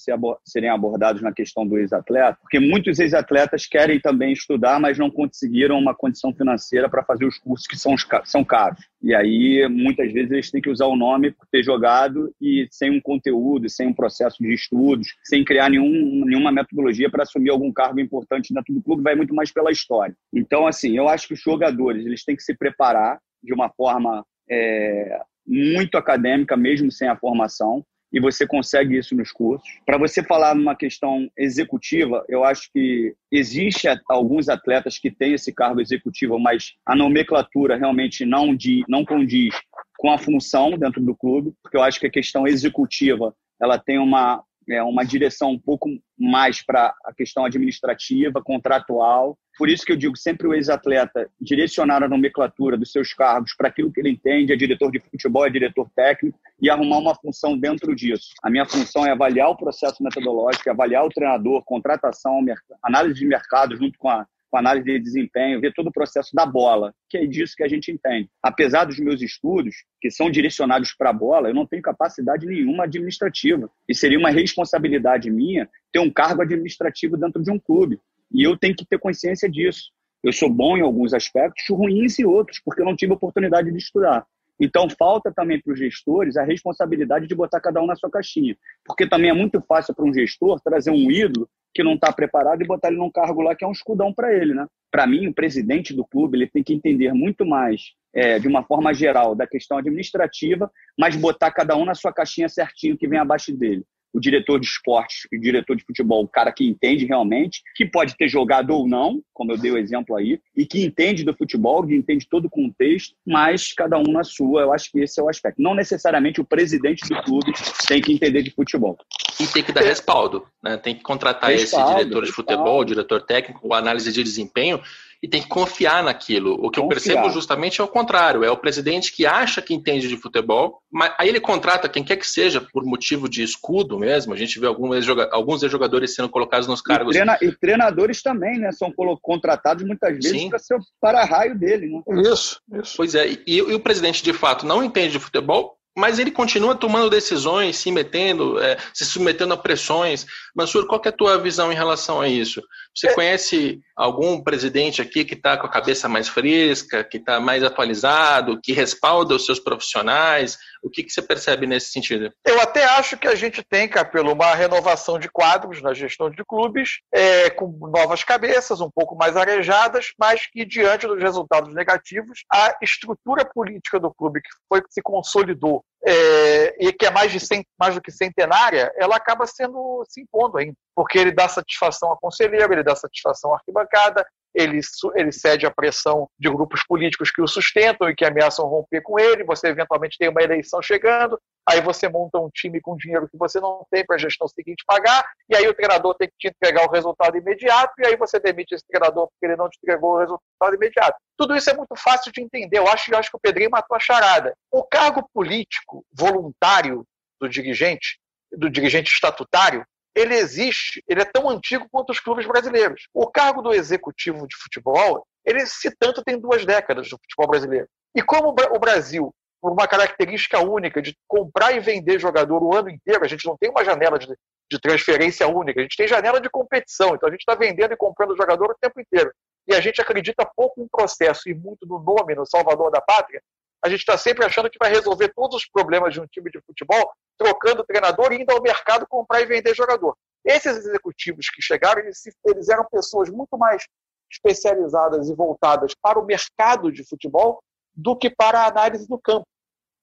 serem 0.45 0.71
abordados 0.71 1.21
na 1.21 1.33
questão 1.33 1.67
do 1.67 1.77
ex-atleta, 1.77 2.39
porque 2.41 2.61
muitos 2.61 3.01
ex-atletas 3.01 3.67
querem 3.67 3.99
também 3.99 4.33
estudar, 4.33 4.79
mas 4.79 4.97
não 4.97 5.11
conseguiram 5.11 5.77
uma 5.77 5.95
condição 5.95 6.33
financeira 6.33 6.89
para 6.89 7.03
fazer 7.03 7.27
os 7.27 7.37
cursos 7.37 7.67
que 7.67 7.77
são, 7.77 7.95
são 8.25 8.45
caros. 8.45 8.89
E 9.03 9.15
aí, 9.15 9.67
muitas 9.69 10.13
vezes, 10.13 10.31
eles 10.31 10.51
têm 10.51 10.61
que 10.61 10.71
usar 10.71 10.87
o 10.87 10.97
nome 10.97 11.33
por 11.33 11.47
ter 11.51 11.65
jogado 11.65 12.33
e 12.41 12.69
sem 12.71 12.91
um 12.91 13.01
conteúdo, 13.01 13.69
sem 13.69 13.89
um 13.89 13.95
processo 13.95 14.43
de 14.43 14.53
estudos, 14.53 15.09
sem 15.25 15.45
criar 15.45 15.71
nenhum, 15.71 16.25
nenhuma 16.25 16.53
metodologia 16.53 17.11
para 17.11 17.25
assumir 17.25 17.51
algum 17.51 17.73
cargo 17.73 17.99
importante 17.99 18.55
dentro 18.55 18.73
do 18.73 18.83
clube, 18.83 19.03
vai 19.03 19.17
muito 19.17 19.35
mais 19.35 19.51
pela 19.51 19.73
história. 19.73 20.15
Então, 20.33 20.67
assim, 20.67 20.97
eu 20.97 21.09
acho 21.09 21.27
que 21.27 21.35
os 21.35 21.41
jogadores 21.41 22.07
eles 22.07 22.25
têm 22.25 22.37
que 22.37 22.43
se 22.43 22.55
preparar 22.55 23.19
de 23.43 23.55
uma 23.55 23.71
forma 23.71 24.25
é, 24.51 25.21
muito 25.47 25.97
acadêmica, 25.97 26.57
mesmo 26.57 26.91
sem 26.91 27.09
a 27.09 27.17
formação, 27.17 27.85
e 28.13 28.21
você 28.21 28.47
consegue 28.47 28.99
isso 28.99 29.15
nos 29.15 29.31
cursos. 29.31 29.69
Para 29.87 29.99
você 29.99 30.23
falar 30.23 30.55
numa 30.55 30.75
questão 30.75 31.31
executiva, 31.39 32.25
eu 32.29 32.45
acho 32.45 32.69
que 32.73 33.15
existe 33.31 33.87
alguns 34.09 34.49
atletas 34.49 34.99
que 34.99 35.11
têm 35.11 35.35
esse 35.35 35.53
cargo 35.53 35.81
executivo, 35.81 36.39
mas 36.39 36.73
a 36.85 36.97
nomenclatura 36.97 37.77
realmente 37.77 38.25
não, 38.25 38.55
de, 38.55 38.85
não 38.89 39.05
condiz 39.05 39.55
com 39.97 40.11
a 40.11 40.19
função 40.19 40.71
dentro 40.71 41.01
do 41.01 41.15
clube, 41.15 41.53
porque 41.63 41.77
eu 41.77 41.83
acho 41.83 42.01
que 42.01 42.07
a 42.07 42.11
questão 42.11 42.47
executiva 42.47 43.35
ela 43.61 43.79
tem 43.79 43.99
uma, 43.99 44.43
é, 44.71 44.83
uma 44.83 45.05
direção 45.05 45.51
um 45.51 45.59
pouco 45.59 45.89
mais 46.19 46.63
para 46.63 46.95
a 47.05 47.13
questão 47.13 47.45
administrativa, 47.45 48.43
contratual. 48.43 49.37
Por 49.59 49.69
isso 49.69 49.85
que 49.85 49.93
eu 49.93 49.97
digo 49.97 50.17
sempre 50.17 50.47
o 50.47 50.55
ex-atleta 50.55 51.29
direcionar 51.41 52.03
a 52.03 52.09
nomenclatura 52.09 52.77
dos 52.77 52.93
seus 52.93 53.13
cargos 53.13 53.55
para 53.55 53.69
aquilo 53.69 53.93
que 53.93 54.01
ele 54.01 54.11
entende, 54.11 54.53
é 54.53 54.57
diretor 54.57 54.91
de 54.91 55.01
futebol, 55.01 55.47
é 55.47 55.51
diretor 55.51 55.91
técnico, 55.95 56.39
e 56.61 56.71
arrumar 56.71 56.99
uma 56.99 57.15
função 57.15 57.59
dentro 57.59 57.95
disso. 57.95 58.31
A 58.43 58.51
minha 58.51 58.65
função 58.65 59.05
é 59.05 59.11
avaliar 59.11 59.51
o 59.51 59.57
processo 59.57 60.03
metodológico, 60.03 60.71
avaliar 60.71 61.05
o 61.05 61.11
treinador, 61.11 61.63
contratação, 61.65 62.41
análise 62.83 63.19
de 63.19 63.27
mercado 63.27 63.77
junto 63.77 63.99
com 63.99 64.09
a 64.09 64.27
com 64.51 64.59
análise 64.59 64.85
de 64.85 64.99
desempenho, 64.99 65.61
ver 65.61 65.73
todo 65.73 65.89
o 65.89 65.93
processo 65.93 66.31
da 66.35 66.45
bola, 66.45 66.93
que 67.09 67.17
é 67.17 67.27
disso 67.27 67.55
que 67.57 67.63
a 67.63 67.69
gente 67.69 67.91
entende. 67.93 68.29
Apesar 68.43 68.85
dos 68.85 68.99
meus 68.99 69.23
estudos, 69.23 69.77
que 70.01 70.11
são 70.11 70.31
direcionados 70.31 70.93
para 70.93 71.11
a 71.11 71.13
bola, 71.13 71.49
eu 71.49 71.55
não 71.55 71.67
tenho 71.67 71.83
capacidade 71.83 72.47
nenhuma 72.47 72.85
administrativa. 72.85 73.71
E 73.89 73.95
seria 73.95 74.19
uma 74.19 74.31
responsabilidade 74.31 75.31
minha 75.31 75.69
ter 75.93 76.01
um 76.01 76.11
cargo 76.11 76.43
administrativo 76.43 77.17
dentro 77.17 77.43
de 77.43 77.51
um 77.51 77.59
clube. 77.59 78.01
E 78.33 78.43
eu 78.43 78.57
tenho 78.57 78.75
que 78.75 78.85
ter 78.85 78.99
consciência 78.99 79.49
disso. 79.49 79.91
Eu 80.23 80.33
sou 80.33 80.51
bom 80.51 80.77
em 80.77 80.83
alguns 80.83 81.15
aspectos, 81.15 81.65
ruins 81.71 82.19
em 82.19 82.25
outros, 82.25 82.61
porque 82.65 82.83
eu 82.83 82.87
não 82.87 82.97
tive 82.97 83.13
oportunidade 83.13 83.71
de 83.71 83.79
estudar. 83.79 84.27
Então, 84.61 84.87
falta 84.91 85.33
também 85.33 85.59
para 85.59 85.73
os 85.73 85.79
gestores 85.79 86.37
a 86.37 86.45
responsabilidade 86.45 87.27
de 87.27 87.35
botar 87.35 87.61
cada 87.61 87.81
um 87.81 87.87
na 87.87 87.97
sua 87.97 88.11
caixinha. 88.11 88.55
Porque 88.85 89.09
também 89.09 89.31
é 89.31 89.33
muito 89.33 89.59
fácil 89.63 89.95
para 89.95 90.05
um 90.05 90.13
gestor 90.13 90.61
trazer 90.61 90.91
um 90.91 91.11
ídolo 91.11 91.49
que 91.75 91.83
não 91.83 91.95
está 91.95 92.13
preparado 92.13 92.63
e 92.63 92.67
botar 92.67 92.89
ele 92.89 92.97
num 92.97 93.11
cargo 93.11 93.43
lá 93.43 93.55
que 93.55 93.65
é 93.65 93.69
um 93.69 93.73
escudão 93.73 94.13
para 94.13 94.33
ele, 94.33 94.55
né? 94.55 94.67
Para 94.91 95.07
mim, 95.07 95.29
o 95.29 95.35
presidente 95.35 95.95
do 95.95 96.05
clube 96.05 96.37
ele 96.37 96.47
tem 96.49 96.63
que 96.63 96.75
entender 96.75 97.13
muito 97.13 97.47
mais 97.47 97.93
é, 98.13 98.39
de 98.39 98.49
uma 98.49 98.65
forma 98.65 98.93
geral 98.93 99.35
da 99.35 99.47
questão 99.47 99.79
administrativa, 99.79 100.71
mas 100.99 101.15
botar 101.15 101.51
cada 101.53 101.77
um 101.77 101.85
na 101.85 101.95
sua 101.95 102.13
caixinha 102.13 102.49
certinho 102.49 102.99
que 102.99 103.07
vem 103.07 103.19
abaixo 103.19 103.57
dele 103.57 103.85
o 104.13 104.21
diretor 104.21 104.59
de 104.59 104.67
esportes 104.67 105.27
e 105.33 105.37
o 105.37 105.41
diretor 105.41 105.77
de 105.77 105.85
futebol, 105.85 106.25
o 106.25 106.29
cara 106.29 106.53
que 106.53 106.67
entende 106.67 107.05
realmente, 107.05 107.63
que 107.75 107.87
pode 107.87 108.17
ter 108.17 108.29
jogado 108.29 108.71
ou 108.71 108.87
não, 108.87 109.23
como 109.33 109.53
eu 109.53 109.59
dei 109.59 109.71
o 109.71 109.79
exemplo 109.79 110.17
aí, 110.17 110.41
e 110.57 110.67
que 110.67 110.85
entende 110.85 111.25
do 111.25 111.35
futebol, 111.35 111.87
que 111.87 111.95
entende 111.95 112.27
todo 112.29 112.47
o 112.47 112.51
contexto, 112.51 113.15
mas 113.27 113.73
cada 113.73 113.99
um 113.99 114.05
na 114.05 114.25
sua. 114.25 114.63
Eu 114.63 114.73
acho 114.73 114.91
que 114.91 115.01
esse 115.01 115.21
é 115.21 115.23
o 115.23 115.29
aspecto. 115.29 115.63
Não 115.63 115.75
necessariamente 115.75 116.41
o 116.41 116.45
presidente 116.45 117.09
do 117.09 117.23
clube 117.23 117.53
tem 117.87 118.01
que 118.01 118.13
entender 118.13 118.43
de 118.43 118.51
futebol. 118.51 118.97
E 119.41 119.47
tem 119.47 119.63
que 119.63 119.73
dar 119.73 119.83
respaldo, 119.83 120.47
né? 120.63 120.77
Tem 120.77 120.95
que 120.95 121.03
contratar 121.03 121.51
respaldo, 121.51 121.91
esse 121.91 121.99
diretor 121.99 122.25
de 122.25 122.33
futebol, 122.33 122.85
diretor 122.85 123.23
técnico, 123.23 123.73
análise 123.73 124.13
de 124.13 124.23
desempenho, 124.23 124.81
e 125.23 125.29
tem 125.29 125.43
que 125.43 125.49
confiar 125.49 126.03
naquilo. 126.03 126.55
O 126.55 126.71
que 126.71 126.81
confiar. 126.81 126.83
eu 126.83 126.89
percebo 126.89 127.31
justamente 127.31 127.81
é 127.81 127.85
o 127.85 127.89
contrário: 127.89 128.43
é 128.43 128.51
o 128.51 128.57
presidente 128.57 129.13
que 129.13 129.27
acha 129.27 129.61
que 129.61 129.75
entende 129.75 130.09
de 130.09 130.17
futebol, 130.17 130.81
mas 130.91 131.13
aí 131.19 131.29
ele 131.29 131.41
contrata 131.41 131.89
quem 131.89 132.03
quer 132.03 132.17
que 132.17 132.27
seja 132.27 132.61
por 132.61 132.85
motivo 132.85 133.29
de 133.29 133.43
escudo 133.43 133.99
mesmo. 133.99 134.33
A 134.33 134.37
gente 134.37 134.59
vê 134.59 134.67
alguns 134.67 135.61
jogadores 135.71 136.15
sendo 136.15 136.29
colocados 136.29 136.67
nos 136.67 136.81
cargos. 136.81 137.15
E, 137.15 137.19
treina, 137.19 137.39
e 137.43 137.53
treinadores 137.53 138.23
também, 138.23 138.59
né? 138.59 138.73
São 138.73 138.93
contratados 139.21 139.85
muitas 139.85 140.13
vezes 140.13 140.49
para 140.49 140.59
ser 140.59 140.75
o 140.75 140.81
para-raio 141.01 141.59
dele, 141.59 141.89
né? 141.89 142.23
Isso, 142.23 142.61
isso. 142.81 142.95
Pois 142.97 143.15
é. 143.15 143.29
E, 143.29 143.43
e 143.47 143.63
o 143.63 143.81
presidente 143.81 144.23
de 144.23 144.33
fato 144.33 144.65
não 144.65 144.83
entende 144.83 145.13
de 145.13 145.19
futebol, 145.19 145.77
mas 145.97 146.19
ele 146.19 146.31
continua 146.31 146.75
tomando 146.75 147.11
decisões, 147.11 147.77
se 147.77 147.91
metendo, 147.91 148.59
é, 148.61 148.79
se 148.95 149.05
submetendo 149.05 149.55
a 149.55 149.57
pressões. 149.57 150.25
Mansur, 150.55 150.87
qual 150.87 151.01
é 151.05 151.09
a 151.09 151.13
tua 151.13 151.39
visão 151.39 151.73
em 151.73 151.75
relação 151.75 152.21
a 152.21 152.29
isso? 152.29 152.63
Você 152.95 153.09
é. 153.09 153.15
conhece 153.15 153.81
algum 153.97 154.43
presidente 154.43 155.01
aqui 155.01 155.25
que 155.25 155.35
está 155.35 155.57
com 155.57 155.67
a 155.67 155.71
cabeça 155.71 156.09
mais 156.09 156.29
fresca, 156.29 157.05
que 157.05 157.19
está 157.19 157.39
mais 157.39 157.63
atualizado, 157.63 158.61
que 158.63 158.73
respalda 158.73 159.35
os 159.35 159.47
seus 159.47 159.61
profissionais? 159.61 160.59
O 160.83 160.91
que, 160.91 161.03
que 161.03 161.13
você 161.13 161.23
percebe 161.23 161.67
nesse 161.67 161.93
sentido? 161.93 162.33
Eu 162.45 162.61
até 162.61 162.85
acho 162.85 163.17
que 163.17 163.29
a 163.29 163.35
gente 163.35 163.63
tem, 163.63 163.89
Capelo, 163.89 164.33
uma 164.33 164.55
renovação 164.55 165.19
de 165.19 165.29
quadros 165.29 165.81
na 165.83 165.95
gestão 165.95 166.31
de 166.31 166.45
clubes, 166.45 167.01
é, 167.13 167.51
com 167.51 167.69
novas 167.95 168.25
cabeças, 168.25 168.81
um 168.81 168.91
pouco 168.91 169.15
mais 169.17 169.37
arejadas, 169.37 170.13
mas 170.19 170.47
que, 170.47 170.65
diante 170.65 171.07
dos 171.07 171.21
resultados 171.21 171.75
negativos, 171.75 172.45
a 172.53 172.77
estrutura 172.83 173.45
política 173.45 174.01
do 174.01 174.13
clube 174.13 174.41
que 174.41 174.49
foi 174.69 174.83
que 174.83 174.93
se 174.93 175.03
consolidou 175.03 175.85
é, 176.07 176.77
e 176.79 176.93
que 176.93 177.07
é 177.07 177.11
mais, 177.11 177.31
de 177.31 177.39
cent, 177.39 177.65
mais 177.79 177.95
do 177.95 178.01
que 178.01 178.11
centenária, 178.11 178.93
ela 178.97 179.17
acaba 179.17 179.47
sendo 179.47 180.05
se 180.09 180.21
impondo 180.21 180.59
ainda, 180.59 180.77
porque 180.95 181.19
ele 181.19 181.33
dá 181.33 181.49
satisfação 181.49 182.11
ao 182.11 182.19
conselheiro, 182.19 182.73
ele 182.73 182.83
dá 182.83 182.97
satisfação 182.97 183.53
à 183.53 183.57
arquibancada, 183.57 184.27
ele, 184.55 184.81
ele 185.15 185.33
cede 185.33 185.67
à 185.67 185.71
pressão 185.71 186.29
de 186.39 186.49
grupos 186.49 186.83
políticos 186.85 187.31
que 187.31 187.41
o 187.41 187.47
sustentam 187.47 188.09
e 188.09 188.15
que 188.15 188.25
ameaçam 188.25 188.67
romper 188.67 189.01
com 189.03 189.19
ele. 189.19 189.45
Você 189.45 189.69
eventualmente 189.69 190.19
tem 190.19 190.29
uma 190.29 190.43
eleição 190.43 190.83
chegando, 190.83 191.39
aí 191.69 191.81
você 191.81 192.09
monta 192.09 192.39
um 192.39 192.51
time 192.51 192.81
com 192.81 192.97
dinheiro 192.97 193.29
que 193.29 193.37
você 193.37 193.61
não 193.61 193.87
tem 193.91 194.05
para 194.05 194.17
a 194.17 194.19
gestão 194.19 194.49
seguinte 194.49 194.85
pagar, 194.87 195.25
e 195.49 195.57
aí 195.57 195.69
o 195.69 195.75
treinador 195.75 196.15
tem 196.15 196.29
que 196.29 196.35
te 196.39 196.49
entregar 196.49 196.87
o 196.87 196.91
resultado 196.91 197.37
imediato, 197.37 197.93
e 197.99 198.07
aí 198.07 198.17
você 198.17 198.41
demite 198.41 198.75
esse 198.75 198.85
treinador 198.87 199.29
porque 199.29 199.47
ele 199.47 199.57
não 199.57 199.69
te 199.69 199.79
entregou 199.83 200.15
o 200.15 200.19
resultado 200.19 200.75
imediato. 200.75 201.17
Tudo 201.37 201.55
isso 201.57 201.71
é 201.71 201.75
muito 201.75 201.95
fácil 201.97 202.33
de 202.33 202.43
entender. 202.43 202.79
Eu 202.79 202.89
acho, 202.89 203.13
eu 203.13 203.19
acho 203.19 203.31
que 203.31 203.37
o 203.37 203.41
Pedrinho 203.41 203.71
matou 203.71 203.97
a 203.97 204.01
charada. 204.01 204.55
O 204.71 204.83
cargo 204.83 205.29
político 205.33 206.05
voluntário 206.13 207.05
do 207.41 207.49
dirigente, 207.49 208.19
do 208.53 208.69
dirigente 208.69 209.11
estatutário, 209.11 209.85
ele 210.15 210.35
existe, 210.35 211.03
ele 211.09 211.23
é 211.23 211.25
tão 211.25 211.49
antigo 211.49 211.87
quanto 211.91 212.11
os 212.11 212.21
clubes 212.21 212.47
brasileiros. 212.47 213.09
O 213.15 213.27
cargo 213.27 213.63
do 213.63 213.73
executivo 213.73 214.47
de 214.47 214.57
futebol, 214.57 215.25
ele 215.45 215.65
se 215.67 215.91
tanto 215.99 216.23
tem 216.23 216.39
duas 216.39 216.65
décadas 216.65 217.09
do 217.09 217.19
futebol 217.19 217.49
brasileiro. 217.49 217.89
E 218.15 218.23
como 218.23 218.49
o 218.49 218.79
Brasil, 218.79 219.33
por 219.61 219.73
uma 219.73 219.87
característica 219.87 220.59
única 220.59 221.01
de 221.01 221.17
comprar 221.29 221.73
e 221.73 221.81
vender 221.81 222.19
jogador 222.19 222.63
o 222.63 222.75
ano 222.75 222.91
inteiro, 222.91 223.25
a 223.25 223.29
gente 223.29 223.47
não 223.47 223.57
tem 223.57 223.71
uma 223.71 223.85
janela 223.85 224.19
de, 224.19 224.27
de 224.71 224.81
transferência 224.81 225.47
única, 225.47 225.81
a 225.81 225.83
gente 225.83 225.97
tem 225.97 226.09
janela 226.09 226.41
de 226.41 226.51
competição, 226.51 227.15
então 227.15 227.29
a 227.29 227.33
gente 227.33 227.43
está 227.43 227.55
vendendo 227.55 227.93
e 227.93 227.97
comprando 227.97 228.37
jogador 228.37 228.71
o 228.71 228.79
tempo 228.81 229.01
inteiro. 229.01 229.31
E 229.69 229.75
a 229.75 229.81
gente 229.81 230.01
acredita 230.01 230.49
pouco 230.57 230.81
no 230.81 230.89
processo 230.89 231.49
e 231.49 231.55
muito 231.55 231.87
no 231.87 232.01
nome, 232.01 232.35
no 232.35 232.47
salvador 232.47 232.91
da 232.91 233.01
pátria, 233.01 233.41
a 233.83 233.89
gente 233.89 234.01
está 234.01 234.17
sempre 234.19 234.45
achando 234.45 234.71
que 234.71 234.79
vai 234.79 234.91
resolver 234.91 235.33
todos 235.35 235.57
os 235.57 235.69
problemas 235.69 236.13
de 236.13 236.21
um 236.21 236.27
time 236.27 236.51
de 236.51 236.61
futebol 236.61 237.11
trocando 237.39 237.85
treinador 237.85 238.33
e 238.33 238.43
indo 238.43 238.53
ao 238.53 238.61
mercado 238.61 239.07
comprar 239.07 239.41
e 239.41 239.47
vender 239.47 239.75
jogador. 239.75 240.17
Esses 240.45 240.77
executivos 240.77 241.49
que 241.49 241.63
chegaram, 241.63 242.03
eles, 242.03 242.23
eles 242.45 242.69
eram 242.69 242.85
pessoas 242.91 243.31
muito 243.31 243.57
mais 243.57 243.85
especializadas 244.31 245.29
e 245.29 245.35
voltadas 245.35 245.95
para 245.95 246.19
o 246.19 246.25
mercado 246.25 246.93
de 246.93 247.05
futebol 247.05 247.63
do 247.95 248.17
que 248.17 248.31
para 248.31 248.61
a 248.61 248.69
análise 248.69 249.09
do 249.09 249.19
campo. 249.19 249.47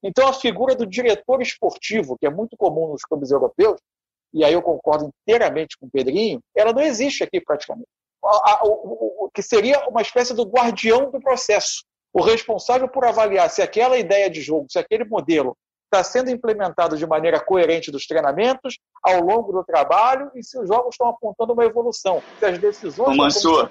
Então, 0.03 0.27
a 0.27 0.33
figura 0.33 0.75
do 0.75 0.85
diretor 0.85 1.41
esportivo, 1.41 2.17
que 2.17 2.25
é 2.25 2.29
muito 2.29 2.55
comum 2.57 2.89
nos 2.89 3.01
clubes 3.03 3.31
europeus, 3.31 3.79
e 4.33 4.43
aí 4.43 4.53
eu 4.53 4.61
concordo 4.61 5.09
inteiramente 5.21 5.77
com 5.77 5.87
o 5.87 5.89
Pedrinho, 5.89 6.39
ela 6.55 6.73
não 6.73 6.81
existe 6.81 7.23
aqui 7.23 7.39
praticamente. 7.41 7.87
O, 8.21 9.29
que 9.33 9.41
seria 9.41 9.87
uma 9.87 10.01
espécie 10.01 10.33
do 10.33 10.43
guardião 10.43 11.09
do 11.11 11.19
processo 11.19 11.83
o 12.17 12.23
responsável 12.23 12.87
por 12.87 13.05
avaliar 13.05 13.47
se 13.47 13.61
aquela 13.61 13.95
ideia 13.95 14.27
de 14.27 14.41
jogo, 14.41 14.65
se 14.67 14.79
aquele 14.79 15.05
modelo 15.05 15.55
está 15.85 16.03
sendo 16.03 16.31
implementado 16.31 16.97
de 16.97 17.05
maneira 17.05 17.39
coerente 17.39 17.91
dos 17.91 18.07
treinamentos, 18.07 18.79
ao 19.03 19.21
longo 19.21 19.53
do 19.53 19.63
trabalho, 19.63 20.31
e 20.33 20.43
se 20.43 20.59
os 20.59 20.67
jogos 20.67 20.95
estão 20.95 21.09
apontando 21.09 21.53
uma 21.53 21.63
evolução. 21.63 22.23
Se 22.39 22.45
as 22.45 22.57
decisões. 22.57 23.07
Ô, 23.07 23.15
Mansur, 23.15 23.69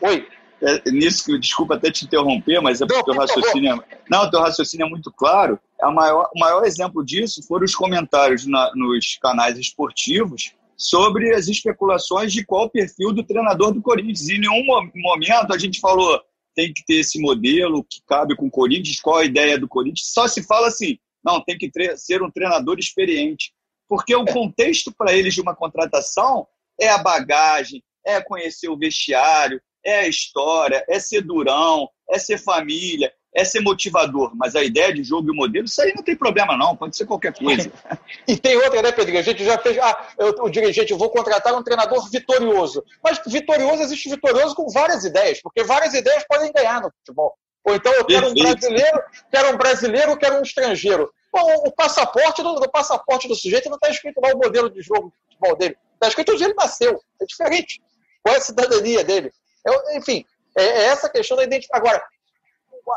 Oi. 0.00 0.28
É, 0.62 0.90
nisso 0.92 1.24
que 1.24 1.36
desculpa 1.40 1.74
até 1.74 1.90
te 1.90 2.04
interromper, 2.04 2.60
mas 2.60 2.80
é 2.80 2.86
porque 2.86 3.10
o 3.10 3.14
raciocínio 3.14 3.72
é, 3.74 3.98
não, 4.08 4.30
teu 4.30 4.40
raciocínio 4.40 4.86
é 4.86 4.88
muito 4.88 5.10
claro. 5.10 5.58
A 5.80 5.90
maior, 5.90 6.30
o 6.32 6.38
maior 6.38 6.64
exemplo 6.64 7.04
disso 7.04 7.44
foram 7.48 7.64
os 7.64 7.74
comentários 7.74 8.46
na, 8.46 8.70
nos 8.76 9.18
canais 9.20 9.58
esportivos 9.58 10.52
sobre 10.76 11.34
as 11.34 11.48
especulações 11.48 12.32
de 12.32 12.46
qual 12.46 12.66
o 12.66 12.70
perfil 12.70 13.12
do 13.12 13.24
treinador 13.24 13.72
do 13.72 13.82
Corinthians. 13.82 14.28
E 14.28 14.36
em 14.36 14.40
nenhum 14.40 14.64
momento 14.94 15.52
a 15.52 15.58
gente 15.58 15.80
falou 15.80 16.22
tem 16.54 16.72
que 16.72 16.84
ter 16.84 16.96
esse 16.96 17.20
modelo 17.20 17.84
que 17.84 18.00
cabe 18.06 18.36
com 18.36 18.46
o 18.46 18.50
Corinthians, 18.50 19.00
qual 19.00 19.18
a 19.18 19.24
ideia 19.24 19.58
do 19.58 19.68
Corinthians. 19.68 20.12
Só 20.12 20.28
se 20.28 20.42
fala 20.42 20.68
assim, 20.68 20.98
não, 21.24 21.42
tem 21.42 21.56
que 21.56 21.70
ser 21.96 22.22
um 22.22 22.30
treinador 22.30 22.78
experiente. 22.78 23.52
Porque 23.88 24.14
o 24.14 24.24
contexto 24.24 24.92
para 24.96 25.12
eles 25.12 25.34
de 25.34 25.40
uma 25.40 25.54
contratação 25.54 26.46
é 26.80 26.88
a 26.88 26.98
bagagem, 26.98 27.82
é 28.04 28.20
conhecer 28.20 28.68
o 28.68 28.78
vestiário, 28.78 29.60
é 29.84 30.00
a 30.00 30.08
história, 30.08 30.84
é 30.88 30.98
ser 30.98 31.22
durão, 31.22 31.88
é 32.08 32.18
ser 32.18 32.38
família, 32.38 33.12
é 33.34 33.44
ser 33.44 33.60
motivador, 33.60 34.32
mas 34.34 34.54
a 34.54 34.62
ideia 34.62 34.92
de 34.92 35.02
jogo 35.02 35.28
e 35.28 35.30
o 35.30 35.34
modelo, 35.34 35.64
isso 35.64 35.80
aí 35.80 35.92
não 35.94 36.02
tem 36.02 36.14
problema 36.14 36.56
não, 36.56 36.76
pode 36.76 36.96
ser 36.96 37.06
qualquer 37.06 37.32
coisa. 37.32 37.72
e 38.28 38.36
tem 38.36 38.56
outra, 38.56 38.82
né, 38.82 38.92
Pedro? 38.92 39.16
A 39.16 39.22
gente 39.22 39.44
já 39.44 39.58
fez, 39.58 39.78
ah, 39.78 40.08
eu, 40.18 40.34
o 40.40 40.50
dirigente, 40.50 40.92
eu 40.92 40.98
vou 40.98 41.08
contratar 41.08 41.54
um 41.54 41.62
treinador 41.62 42.10
vitorioso. 42.10 42.84
Mas 43.02 43.20
vitorioso 43.26 43.82
existe 43.82 44.10
vitorioso 44.10 44.54
com 44.54 44.68
várias 44.68 45.04
ideias, 45.04 45.40
porque 45.40 45.64
várias 45.64 45.94
ideias 45.94 46.24
podem 46.28 46.52
ganhar 46.52 46.82
no 46.82 46.90
futebol. 46.90 47.34
Ou 47.64 47.74
então 47.74 47.92
eu 47.92 48.04
quero 48.04 48.28
um 48.28 48.34
brasileiro, 48.34 49.02
quero 49.30 49.54
um 49.54 49.56
brasileiro, 49.56 50.16
quero 50.18 50.38
um 50.38 50.42
estrangeiro. 50.42 51.10
Bom, 51.32 51.40
o 51.66 51.72
passaporte 51.72 52.42
do, 52.42 52.54
do 52.56 52.70
passaporte 52.70 53.28
do 53.28 53.34
sujeito 53.34 53.70
não 53.70 53.76
está 53.76 53.88
escrito 53.88 54.20
lá 54.20 54.34
o 54.34 54.38
modelo 54.38 54.68
de 54.68 54.82
jogo 54.82 55.08
do 55.08 55.14
futebol 55.24 55.56
dele. 55.56 55.76
Está 55.94 56.08
escrito 56.08 56.32
onde 56.32 56.44
ele 56.44 56.54
nasceu. 56.54 57.00
É 57.20 57.24
diferente. 57.24 57.80
Qual 58.22 58.34
é 58.34 58.38
a 58.38 58.42
cidadania 58.42 59.02
dele? 59.02 59.32
Enfim, 59.94 60.24
é, 60.56 60.64
é 60.64 60.84
essa 60.86 61.08
questão 61.08 61.36
da 61.36 61.44
identidade. 61.44 61.80
Agora, 61.80 62.02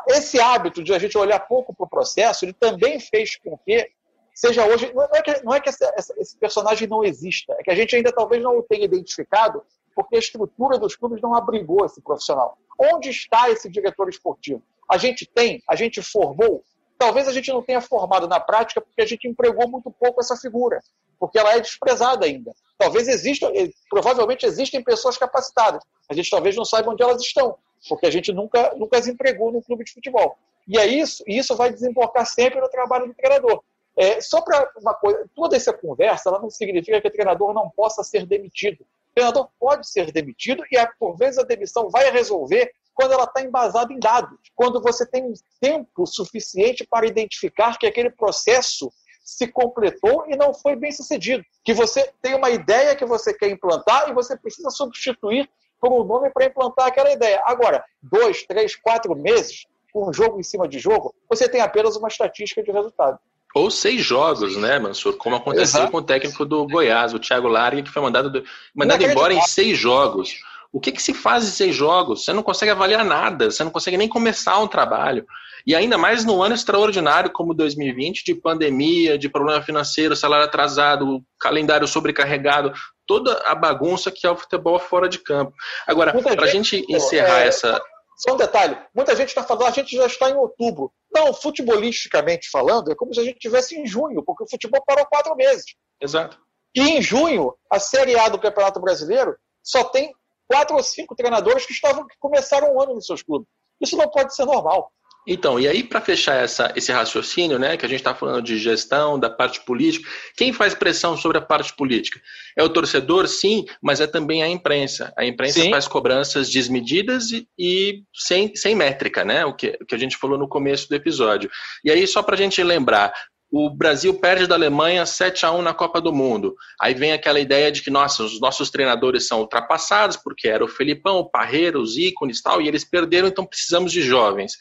esse 0.07 0.39
hábito 0.39 0.83
de 0.83 0.93
a 0.93 0.99
gente 0.99 1.17
olhar 1.17 1.39
pouco 1.39 1.73
para 1.73 1.85
o 1.85 1.89
processo, 1.89 2.45
ele 2.45 2.53
também 2.53 2.99
fez 2.99 3.37
com 3.37 3.57
que 3.57 3.89
seja 4.33 4.65
hoje. 4.65 4.91
Não 4.93 5.03
é 5.03 5.21
que, 5.21 5.43
não 5.43 5.53
é 5.53 5.59
que 5.59 5.69
esse, 5.69 5.85
esse, 6.17 6.37
personagem 6.37 6.87
não 6.87 7.03
exista, 7.03 7.55
é 7.57 7.63
que 7.63 7.71
a 7.71 7.75
gente 7.75 7.95
ainda 7.95 8.11
talvez 8.11 8.43
não 8.43 8.57
o 8.57 8.63
tenha 8.63 8.85
identificado, 8.85 9.63
porque 9.95 10.17
a 10.17 10.19
estrutura 10.19 10.77
dos 10.77 10.95
clubes 10.95 11.21
não 11.21 11.33
abrigou 11.33 11.85
esse 11.85 12.01
profissional. 12.01 12.57
Onde 12.77 13.09
está 13.09 13.49
esse 13.49 13.69
diretor 13.69 14.09
esportivo? 14.09 14.61
A 14.89 14.97
gente 14.97 15.25
tem, 15.25 15.63
a 15.67 15.75
gente 15.75 16.01
formou. 16.01 16.63
Talvez 16.97 17.27
a 17.27 17.33
gente 17.33 17.51
não 17.51 17.61
tenha 17.61 17.81
formado 17.81 18.27
na 18.27 18.39
prática 18.39 18.81
porque 18.81 19.01
a 19.01 19.05
gente 19.05 19.27
empregou 19.27 19.67
muito 19.67 19.91
pouco 19.91 20.21
essa 20.21 20.37
figura, 20.37 20.81
porque 21.19 21.37
ela 21.37 21.53
é 21.53 21.59
desprezada 21.59 22.25
ainda. 22.25 22.53
Talvez 22.77 23.07
existam, 23.07 23.51
provavelmente 23.89 24.45
existem 24.45 24.83
pessoas 24.83 25.17
capacitadas. 25.17 25.83
A 26.09 26.13
gente 26.13 26.29
talvez 26.29 26.55
não 26.55 26.65
saiba 26.65 26.91
onde 26.91 27.03
elas 27.03 27.21
estão 27.21 27.57
porque 27.87 28.05
a 28.05 28.11
gente 28.11 28.31
nunca, 28.31 28.73
nunca 28.75 28.97
as 28.97 29.07
empregou 29.07 29.51
no 29.51 29.61
clube 29.61 29.83
de 29.83 29.93
futebol. 29.93 30.37
E 30.67 30.77
é 30.79 30.85
isso, 30.87 31.23
e 31.27 31.37
isso 31.37 31.55
vai 31.55 31.71
desembocar 31.71 32.25
sempre 32.25 32.59
no 32.59 32.69
trabalho 32.69 33.07
do 33.07 33.13
treinador. 33.13 33.63
É, 33.97 34.19
só 34.19 34.41
para 34.41 34.71
uma 34.77 34.93
coisa, 34.93 35.25
toda 35.35 35.55
essa 35.55 35.71
conversa 35.71 36.29
ela 36.29 36.39
não 36.39 36.49
significa 36.49 36.99
que 36.99 37.07
o 37.07 37.11
treinador 37.11 37.53
não 37.53 37.69
possa 37.69 38.03
ser 38.03 38.25
demitido. 38.25 38.81
O 38.81 39.13
treinador 39.13 39.47
pode 39.59 39.87
ser 39.87 40.11
demitido 40.11 40.63
e, 40.69 40.87
por 40.99 41.15
vezes, 41.15 41.37
a 41.37 41.43
demissão 41.43 41.89
vai 41.89 42.11
resolver 42.11 42.71
quando 42.95 43.11
ela 43.11 43.25
está 43.25 43.43
embasada 43.43 43.93
em 43.93 43.99
dados, 43.99 44.39
quando 44.55 44.81
você 44.81 45.05
tem 45.05 45.31
tempo 45.59 46.07
suficiente 46.07 46.87
para 46.89 47.05
identificar 47.05 47.77
que 47.77 47.85
aquele 47.85 48.09
processo 48.09 48.91
se 49.21 49.47
completou 49.47 50.25
e 50.27 50.35
não 50.35 50.53
foi 50.53 50.75
bem 50.75 50.91
sucedido. 50.91 51.43
Que 51.63 51.73
você 51.73 52.09
tem 52.21 52.35
uma 52.35 52.49
ideia 52.49 52.95
que 52.95 53.05
você 53.05 53.33
quer 53.33 53.49
implantar 53.49 54.09
e 54.09 54.13
você 54.13 54.37
precisa 54.37 54.69
substituir 54.69 55.49
por 55.79 55.91
um 55.91 56.03
nome 56.03 56.29
para 56.29 56.45
implantar 56.45 56.87
aquela 56.87 57.11
ideia. 57.11 57.41
Agora, 57.45 57.83
dois, 58.01 58.43
três, 58.43 58.75
quatro 58.75 59.15
meses, 59.15 59.65
por 59.91 60.13
jogo 60.13 60.39
em 60.39 60.43
cima 60.43 60.67
de 60.67 60.79
jogo, 60.79 61.13
você 61.29 61.49
tem 61.49 61.61
apenas 61.61 61.95
uma 61.95 62.07
estatística 62.07 62.63
de 62.63 62.71
resultado. 62.71 63.19
Ou 63.55 63.71
seis 63.71 64.03
jogos, 64.03 64.57
né, 64.57 64.77
Mansur? 64.77 65.15
Como 65.17 65.37
aconteceu 65.37 65.79
Exato. 65.79 65.91
com 65.91 65.99
o 65.99 66.03
técnico 66.03 66.45
do 66.45 66.67
Goiás, 66.67 67.13
o 67.13 67.19
Thiago 67.19 67.47
Largue, 67.47 67.83
que 67.83 67.89
foi 67.89 68.01
mandado, 68.01 68.43
mandado 68.75 69.03
embora 69.03 69.33
em 69.33 69.41
seis 69.41 69.77
jogos. 69.77 70.35
O 70.75 70.79
que, 70.81 70.91
que 70.91 71.01
se 71.01 71.13
faz 71.13 71.45
em 71.45 71.51
seis 71.51 71.73
jogos? 71.73 72.25
Você 72.25 72.33
não 72.33 72.43
consegue 72.43 72.69
avaliar 72.69 73.05
nada, 73.05 73.49
você 73.49 73.63
não 73.63 73.71
consegue 73.71 73.95
nem 73.95 74.09
começar 74.09 74.59
um 74.59 74.67
trabalho. 74.67 75.25
E 75.65 75.73
ainda 75.73 75.97
mais 75.97 76.25
num 76.25 76.43
ano 76.43 76.53
extraordinário 76.53 77.31
como 77.31 77.53
2020, 77.53 78.25
de 78.25 78.35
pandemia, 78.35 79.17
de 79.17 79.29
problema 79.29 79.61
financeiro, 79.61 80.17
salário 80.17 80.45
atrasado, 80.45 81.23
calendário 81.39 81.87
sobrecarregado, 81.87 82.73
toda 83.07 83.41
a 83.45 83.55
bagunça 83.55 84.11
que 84.11 84.27
é 84.27 84.29
o 84.29 84.35
futebol 84.35 84.77
fora 84.77 85.07
de 85.07 85.17
campo. 85.19 85.53
Agora, 85.87 86.11
para 86.21 86.43
a 86.43 86.49
gente 86.49 86.85
encerrar 86.89 87.39
é, 87.39 87.47
essa. 87.47 87.81
Só 88.17 88.33
um 88.33 88.37
detalhe: 88.37 88.77
muita 88.93 89.15
gente 89.15 89.29
está 89.29 89.43
falando, 89.43 89.67
a 89.67 89.71
gente 89.71 89.95
já 89.95 90.07
está 90.07 90.29
em 90.29 90.35
outubro. 90.35 90.91
Não, 91.09 91.33
futebolisticamente 91.33 92.49
falando, 92.51 92.91
é 92.91 92.95
como 92.95 93.13
se 93.13 93.21
a 93.21 93.23
gente 93.23 93.37
estivesse 93.37 93.79
em 93.79 93.87
junho, 93.87 94.21
porque 94.25 94.43
o 94.43 94.49
futebol 94.49 94.83
parou 94.85 95.05
quatro 95.05 95.33
meses. 95.37 95.63
Exato. 96.01 96.37
E 96.75 96.81
em 96.81 97.01
junho, 97.01 97.55
a 97.71 97.79
Série 97.79 98.19
A 98.19 98.27
do 98.27 98.37
Campeonato 98.37 98.81
Brasileiro 98.81 99.37
só 99.63 99.85
tem 99.85 100.13
quatro 100.47 100.75
ou 100.75 100.83
cinco 100.83 101.15
treinadores 101.15 101.65
que 101.65 101.73
estavam 101.73 102.05
que 102.07 102.15
começaram 102.19 102.73
o 102.73 102.81
ano 102.81 102.95
nos 102.95 103.05
seus 103.05 103.23
clubes. 103.23 103.47
Isso 103.81 103.97
não 103.97 104.09
pode 104.09 104.35
ser 104.35 104.45
normal. 104.45 104.91
Então, 105.27 105.59
e 105.59 105.67
aí 105.67 105.83
para 105.83 105.99
fechar 105.99 106.35
essa, 106.35 106.71
esse 106.75 106.91
raciocínio, 106.91 107.57
né, 107.57 107.75
que 107.77 107.85
a 107.85 107.89
gente 107.89 107.99
está 107.99 108.13
falando 108.13 108.43
de 108.43 108.57
gestão, 108.57 109.17
da 109.17 109.29
parte 109.29 109.59
política, 109.65 110.07
quem 110.37 110.53
faz 110.53 110.75
pressão 110.75 111.17
sobre 111.17 111.39
a 111.39 111.41
parte 111.41 111.75
política? 111.75 112.21
É 112.55 112.63
o 112.63 112.69
torcedor, 112.69 113.27
sim, 113.27 113.65
mas 113.81 113.99
é 113.99 114.05
também 114.05 114.43
a 114.43 114.47
imprensa. 114.47 115.11
A 115.17 115.25
imprensa 115.25 115.61
sim. 115.61 115.71
faz 115.71 115.87
cobranças 115.87 116.49
desmedidas 116.51 117.31
e, 117.31 117.47
e, 117.57 118.03
sem, 118.13 118.55
sem 118.55 118.75
métrica, 118.75 119.25
né, 119.25 119.43
o 119.45 119.53
que, 119.55 119.77
o 119.81 119.85
que 119.85 119.95
a 119.95 119.97
gente 119.97 120.15
falou 120.15 120.37
no 120.37 120.47
começo 120.47 120.87
do 120.87 120.95
episódio. 120.95 121.49
E 121.83 121.89
aí, 121.89 122.05
só 122.05 122.21
para 122.21 122.35
a 122.35 122.37
gente 122.37 122.61
lembrar, 122.61 123.11
o 123.51 123.69
Brasil 123.69 124.13
perde 124.15 124.47
da 124.47 124.55
Alemanha 124.55 125.05
7 125.05 125.45
a 125.45 125.51
1 125.51 125.61
na 125.61 125.73
Copa 125.73 126.01
do 126.01 126.13
Mundo. 126.13 126.55
Aí 126.81 126.93
vem 126.93 127.13
aquela 127.13 127.39
ideia 127.39 127.71
de 127.71 127.81
que, 127.81 127.89
nossa, 127.89 128.23
os 128.23 128.39
nossos 128.39 128.69
treinadores 128.69 129.27
são 129.27 129.39
ultrapassados, 129.39 130.17
porque 130.17 130.47
era 130.47 130.63
o 130.63 130.67
Felipão, 130.67 131.17
o 131.17 131.29
Parreira, 131.29 131.79
os 131.79 131.97
ícones 131.97 132.39
e 132.39 132.43
tal, 132.43 132.61
e 132.61 132.67
eles 132.67 132.83
perderam, 132.83 133.27
então 133.27 133.45
precisamos 133.45 133.91
de 133.91 134.01
jovens 134.01 134.53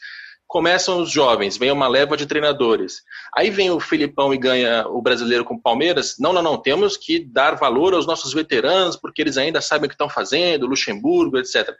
começam 0.47 1.01
os 1.01 1.11
jovens, 1.11 1.57
vem 1.57 1.71
uma 1.71 1.87
leva 1.87 2.15
de 2.15 2.25
treinadores. 2.25 3.01
Aí 3.35 3.49
vem 3.49 3.71
o 3.71 3.79
Filipão 3.79 4.33
e 4.33 4.37
ganha 4.37 4.87
o 4.87 5.01
brasileiro 5.01 5.43
com 5.43 5.55
o 5.55 5.61
Palmeiras. 5.61 6.15
Não, 6.19 6.31
não, 6.31 6.41
não. 6.41 6.61
Temos 6.61 6.95
que 6.97 7.19
dar 7.19 7.55
valor 7.55 7.93
aos 7.93 8.05
nossos 8.05 8.33
veteranos, 8.33 8.95
porque 8.95 9.21
eles 9.21 9.37
ainda 9.37 9.59
sabem 9.59 9.85
o 9.85 9.89
que 9.89 9.95
estão 9.95 10.09
fazendo, 10.09 10.67
Luxemburgo, 10.67 11.37
etc. 11.37 11.75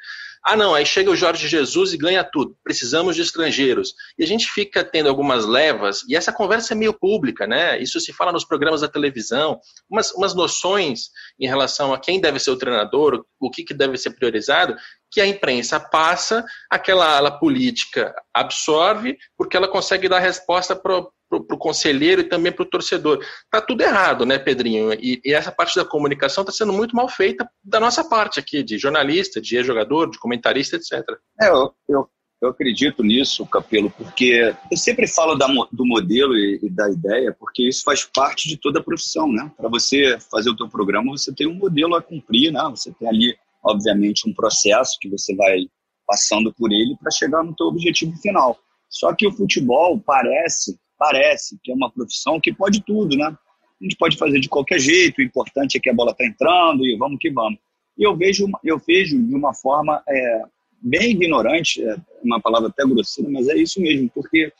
Ah, 0.47 0.55
não, 0.55 0.75
aí 0.75 0.85
chega 0.85 1.09
o 1.09 1.15
Jorge 1.15 1.47
Jesus 1.47 1.91
e 1.91 1.97
ganha 1.97 2.23
tudo. 2.23 2.55
Precisamos 2.63 3.15
de 3.15 3.23
estrangeiros. 3.23 3.95
E 4.15 4.23
a 4.23 4.27
gente 4.27 4.45
fica 4.51 4.83
tendo 4.83 5.09
algumas 5.09 5.43
levas, 5.43 6.03
e 6.07 6.15
essa 6.15 6.31
conversa 6.31 6.75
é 6.75 6.77
meio 6.77 6.93
pública, 6.93 7.47
né? 7.47 7.81
Isso 7.81 7.99
se 7.99 8.13
fala 8.13 8.31
nos 8.31 8.45
programas 8.45 8.81
da 8.81 8.87
televisão, 8.87 9.59
umas, 9.89 10.11
umas 10.11 10.35
noções 10.35 11.09
em 11.39 11.47
relação 11.47 11.91
a 11.91 11.99
quem 11.99 12.21
deve 12.21 12.37
ser 12.37 12.51
o 12.51 12.57
treinador, 12.57 13.25
o 13.39 13.49
que, 13.49 13.63
que 13.63 13.73
deve 13.73 13.97
ser 13.97 14.11
priorizado, 14.11 14.75
que 15.09 15.19
a 15.19 15.25
imprensa 15.25 15.79
passa, 15.79 16.45
aquela 16.69 17.17
ala 17.17 17.39
política 17.39 18.13
absorve, 18.31 19.17
porque 19.35 19.57
ela 19.57 19.67
consegue 19.67 20.07
dar 20.07 20.19
resposta 20.19 20.75
para 20.75 21.07
para 21.29 21.55
o 21.55 21.57
conselheiro 21.57 22.21
e 22.21 22.29
também 22.29 22.51
para 22.51 22.63
o 22.63 22.69
torcedor. 22.69 23.19
Está 23.43 23.61
tudo 23.61 23.81
errado, 23.81 24.25
né, 24.25 24.37
Pedrinho? 24.37 24.93
E, 24.93 25.21
e 25.23 25.33
essa 25.33 25.51
parte 25.51 25.75
da 25.75 25.85
comunicação 25.85 26.43
está 26.43 26.53
sendo 26.53 26.73
muito 26.73 26.95
mal 26.95 27.09
feita 27.09 27.49
da 27.63 27.79
nossa 27.79 28.03
parte 28.03 28.39
aqui, 28.39 28.63
de 28.63 28.77
jornalista, 28.77 29.41
de 29.41 29.63
jogador, 29.63 30.09
de 30.09 30.19
comentarista, 30.19 30.75
etc. 30.75 31.03
É, 31.41 31.49
eu, 31.49 31.73
eu, 31.89 32.09
eu 32.41 32.49
acredito 32.49 33.03
nisso, 33.03 33.45
Capelo, 33.45 33.89
porque 33.89 34.53
eu 34.71 34.77
sempre 34.77 35.07
falo 35.07 35.35
da, 35.35 35.47
do 35.71 35.85
modelo 35.85 36.35
e, 36.35 36.59
e, 36.61 36.69
da 36.69 36.89
ideia, 36.89 37.35
porque 37.37 37.67
isso 37.67 37.83
faz 37.83 38.03
parte 38.03 38.47
de 38.47 38.57
toda 38.57 38.79
a 38.79 38.83
profissão, 38.83 39.31
né? 39.31 39.51
Para 39.57 39.69
você 39.69 40.17
fazer 40.31 40.49
o 40.49 40.55
teu 40.55 40.69
programa, 40.69 41.11
você 41.11 41.33
tem 41.33 41.47
um 41.47 41.55
modelo 41.55 41.95
a 41.95 42.01
cumprir, 42.01 42.51
né? 42.51 42.61
Você 42.69 42.93
tem 42.93 43.07
ali, 43.07 43.35
obviamente, 43.63 44.29
um 44.29 44.33
processo 44.33 44.97
que 44.99 45.09
você 45.09 45.35
vai 45.35 45.67
passando 46.05 46.53
por 46.53 46.71
ele 46.71 46.95
para 47.01 47.09
chegar 47.09 47.43
no 47.43 47.55
teu 47.55 47.67
objetivo 47.67 48.15
final. 48.17 48.57
Só 48.89 49.13
que 49.13 49.27
o 49.27 49.31
futebol 49.31 49.99
parece 49.99 50.77
parece 50.97 51.57
que 51.63 51.71
é 51.71 51.75
uma 51.75 51.91
profissão 51.91 52.39
que 52.39 52.53
pode 52.53 52.81
tudo, 52.83 53.15
né? 53.15 53.27
A 53.27 53.83
gente 53.83 53.97
pode 53.97 54.17
fazer 54.17 54.39
de 54.39 54.47
qualquer 54.47 54.79
jeito, 54.79 55.19
o 55.19 55.23
importante 55.23 55.77
é 55.77 55.79
que 55.79 55.89
a 55.89 55.93
bola 55.93 56.11
está 56.11 56.25
entrando 56.25 56.85
e 56.85 56.97
vamos 56.97 57.19
que 57.19 57.29
vamos. 57.29 57.59
E 57.97 58.03
eu 58.03 58.15
vejo, 58.15 58.47
eu 58.63 58.79
vejo 58.79 59.21
de 59.21 59.35
uma 59.35 59.53
forma 59.53 60.01
é, 60.07 60.41
bem 60.81 61.11
ignorante, 61.11 61.83
é 61.83 61.95
uma 62.23 62.39
palavra 62.39 62.69
até 62.69 62.83
grosseira, 62.83 63.29
mas 63.29 63.47
é 63.47 63.55
isso 63.57 63.81
mesmo, 63.81 64.09
porque 64.13 64.51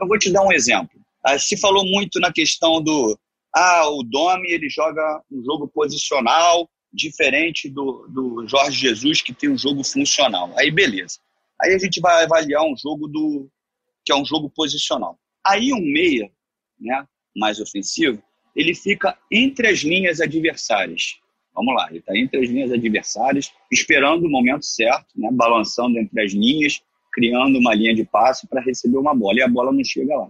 eu 0.00 0.06
vou 0.06 0.18
te 0.18 0.32
dar 0.32 0.42
um 0.42 0.52
exemplo. 0.52 1.00
Ah, 1.24 1.38
se 1.38 1.56
falou 1.56 1.84
muito 1.86 2.20
na 2.20 2.32
questão 2.32 2.82
do 2.82 3.18
ah, 3.54 3.88
o 3.88 4.02
Domi 4.02 4.50
ele 4.50 4.68
joga 4.68 5.22
um 5.30 5.42
jogo 5.44 5.68
posicional 5.68 6.68
diferente 6.92 7.68
do, 7.68 8.06
do 8.08 8.46
Jorge 8.48 8.78
Jesus 8.78 9.22
que 9.22 9.32
tem 9.32 9.50
um 9.50 9.58
jogo 9.58 9.84
funcional. 9.84 10.52
Aí 10.56 10.70
beleza. 10.70 11.18
Aí 11.62 11.74
a 11.74 11.78
gente 11.78 12.00
vai 12.00 12.24
avaliar 12.24 12.62
um 12.62 12.76
jogo 12.76 13.06
do 13.08 13.48
que 14.04 14.12
é 14.12 14.16
um 14.16 14.24
jogo 14.24 14.50
posicional. 14.50 15.18
Aí 15.46 15.72
um 15.72 15.80
meia, 15.80 16.30
né, 16.80 17.06
mais 17.36 17.60
ofensivo, 17.60 18.22
ele 18.54 18.74
fica 18.74 19.16
entre 19.30 19.68
as 19.68 19.80
linhas 19.80 20.20
adversárias. 20.20 21.18
Vamos 21.54 21.74
lá, 21.74 21.88
ele 21.88 21.98
está 21.98 22.16
entre 22.16 22.44
as 22.44 22.48
linhas 22.48 22.72
adversárias, 22.72 23.52
esperando 23.70 24.24
o 24.26 24.30
momento 24.30 24.64
certo, 24.64 25.06
né, 25.14 25.28
balançando 25.32 25.98
entre 25.98 26.20
as 26.20 26.32
linhas, 26.32 26.82
criando 27.12 27.58
uma 27.58 27.74
linha 27.74 27.94
de 27.94 28.04
passe 28.04 28.46
para 28.48 28.60
receber 28.60 28.98
uma 28.98 29.14
bola, 29.14 29.38
e 29.38 29.42
a 29.42 29.48
bola 29.48 29.72
não 29.72 29.84
chega 29.84 30.16
lá. 30.16 30.28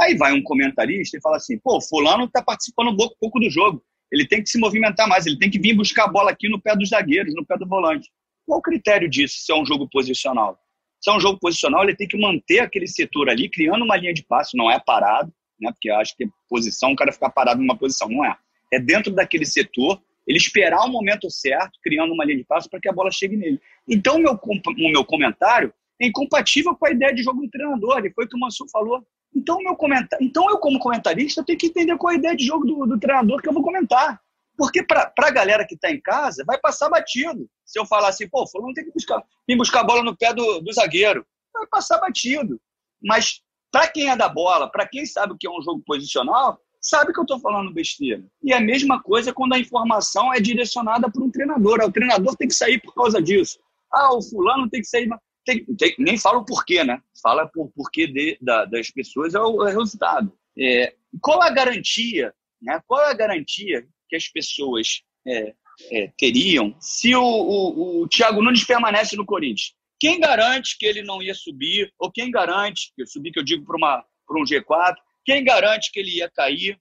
Aí 0.00 0.16
vai 0.16 0.32
um 0.32 0.42
comentarista 0.42 1.16
e 1.16 1.20
fala 1.20 1.36
assim: 1.36 1.58
pô, 1.58 1.80
Fulano 1.80 2.24
está 2.24 2.42
participando 2.42 2.90
um 2.90 2.96
pouco, 2.96 3.38
do 3.38 3.48
jogo, 3.48 3.82
ele 4.10 4.26
tem 4.26 4.42
que 4.42 4.48
se 4.48 4.58
movimentar 4.58 5.08
mais, 5.08 5.26
ele 5.26 5.38
tem 5.38 5.50
que 5.50 5.58
vir 5.58 5.74
buscar 5.74 6.04
a 6.04 6.08
bola 6.08 6.30
aqui 6.30 6.48
no 6.48 6.60
pé 6.60 6.76
dos 6.76 6.88
zagueiros, 6.88 7.34
no 7.34 7.46
pé 7.46 7.56
do 7.56 7.66
volante. 7.66 8.10
Qual 8.44 8.58
o 8.58 8.62
critério 8.62 9.08
disso, 9.08 9.36
se 9.38 9.52
é 9.52 9.54
um 9.54 9.64
jogo 9.64 9.88
posicional? 9.88 10.58
Se 11.04 11.10
é 11.10 11.14
um 11.14 11.20
jogo 11.20 11.38
posicional, 11.38 11.82
ele 11.84 11.94
tem 11.94 12.08
que 12.08 12.18
manter 12.18 12.60
aquele 12.60 12.86
setor 12.86 13.28
ali, 13.28 13.50
criando 13.50 13.84
uma 13.84 13.94
linha 13.94 14.14
de 14.14 14.24
passe, 14.24 14.56
não 14.56 14.70
é 14.70 14.80
parado, 14.80 15.30
né? 15.60 15.70
Porque 15.70 15.90
eu 15.90 15.96
acho 15.96 16.16
que 16.16 16.26
posição, 16.48 16.92
o 16.92 16.96
cara 16.96 17.12
ficar 17.12 17.28
parado 17.28 17.60
numa 17.60 17.76
posição, 17.76 18.08
não 18.08 18.24
é. 18.24 18.34
É 18.72 18.80
dentro 18.80 19.12
daquele 19.12 19.44
setor, 19.44 20.00
ele 20.26 20.38
esperar 20.38 20.82
o 20.86 20.88
momento 20.88 21.30
certo, 21.30 21.78
criando 21.82 22.14
uma 22.14 22.24
linha 22.24 22.38
de 22.38 22.44
passe 22.44 22.70
para 22.70 22.80
que 22.80 22.88
a 22.88 22.92
bola 22.92 23.10
chegue 23.10 23.36
nele. 23.36 23.60
Então, 23.86 24.18
meu, 24.18 24.32
o 24.32 24.90
meu 24.90 25.04
comentário 25.04 25.74
é 26.00 26.06
incompatível 26.06 26.74
com 26.74 26.86
a 26.86 26.90
ideia 26.92 27.14
de 27.14 27.22
jogo 27.22 27.42
do 27.42 27.50
treinador, 27.50 28.06
e 28.06 28.10
foi 28.10 28.24
o 28.24 28.28
que 28.28 28.36
o 28.36 28.40
Mansur 28.40 28.66
falou. 28.72 29.06
Então, 29.36 29.58
meu 29.58 29.76
comentário, 29.76 30.24
então, 30.24 30.48
eu, 30.48 30.56
como 30.56 30.78
comentarista, 30.78 31.44
tenho 31.44 31.58
que 31.58 31.66
entender 31.66 31.98
qual 31.98 32.12
é 32.12 32.14
a 32.14 32.18
ideia 32.18 32.34
de 32.34 32.46
jogo 32.46 32.64
do, 32.64 32.86
do 32.86 32.98
treinador 32.98 33.42
que 33.42 33.48
eu 33.50 33.52
vou 33.52 33.62
comentar. 33.62 34.18
Porque 34.56 34.82
para 34.84 35.12
a 35.16 35.30
galera 35.30 35.66
que 35.66 35.74
está 35.74 35.90
em 35.90 36.00
casa, 36.00 36.44
vai 36.46 36.58
passar 36.58 36.88
batido. 36.88 37.48
Se 37.64 37.78
eu 37.78 37.86
falar 37.86 38.08
assim, 38.08 38.28
pô, 38.28 38.46
fulano 38.46 38.72
tem 38.72 38.84
que 38.84 38.92
buscar, 38.92 39.22
vir 39.48 39.56
buscar 39.56 39.80
a 39.80 39.84
bola 39.84 40.02
no 40.02 40.16
pé 40.16 40.32
do, 40.32 40.60
do 40.60 40.72
zagueiro, 40.72 41.26
vai 41.52 41.66
passar 41.66 41.98
batido. 41.98 42.60
Mas 43.02 43.40
para 43.72 43.88
quem 43.88 44.08
é 44.08 44.16
da 44.16 44.28
bola, 44.28 44.70
para 44.70 44.86
quem 44.86 45.04
sabe 45.04 45.32
o 45.32 45.36
que 45.36 45.46
é 45.46 45.50
um 45.50 45.60
jogo 45.60 45.82
posicional, 45.84 46.60
sabe 46.80 47.12
que 47.12 47.18
eu 47.18 47.24
estou 47.24 47.40
falando 47.40 47.72
besteira. 47.72 48.22
E 48.42 48.52
é 48.52 48.56
a 48.56 48.60
mesma 48.60 49.02
coisa 49.02 49.32
quando 49.32 49.54
a 49.54 49.58
informação 49.58 50.32
é 50.32 50.38
direcionada 50.38 51.10
para 51.10 51.22
um 51.22 51.30
treinador. 51.30 51.80
Ah, 51.80 51.86
o 51.86 51.92
treinador 51.92 52.36
tem 52.36 52.46
que 52.46 52.54
sair 52.54 52.80
por 52.80 52.94
causa 52.94 53.20
disso. 53.20 53.58
Ah, 53.90 54.14
o 54.14 54.22
fulano 54.22 54.68
tem 54.68 54.80
que 54.80 54.86
sair. 54.86 55.08
Tem, 55.44 55.64
tem, 55.76 55.94
nem 55.98 56.16
fala 56.16 56.38
o 56.38 56.44
porquê, 56.44 56.84
né? 56.84 57.02
Fala 57.22 57.46
por 57.48 57.70
porquê 57.74 58.06
de, 58.06 58.38
da, 58.40 58.64
das 58.64 58.90
pessoas 58.90 59.34
é 59.34 59.40
o, 59.40 59.66
é 59.66 59.74
o 59.74 59.78
resultado. 59.78 60.32
É, 60.58 60.94
qual 61.20 61.42
a 61.42 61.50
garantia? 61.50 62.34
Né? 62.62 62.80
Qual 62.86 63.00
a 63.00 63.14
garantia 63.14 63.86
que 64.14 64.16
as 64.16 64.28
pessoas 64.28 65.02
é, 65.26 65.54
é, 65.90 66.12
teriam 66.16 66.76
se 66.80 67.14
o, 67.16 67.22
o, 67.22 68.02
o 68.02 68.08
Thiago 68.08 68.40
Nunes 68.40 68.64
permanece 68.64 69.16
no 69.16 69.26
Corinthians? 69.26 69.74
Quem 69.98 70.20
garante 70.20 70.76
que 70.78 70.86
ele 70.86 71.02
não 71.02 71.20
ia 71.20 71.34
subir? 71.34 71.92
Ou 71.98 72.12
quem 72.12 72.30
garante, 72.30 72.92
que 72.94 73.02
eu 73.02 73.06
subir 73.06 73.32
que 73.32 73.38
eu 73.38 73.44
digo 73.44 73.64
para 73.64 74.40
um 74.40 74.44
G4, 74.44 74.94
quem 75.24 75.42
garante 75.42 75.90
que 75.90 75.98
ele 75.98 76.16
ia 76.18 76.30
cair? 76.30 76.78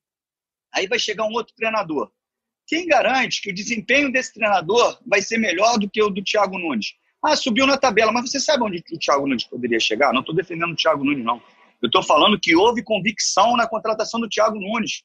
Aí 0.73 0.87
vai 0.87 0.99
chegar 0.99 1.25
um 1.25 1.33
outro 1.33 1.55
treinador. 1.55 2.11
Quem 2.67 2.85
garante 2.85 3.41
que 3.41 3.49
o 3.49 3.53
desempenho 3.53 4.11
desse 4.11 4.33
treinador 4.33 4.99
vai 5.05 5.21
ser 5.21 5.37
melhor 5.37 5.77
do 5.77 5.89
que 5.89 6.01
o 6.01 6.09
do 6.09 6.23
Thiago 6.23 6.57
Nunes? 6.57 6.93
Ah, 7.23 7.35
subiu 7.35 7.65
na 7.65 7.77
tabela, 7.77 8.11
mas 8.11 8.29
você 8.29 8.39
sabe 8.39 8.63
onde 8.63 8.83
o 8.91 8.99
Thiago 8.99 9.27
Nunes 9.27 9.45
poderia 9.45 9.79
chegar? 9.79 10.13
Não 10.13 10.21
estou 10.21 10.35
defendendo 10.35 10.71
o 10.71 10.75
Thiago 10.75 11.03
Nunes, 11.03 11.23
não. 11.23 11.41
Eu 11.81 11.87
estou 11.87 12.03
falando 12.03 12.39
que 12.39 12.55
houve 12.55 12.83
convicção 12.83 13.55
na 13.57 13.67
contratação 13.67 14.19
do 14.19 14.29
Thiago 14.29 14.59
Nunes. 14.59 15.03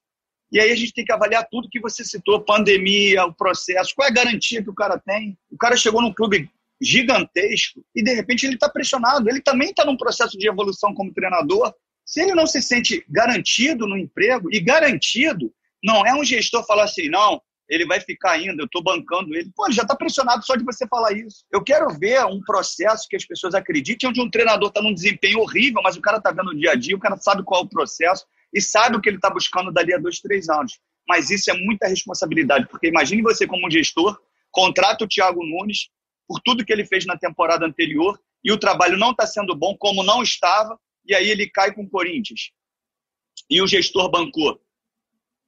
E 0.51 0.59
aí 0.59 0.71
a 0.71 0.77
gente 0.77 0.93
tem 0.93 1.05
que 1.05 1.13
avaliar 1.13 1.47
tudo 1.51 1.69
que 1.71 1.81
você 1.81 2.05
citou, 2.05 2.41
pandemia, 2.41 3.25
o 3.25 3.35
processo, 3.35 3.93
qual 3.95 4.09
é 4.09 4.11
a 4.11 4.15
garantia 4.15 4.63
que 4.63 4.71
o 4.71 4.75
cara 4.75 4.99
tem. 4.99 5.37
O 5.51 5.59
cara 5.59 5.77
chegou 5.77 6.01
num 6.01 6.13
clube 6.13 6.51
gigantesco 6.81 7.85
e 7.95 8.03
de 8.03 8.15
repente 8.15 8.47
ele 8.47 8.55
está 8.55 8.69
pressionado. 8.69 9.29
Ele 9.29 9.41
também 9.41 9.71
está 9.71 9.85
num 9.85 9.97
processo 9.97 10.39
de 10.39 10.49
evolução 10.49 10.95
como 10.95 11.13
treinador. 11.13 11.73
Se 12.05 12.23
ele 12.23 12.35
não 12.35 12.47
se 12.47 12.63
sente 12.63 13.05
garantido 13.09 13.87
no 13.87 13.97
emprego, 13.97 14.49
e 14.51 14.61
garantido 14.61 15.53
não 15.85 16.07
é 16.07 16.15
um 16.15 16.25
gestor 16.25 16.65
falar 16.67 16.85
assim, 16.85 17.09
não, 17.09 17.41
ele 17.69 17.85
vai 17.85 18.01
ficar 18.01 18.33
ainda, 18.33 18.63
eu 18.63 18.67
estou 18.67 18.83
bancando 18.83 19.35
ele. 19.35 19.51
Pô, 19.55 19.67
ele 19.67 19.75
já 19.75 19.83
está 19.83 19.95
pressionado 19.95 20.45
só 20.45 20.57
de 20.57 20.65
você 20.65 20.87
falar 20.89 21.13
isso. 21.13 21.45
Eu 21.53 21.63
quero 21.63 21.91
ver 21.99 22.25
um 22.25 22.41
processo 22.41 23.07
que 23.09 23.17
as 23.17 23.27
pessoas 23.27 23.55
acreditem, 23.55 24.09
onde 24.09 24.21
um 24.21 24.31
treinador 24.31 24.69
está 24.69 24.81
num 24.81 24.95
desempenho 24.95 25.41
horrível, 25.41 25.83
mas 25.83 25.97
o 25.97 26.01
cara 26.01 26.17
está 26.17 26.33
vendo 26.33 26.51
o 26.51 26.57
dia 26.57 26.73
a 26.73 26.75
dia, 26.75 26.97
o 26.97 27.01
cara 27.01 27.17
sabe 27.19 27.43
qual 27.45 27.61
é 27.61 27.65
o 27.65 27.69
processo 27.69 28.25
e 28.53 28.61
sabe 28.61 28.97
o 28.97 29.01
que 29.01 29.09
ele 29.09 29.17
está 29.17 29.31
buscando 29.31 29.73
dali 29.73 29.95
a 29.95 29.99
dois, 29.99 30.21
três 30.21 30.49
anos. 30.49 30.79
Mas 31.09 31.31
isso 31.31 31.51
é 31.51 31.55
muita 31.55 31.89
responsabilidade, 31.89 32.69
porque 32.69 32.89
imagine 32.89 33.23
você 33.23 33.47
como 33.47 33.67
um 33.67 33.71
gestor, 33.71 34.19
contrata 34.51 35.05
o 35.05 35.09
Thiago 35.09 35.45
Nunes 35.45 35.89
por 36.27 36.41
tudo 36.41 36.65
que 36.65 36.73
ele 36.73 36.85
fez 36.85 37.07
na 37.07 37.17
temporada 37.17 37.65
anterior 37.65 38.19
e 38.45 38.53
o 38.53 38.59
trabalho 38.59 38.99
não 38.99 39.11
está 39.13 39.27
sendo 39.27 39.55
bom, 39.55 39.77
como 39.77 40.03
não 40.03 40.23
estava, 40.23 40.79
e 41.07 41.15
aí 41.15 41.29
ele 41.29 41.49
cai 41.49 41.73
com 41.75 41.83
o 41.83 41.89
Corinthians. 41.89 42.51
E 43.49 43.63
o 43.63 43.67
gestor 43.67 44.11
bancou. 44.11 44.61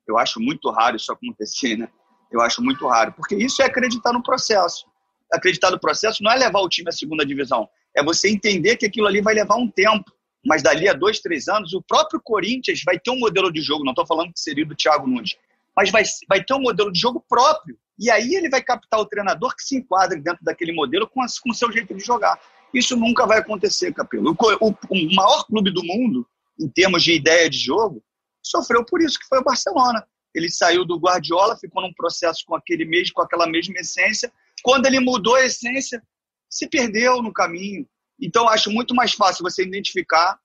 Eu 0.08 0.18
acho 0.18 0.40
muito 0.40 0.70
raro 0.70 0.96
isso 0.96 1.12
acontecer, 1.12 1.76
né? 1.76 1.88
Eu 2.32 2.40
acho 2.40 2.62
muito 2.62 2.86
raro, 2.86 3.12
porque 3.12 3.34
isso 3.34 3.60
é 3.60 3.66
acreditar 3.66 4.12
no 4.12 4.22
processo. 4.22 4.86
Acreditar 5.32 5.70
no 5.70 5.78
processo 5.78 6.22
não 6.22 6.32
é 6.32 6.36
levar 6.36 6.60
o 6.60 6.68
time 6.68 6.88
à 6.88 6.92
segunda 6.92 7.24
divisão, 7.26 7.68
é 7.94 8.02
você 8.02 8.30
entender 8.30 8.76
que 8.76 8.86
aquilo 8.86 9.06
ali 9.06 9.20
vai 9.20 9.34
levar 9.34 9.56
um 9.56 9.70
tempo. 9.70 10.10
Mas 10.44 10.62
dali 10.62 10.88
a 10.88 10.92
dois, 10.92 11.20
três 11.20 11.48
anos, 11.48 11.74
o 11.74 11.82
próprio 11.82 12.20
Corinthians 12.22 12.82
vai 12.84 12.98
ter 12.98 13.10
um 13.10 13.18
modelo 13.18 13.52
de 13.52 13.60
jogo, 13.60 13.84
não 13.84 13.92
estou 13.92 14.06
falando 14.06 14.32
que 14.32 14.40
seria 14.40 14.64
do 14.64 14.74
Thiago 14.74 15.06
Nunes, 15.06 15.36
mas 15.76 15.90
vai, 15.90 16.02
vai 16.28 16.42
ter 16.42 16.54
um 16.54 16.62
modelo 16.62 16.90
de 16.90 16.98
jogo 16.98 17.24
próprio. 17.28 17.78
E 17.98 18.10
aí 18.10 18.34
ele 18.34 18.48
vai 18.48 18.62
captar 18.62 18.98
o 18.98 19.06
treinador 19.06 19.54
que 19.54 19.62
se 19.62 19.76
enquadre 19.76 20.18
dentro 20.20 20.42
daquele 20.42 20.72
modelo 20.72 21.06
com 21.06 21.22
o 21.22 21.54
seu 21.54 21.70
jeito 21.70 21.94
de 21.94 22.02
jogar. 22.02 22.40
Isso 22.72 22.96
nunca 22.96 23.26
vai 23.26 23.38
acontecer, 23.38 23.92
Capelo. 23.92 24.30
O, 24.30 24.68
o, 24.68 24.70
o 24.70 25.14
maior 25.14 25.44
clube 25.44 25.70
do 25.70 25.84
mundo, 25.84 26.26
em 26.58 26.68
termos 26.68 27.02
de 27.02 27.12
ideia 27.12 27.50
de 27.50 27.58
jogo, 27.58 28.02
sofreu 28.42 28.84
por 28.84 29.02
isso, 29.02 29.18
que 29.18 29.26
foi 29.26 29.40
o 29.40 29.44
Barcelona. 29.44 30.02
Ele 30.34 30.48
saiu 30.48 30.84
do 30.84 30.98
Guardiola, 30.98 31.58
ficou 31.58 31.82
num 31.82 31.92
processo 31.92 32.44
com 32.46 32.54
aquele 32.54 32.84
mesmo, 32.84 33.14
com 33.14 33.22
aquela 33.22 33.46
mesma 33.46 33.74
essência. 33.78 34.32
Quando 34.62 34.86
ele 34.86 35.00
mudou 35.00 35.34
a 35.34 35.44
essência, 35.44 36.02
se 36.48 36.68
perdeu 36.68 37.20
no 37.22 37.32
caminho. 37.32 37.86
Então, 38.20 38.48
acho 38.48 38.70
muito 38.70 38.94
mais 38.94 39.12
fácil 39.12 39.42
você 39.42 39.62
identificar 39.62 40.38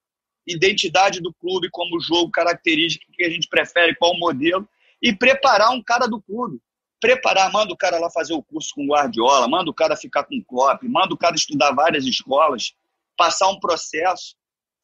identidade 0.46 1.20
do 1.20 1.34
clube 1.34 1.68
como 1.70 2.00
jogo, 2.00 2.30
característica 2.30 3.04
que 3.12 3.24
a 3.24 3.30
gente 3.30 3.48
prefere, 3.48 3.96
qual 3.96 4.16
modelo, 4.16 4.68
e 5.02 5.12
preparar 5.14 5.72
um 5.72 5.82
cara 5.82 6.06
do 6.06 6.22
clube. 6.22 6.60
Preparar, 7.00 7.52
manda 7.52 7.72
o 7.72 7.76
cara 7.76 7.98
lá 7.98 8.08
fazer 8.10 8.32
o 8.32 8.42
curso 8.42 8.72
com 8.74 8.86
Guardiola, 8.86 9.48
manda 9.48 9.70
o 9.70 9.74
cara 9.74 9.96
ficar 9.96 10.24
com 10.24 10.42
Klopp, 10.44 10.82
manda 10.84 11.12
o 11.12 11.18
cara 11.18 11.34
estudar 11.34 11.72
várias 11.72 12.06
escolas, 12.06 12.74
passar 13.16 13.48
um 13.48 13.60
processo 13.60 14.34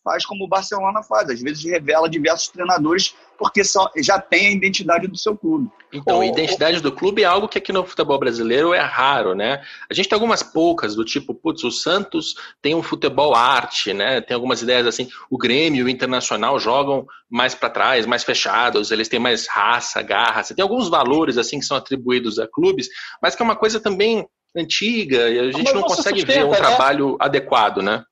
faz 0.03 0.27
como 0.27 0.45
o 0.45 0.49
Barcelona 0.49 1.03
faz, 1.03 1.31
às 1.31 1.41
vezes 1.41 1.65
revela 1.65 2.09
diversos 2.09 2.49
treinadores 2.49 3.15
porque 3.39 3.65
são, 3.65 3.89
já 3.97 4.21
tem 4.21 4.47
a 4.47 4.51
identidade 4.53 5.09
do 5.09 5.17
seu 5.17 5.37
clube. 5.37 5.69
Então, 5.93 6.21
a 6.21 6.27
identidade 6.27 6.81
do 6.81 6.93
clube 6.93 7.23
é 7.23 7.27
algo 7.27 7.49
que 7.49 7.59
aqui 7.59 7.73
no 7.73 7.85
futebol 7.85 8.19
brasileiro 8.19 8.73
é 8.73 8.81
raro, 8.81 9.35
né? 9.35 9.63
A 9.91 9.95
gente 9.95 10.09
tem 10.09 10.15
algumas 10.15 10.45
poucas, 10.45 10.95
do 10.95 11.05
tipo, 11.05 11.35
putz, 11.35 11.65
o 11.65 11.71
Santos 11.71 12.35
tem 12.63 12.75
um 12.75 12.83
futebol 12.83 13.35
arte, 13.35 13.93
né? 13.93 14.21
Tem 14.21 14.35
algumas 14.35 14.63
ideias 14.63 14.87
assim, 14.87 15.09
o 15.29 15.37
Grêmio 15.37 15.81
e 15.81 15.85
o 15.85 15.89
Internacional 15.89 16.59
jogam 16.59 17.05
mais 17.29 17.55
para 17.55 17.69
trás, 17.69 18.07
mais 18.07 18.23
fechados, 18.23 18.93
eles 18.93 19.09
têm 19.09 19.19
mais 19.19 19.49
raça, 19.49 20.01
garra, 20.03 20.45
você 20.45 20.55
tem 20.55 20.63
alguns 20.63 20.89
valores 20.89 21.37
assim 21.37 21.59
que 21.59 21.65
são 21.65 21.77
atribuídos 21.77 22.39
a 22.39 22.47
clubes, 22.47 22.89
mas 23.21 23.35
que 23.35 23.43
é 23.43 23.45
uma 23.45 23.57
coisa 23.57 23.81
também 23.81 24.25
antiga 24.57 25.29
e 25.29 25.39
a 25.39 25.45
gente 25.45 25.65
mas 25.65 25.75
não 25.75 25.83
consegue 25.83 26.21
sustenta, 26.21 26.39
ver 26.39 26.45
um 26.47 26.51
né? 26.51 26.57
trabalho 26.57 27.17
adequado, 27.19 27.83
né? 27.83 28.05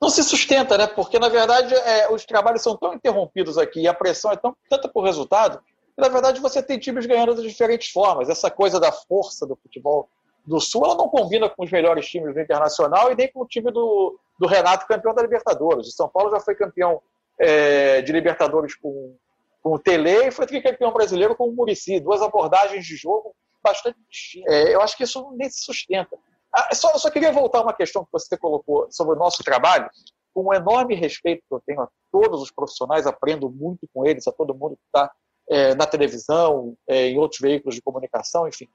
Não 0.00 0.10
se 0.10 0.22
sustenta, 0.22 0.76
né? 0.76 0.86
Porque, 0.86 1.18
na 1.18 1.28
verdade, 1.28 1.74
é, 1.74 2.10
os 2.12 2.24
trabalhos 2.24 2.62
são 2.62 2.76
tão 2.76 2.92
interrompidos 2.94 3.56
aqui 3.56 3.80
e 3.80 3.88
a 3.88 3.94
pressão 3.94 4.32
é 4.32 4.36
tão, 4.36 4.54
tanta 4.68 4.88
por 4.88 5.04
resultado 5.04 5.58
que, 5.94 6.00
na 6.00 6.08
verdade, 6.08 6.40
você 6.40 6.62
tem 6.62 6.78
times 6.78 7.06
ganhando 7.06 7.34
de 7.34 7.42
diferentes 7.42 7.90
formas. 7.90 8.28
Essa 8.28 8.50
coisa 8.50 8.78
da 8.78 8.92
força 8.92 9.46
do 9.46 9.56
futebol 9.56 10.08
do 10.44 10.60
Sul, 10.60 10.84
ela 10.84 10.94
não 10.94 11.08
combina 11.08 11.48
com 11.48 11.64
os 11.64 11.70
melhores 11.70 12.06
times 12.06 12.34
do 12.34 12.40
Internacional 12.40 13.10
e 13.10 13.16
nem 13.16 13.30
com 13.32 13.40
o 13.40 13.46
time 13.46 13.72
do, 13.72 14.18
do 14.38 14.46
Renato, 14.46 14.86
campeão 14.86 15.14
da 15.14 15.22
Libertadores. 15.22 15.88
O 15.88 15.92
São 15.92 16.08
Paulo 16.08 16.30
já 16.30 16.40
foi 16.40 16.54
campeão 16.54 17.02
é, 17.40 18.02
de 18.02 18.12
Libertadores 18.12 18.74
com, 18.76 19.16
com 19.62 19.74
o 19.74 19.78
Tele 19.78 20.28
e 20.28 20.30
foi 20.30 20.46
campeão 20.46 20.92
brasileiro 20.92 21.34
com 21.34 21.48
o 21.48 21.52
Murici. 21.52 21.98
Duas 21.98 22.22
abordagens 22.22 22.84
de 22.84 22.94
jogo 22.94 23.34
bastante 23.64 23.98
distintas. 24.08 24.54
É, 24.54 24.74
eu 24.74 24.80
acho 24.80 24.96
que 24.96 25.02
isso 25.02 25.32
nem 25.32 25.50
se 25.50 25.64
sustenta. 25.64 26.16
Ah, 26.56 26.74
só, 26.74 26.96
só 26.96 27.10
queria 27.10 27.30
voltar 27.30 27.58
a 27.58 27.62
uma 27.62 27.74
questão 27.74 28.02
que 28.02 28.10
você 28.10 28.34
colocou 28.34 28.86
sobre 28.90 29.14
o 29.14 29.18
nosso 29.18 29.44
trabalho. 29.44 29.90
Com 30.32 30.48
um 30.48 30.54
enorme 30.54 30.94
respeito 30.94 31.42
que 31.46 31.54
eu 31.54 31.60
tenho 31.66 31.82
a 31.82 31.88
todos 32.10 32.40
os 32.40 32.50
profissionais, 32.50 33.06
aprendo 33.06 33.50
muito 33.50 33.86
com 33.92 34.06
eles, 34.06 34.26
a 34.26 34.32
todo 34.32 34.54
mundo 34.54 34.74
que 34.74 34.82
está 34.86 35.12
é, 35.50 35.74
na 35.74 35.84
televisão, 35.84 36.74
é, 36.88 37.08
em 37.08 37.18
outros 37.18 37.42
veículos 37.42 37.74
de 37.74 37.82
comunicação, 37.82 38.48
enfim. 38.48 38.66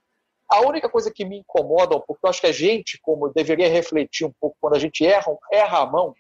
A 0.48 0.62
única 0.62 0.88
coisa 0.88 1.10
que 1.10 1.26
me 1.26 1.40
incomoda 1.40 1.96
um 1.96 2.02
pouco, 2.02 2.20
eu 2.24 2.30
acho 2.30 2.42
que 2.42 2.48
a 2.48 2.52
gente, 2.52 3.00
como 3.02 3.30
deveria 3.30 3.68
refletir 3.68 4.28
um 4.28 4.34
pouco 4.40 4.56
quando 4.62 4.76
a 4.76 4.80
gente 4.80 5.04
erra, 5.04 5.36
erra 5.52 5.80
a 5.80 5.86
mão, 5.88 6.14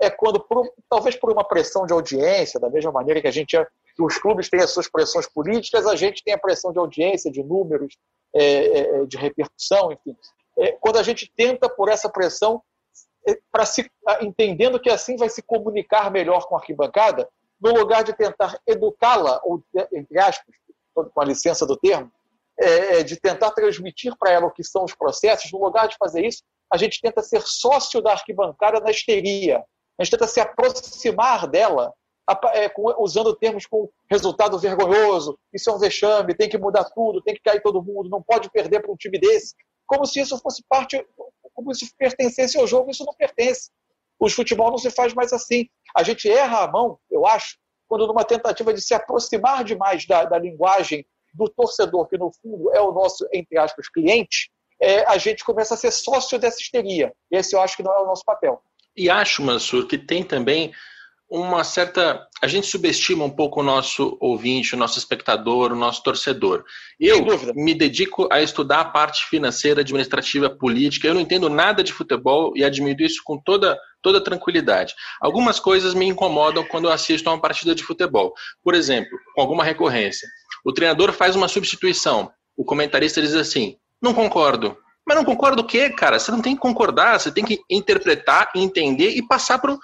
é 0.00 0.10
quando, 0.10 0.40
por, 0.40 0.68
talvez 0.90 1.14
por 1.14 1.30
uma 1.30 1.44
pressão 1.44 1.86
de 1.86 1.92
audiência, 1.92 2.58
da 2.58 2.68
mesma 2.68 2.90
maneira 2.90 3.20
que 3.20 3.28
a 3.28 3.32
gente 3.32 3.56
é, 3.56 3.64
que 3.94 4.02
os 4.02 4.18
clubes 4.18 4.50
têm 4.50 4.60
as 4.60 4.72
suas 4.72 4.90
pressões 4.90 5.28
políticas, 5.28 5.86
a 5.86 5.94
gente 5.94 6.24
tem 6.24 6.34
a 6.34 6.38
pressão 6.38 6.72
de 6.72 6.78
audiência, 6.80 7.30
de 7.30 7.44
números, 7.44 7.96
é, 8.34 8.78
é 9.02 9.06
de 9.06 9.16
repercussão, 9.16 9.92
enfim 9.92 10.16
é, 10.16 10.35
quando 10.80 10.98
a 10.98 11.02
gente 11.02 11.30
tenta, 11.36 11.68
por 11.68 11.88
essa 11.88 12.08
pressão, 12.08 12.62
é, 13.28 13.38
para 13.50 13.66
se 13.66 13.90
entendendo 14.20 14.80
que 14.80 14.88
assim 14.88 15.16
vai 15.16 15.28
se 15.28 15.42
comunicar 15.42 16.10
melhor 16.10 16.46
com 16.46 16.54
a 16.54 16.58
arquibancada, 16.58 17.28
no 17.60 17.72
lugar 17.72 18.04
de 18.04 18.12
tentar 18.12 18.58
educá-la, 18.66 19.40
ou 19.44 19.62
entre 19.92 20.18
aspas, 20.18 20.54
com 20.94 21.20
a 21.20 21.24
licença 21.24 21.66
do 21.66 21.76
termo, 21.76 22.10
é, 22.58 23.00
é 23.00 23.02
de 23.02 23.16
tentar 23.20 23.50
transmitir 23.50 24.14
para 24.18 24.30
ela 24.30 24.46
o 24.46 24.50
que 24.50 24.64
são 24.64 24.84
os 24.84 24.94
processos, 24.94 25.50
no 25.52 25.62
lugar 25.62 25.88
de 25.88 25.96
fazer 25.96 26.24
isso, 26.24 26.42
a 26.72 26.76
gente 26.76 27.00
tenta 27.00 27.22
ser 27.22 27.42
sócio 27.42 28.00
da 28.00 28.12
arquibancada 28.12 28.80
na 28.80 28.90
histeria. 28.90 29.62
A 29.98 30.04
gente 30.04 30.12
tenta 30.12 30.26
se 30.26 30.40
aproximar 30.40 31.46
dela 31.46 31.92
é, 32.54 32.72
usando 32.98 33.36
termos 33.36 33.66
com 33.66 33.88
resultado 34.10 34.58
vergonhoso, 34.58 35.38
isso 35.52 35.70
é 35.70 35.72
um 35.72 35.78
vexame, 35.78 36.34
tem 36.34 36.48
que 36.48 36.58
mudar 36.58 36.84
tudo, 36.84 37.22
tem 37.22 37.34
que 37.34 37.42
cair 37.42 37.62
todo 37.62 37.82
mundo, 37.82 38.08
não 38.08 38.22
pode 38.22 38.50
perder 38.50 38.80
para 38.80 38.90
um 38.90 38.96
time 38.96 39.18
desse 39.18 39.54
como 39.86 40.04
se 40.06 40.20
isso 40.20 40.38
fosse 40.38 40.62
parte, 40.68 41.04
como 41.54 41.74
se 41.74 41.90
pertencesse 41.96 42.58
ao 42.58 42.66
jogo, 42.66 42.90
isso 42.90 43.04
não 43.04 43.14
pertence. 43.14 43.70
O 44.18 44.28
futebol 44.28 44.70
não 44.70 44.78
se 44.78 44.90
faz 44.90 45.14
mais 45.14 45.32
assim. 45.32 45.66
A 45.94 46.02
gente 46.02 46.30
erra 46.30 46.64
a 46.64 46.70
mão, 46.70 46.98
eu 47.10 47.26
acho, 47.26 47.58
quando 47.88 48.06
numa 48.06 48.24
tentativa 48.24 48.72
de 48.72 48.80
se 48.80 48.94
aproximar 48.94 49.64
demais 49.64 50.06
da, 50.06 50.24
da 50.24 50.38
linguagem 50.38 51.06
do 51.34 51.48
torcedor, 51.48 52.08
que 52.08 52.16
no 52.16 52.32
fundo 52.32 52.72
é 52.74 52.80
o 52.80 52.92
nosso, 52.92 53.26
entre 53.32 53.58
aspas, 53.58 53.88
cliente, 53.88 54.50
é, 54.80 55.04
a 55.06 55.18
gente 55.18 55.44
começa 55.44 55.74
a 55.74 55.76
ser 55.76 55.90
sócio 55.90 56.38
dessa 56.38 56.60
histeria. 56.60 57.12
Esse 57.30 57.54
eu 57.54 57.60
acho 57.60 57.76
que 57.76 57.82
não 57.82 57.92
é 57.92 58.00
o 58.00 58.06
nosso 58.06 58.24
papel. 58.24 58.62
E 58.96 59.10
acho, 59.10 59.42
Mansur, 59.42 59.86
que 59.86 59.98
tem 59.98 60.22
também 60.22 60.72
uma 61.28 61.64
certa. 61.64 62.26
A 62.40 62.46
gente 62.46 62.66
subestima 62.66 63.24
um 63.24 63.30
pouco 63.30 63.60
o 63.60 63.62
nosso 63.62 64.16
ouvinte, 64.20 64.74
o 64.74 64.78
nosso 64.78 64.98
espectador, 64.98 65.72
o 65.72 65.76
nosso 65.76 66.02
torcedor. 66.02 66.64
Eu 67.00 67.24
me 67.54 67.74
dedico 67.74 68.28
a 68.30 68.40
estudar 68.40 68.80
a 68.80 68.84
parte 68.84 69.26
financeira, 69.26 69.80
administrativa, 69.80 70.48
política. 70.48 71.08
Eu 71.08 71.14
não 71.14 71.20
entendo 71.20 71.48
nada 71.48 71.82
de 71.82 71.92
futebol 71.92 72.52
e 72.56 72.64
admito 72.64 73.02
isso 73.02 73.22
com 73.24 73.38
toda, 73.38 73.78
toda 74.02 74.22
tranquilidade. 74.22 74.94
Algumas 75.20 75.58
coisas 75.58 75.94
me 75.94 76.06
incomodam 76.06 76.64
quando 76.64 76.84
eu 76.84 76.92
assisto 76.92 77.28
a 77.28 77.32
uma 77.32 77.40
partida 77.40 77.74
de 77.74 77.82
futebol. 77.82 78.32
Por 78.62 78.74
exemplo, 78.74 79.18
com 79.34 79.40
alguma 79.40 79.64
recorrência. 79.64 80.28
O 80.64 80.72
treinador 80.72 81.12
faz 81.12 81.34
uma 81.34 81.48
substituição. 81.48 82.30
O 82.56 82.64
comentarista 82.64 83.20
diz 83.20 83.34
assim: 83.34 83.76
não 84.00 84.14
concordo. 84.14 84.76
Mas 85.06 85.16
não 85.16 85.24
concordo 85.24 85.62
o 85.62 85.66
quê, 85.66 85.88
cara? 85.88 86.18
Você 86.18 86.32
não 86.32 86.42
tem 86.42 86.56
que 86.56 86.60
concordar, 86.60 87.20
você 87.20 87.30
tem 87.30 87.44
que 87.44 87.60
interpretar, 87.70 88.50
entender 88.56 89.10
e 89.10 89.24
passar 89.24 89.60
para 89.60 89.72
o 89.72 89.78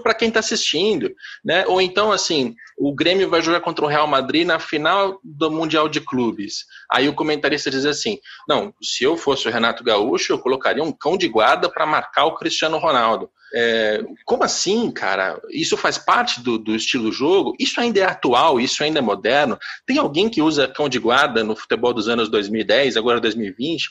para 0.00 0.14
quem 0.14 0.28
está 0.28 0.40
assistindo, 0.40 1.14
né? 1.44 1.64
Ou 1.68 1.80
então, 1.80 2.10
assim, 2.10 2.54
o 2.76 2.92
Grêmio 2.92 3.28
vai 3.28 3.40
jogar 3.40 3.60
contra 3.60 3.84
o 3.84 3.88
Real 3.88 4.06
Madrid 4.06 4.46
na 4.46 4.58
final 4.58 5.20
do 5.22 5.50
Mundial 5.50 5.88
de 5.88 6.00
Clubes. 6.00 6.64
Aí 6.90 7.08
o 7.08 7.14
comentarista 7.14 7.70
diz 7.70 7.84
assim: 7.86 8.18
não, 8.48 8.74
se 8.82 9.04
eu 9.04 9.16
fosse 9.16 9.46
o 9.46 9.50
Renato 9.50 9.84
Gaúcho, 9.84 10.32
eu 10.32 10.38
colocaria 10.38 10.82
um 10.82 10.92
cão 10.92 11.16
de 11.16 11.28
guarda 11.28 11.68
para 11.68 11.86
marcar 11.86 12.24
o 12.24 12.34
Cristiano 12.34 12.78
Ronaldo. 12.78 13.30
É, 13.54 14.04
como 14.24 14.44
assim, 14.44 14.90
cara? 14.90 15.40
Isso 15.50 15.76
faz 15.76 15.96
parte 15.96 16.42
do, 16.42 16.58
do 16.58 16.74
estilo 16.74 17.10
jogo? 17.10 17.54
Isso 17.58 17.80
ainda 17.80 18.00
é 18.00 18.04
atual? 18.04 18.60
Isso 18.60 18.82
ainda 18.82 18.98
é 18.98 19.02
moderno? 19.02 19.58
Tem 19.86 19.98
alguém 19.98 20.28
que 20.28 20.42
usa 20.42 20.68
cão 20.68 20.88
de 20.88 20.98
guarda 20.98 21.42
no 21.42 21.56
futebol 21.56 21.94
dos 21.94 22.08
anos 22.08 22.28
2010, 22.28 22.96
agora 22.96 23.20
2020? 23.20 23.88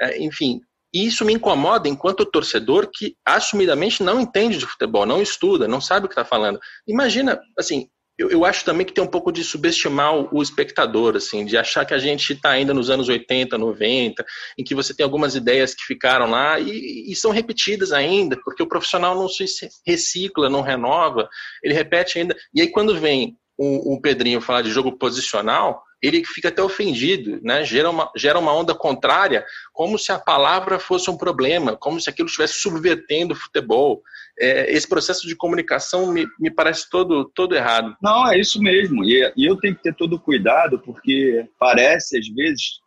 É, 0.00 0.22
enfim, 0.22 0.60
e 0.96 1.04
isso 1.04 1.26
me 1.26 1.34
incomoda 1.34 1.90
enquanto 1.90 2.24
torcedor 2.24 2.88
que 2.90 3.14
assumidamente 3.22 4.02
não 4.02 4.18
entende 4.18 4.56
de 4.56 4.64
futebol, 4.64 5.04
não 5.04 5.20
estuda, 5.20 5.68
não 5.68 5.78
sabe 5.78 6.06
o 6.06 6.08
que 6.08 6.14
está 6.14 6.24
falando. 6.24 6.58
Imagina, 6.88 7.38
assim, 7.58 7.86
eu, 8.16 8.30
eu, 8.30 8.46
acho 8.46 8.64
também 8.64 8.86
que 8.86 8.94
tem 8.94 9.04
um 9.04 9.06
pouco 9.06 9.30
de 9.30 9.44
subestimar 9.44 10.14
o, 10.34 10.42
espectador, 10.42 11.14
assim, 11.14 11.44
de 11.44 11.58
achar 11.58 11.84
que 11.84 11.92
a 11.92 11.98
gente 11.98 12.32
está 12.32 12.48
ainda 12.48 12.72
nos 12.72 12.88
anos 12.88 13.10
80, 13.10 13.58
90, 13.58 14.24
em 14.58 14.64
que 14.64 14.74
você 14.74 14.94
tem 14.94 15.04
algumas 15.04 15.34
ideias 15.34 15.74
que 15.74 15.84
ficaram 15.84 16.30
lá 16.30 16.58
e, 16.58 17.12
e 17.12 17.14
são 17.14 17.30
repetidas 17.30 17.92
ainda, 17.92 18.40
porque 18.42 18.62
o 18.62 18.66
profissional 18.66 19.14
não 19.14 19.28
se 19.28 19.44
recicla, 19.86 20.48
não 20.48 20.62
renova, 20.62 21.28
ele 21.62 21.74
repete 21.74 22.18
ainda. 22.18 22.34
E 22.54 22.62
aí 22.62 22.68
quando 22.68 22.98
vem 22.98 23.36
o, 23.58 23.96
o 23.96 24.00
Pedrinho 24.00 24.40
falar 24.40 24.62
de 24.62 24.70
jogo 24.70 24.96
posicional, 24.96 25.82
ele 26.06 26.24
fica 26.24 26.48
até 26.48 26.62
ofendido, 26.62 27.40
né? 27.42 27.64
gera, 27.64 27.90
uma, 27.90 28.10
gera 28.16 28.38
uma 28.38 28.54
onda 28.54 28.74
contrária, 28.74 29.44
como 29.72 29.98
se 29.98 30.12
a 30.12 30.18
palavra 30.18 30.78
fosse 30.78 31.10
um 31.10 31.16
problema, 31.16 31.76
como 31.76 32.00
se 32.00 32.08
aquilo 32.08 32.26
estivesse 32.26 32.54
subvertendo 32.54 33.34
o 33.34 33.36
futebol. 33.36 34.02
É, 34.38 34.70
esse 34.72 34.86
processo 34.86 35.26
de 35.26 35.34
comunicação 35.34 36.12
me, 36.12 36.26
me 36.38 36.50
parece 36.50 36.88
todo, 36.90 37.30
todo 37.34 37.54
errado. 37.54 37.96
Não, 38.02 38.30
é 38.30 38.38
isso 38.38 38.60
mesmo. 38.60 39.04
E, 39.04 39.32
e 39.36 39.46
eu 39.46 39.56
tenho 39.56 39.74
que 39.74 39.82
ter 39.82 39.94
todo 39.94 40.20
cuidado, 40.20 40.78
porque 40.78 41.46
parece, 41.58 42.18
às 42.18 42.28
vezes, 42.28 42.80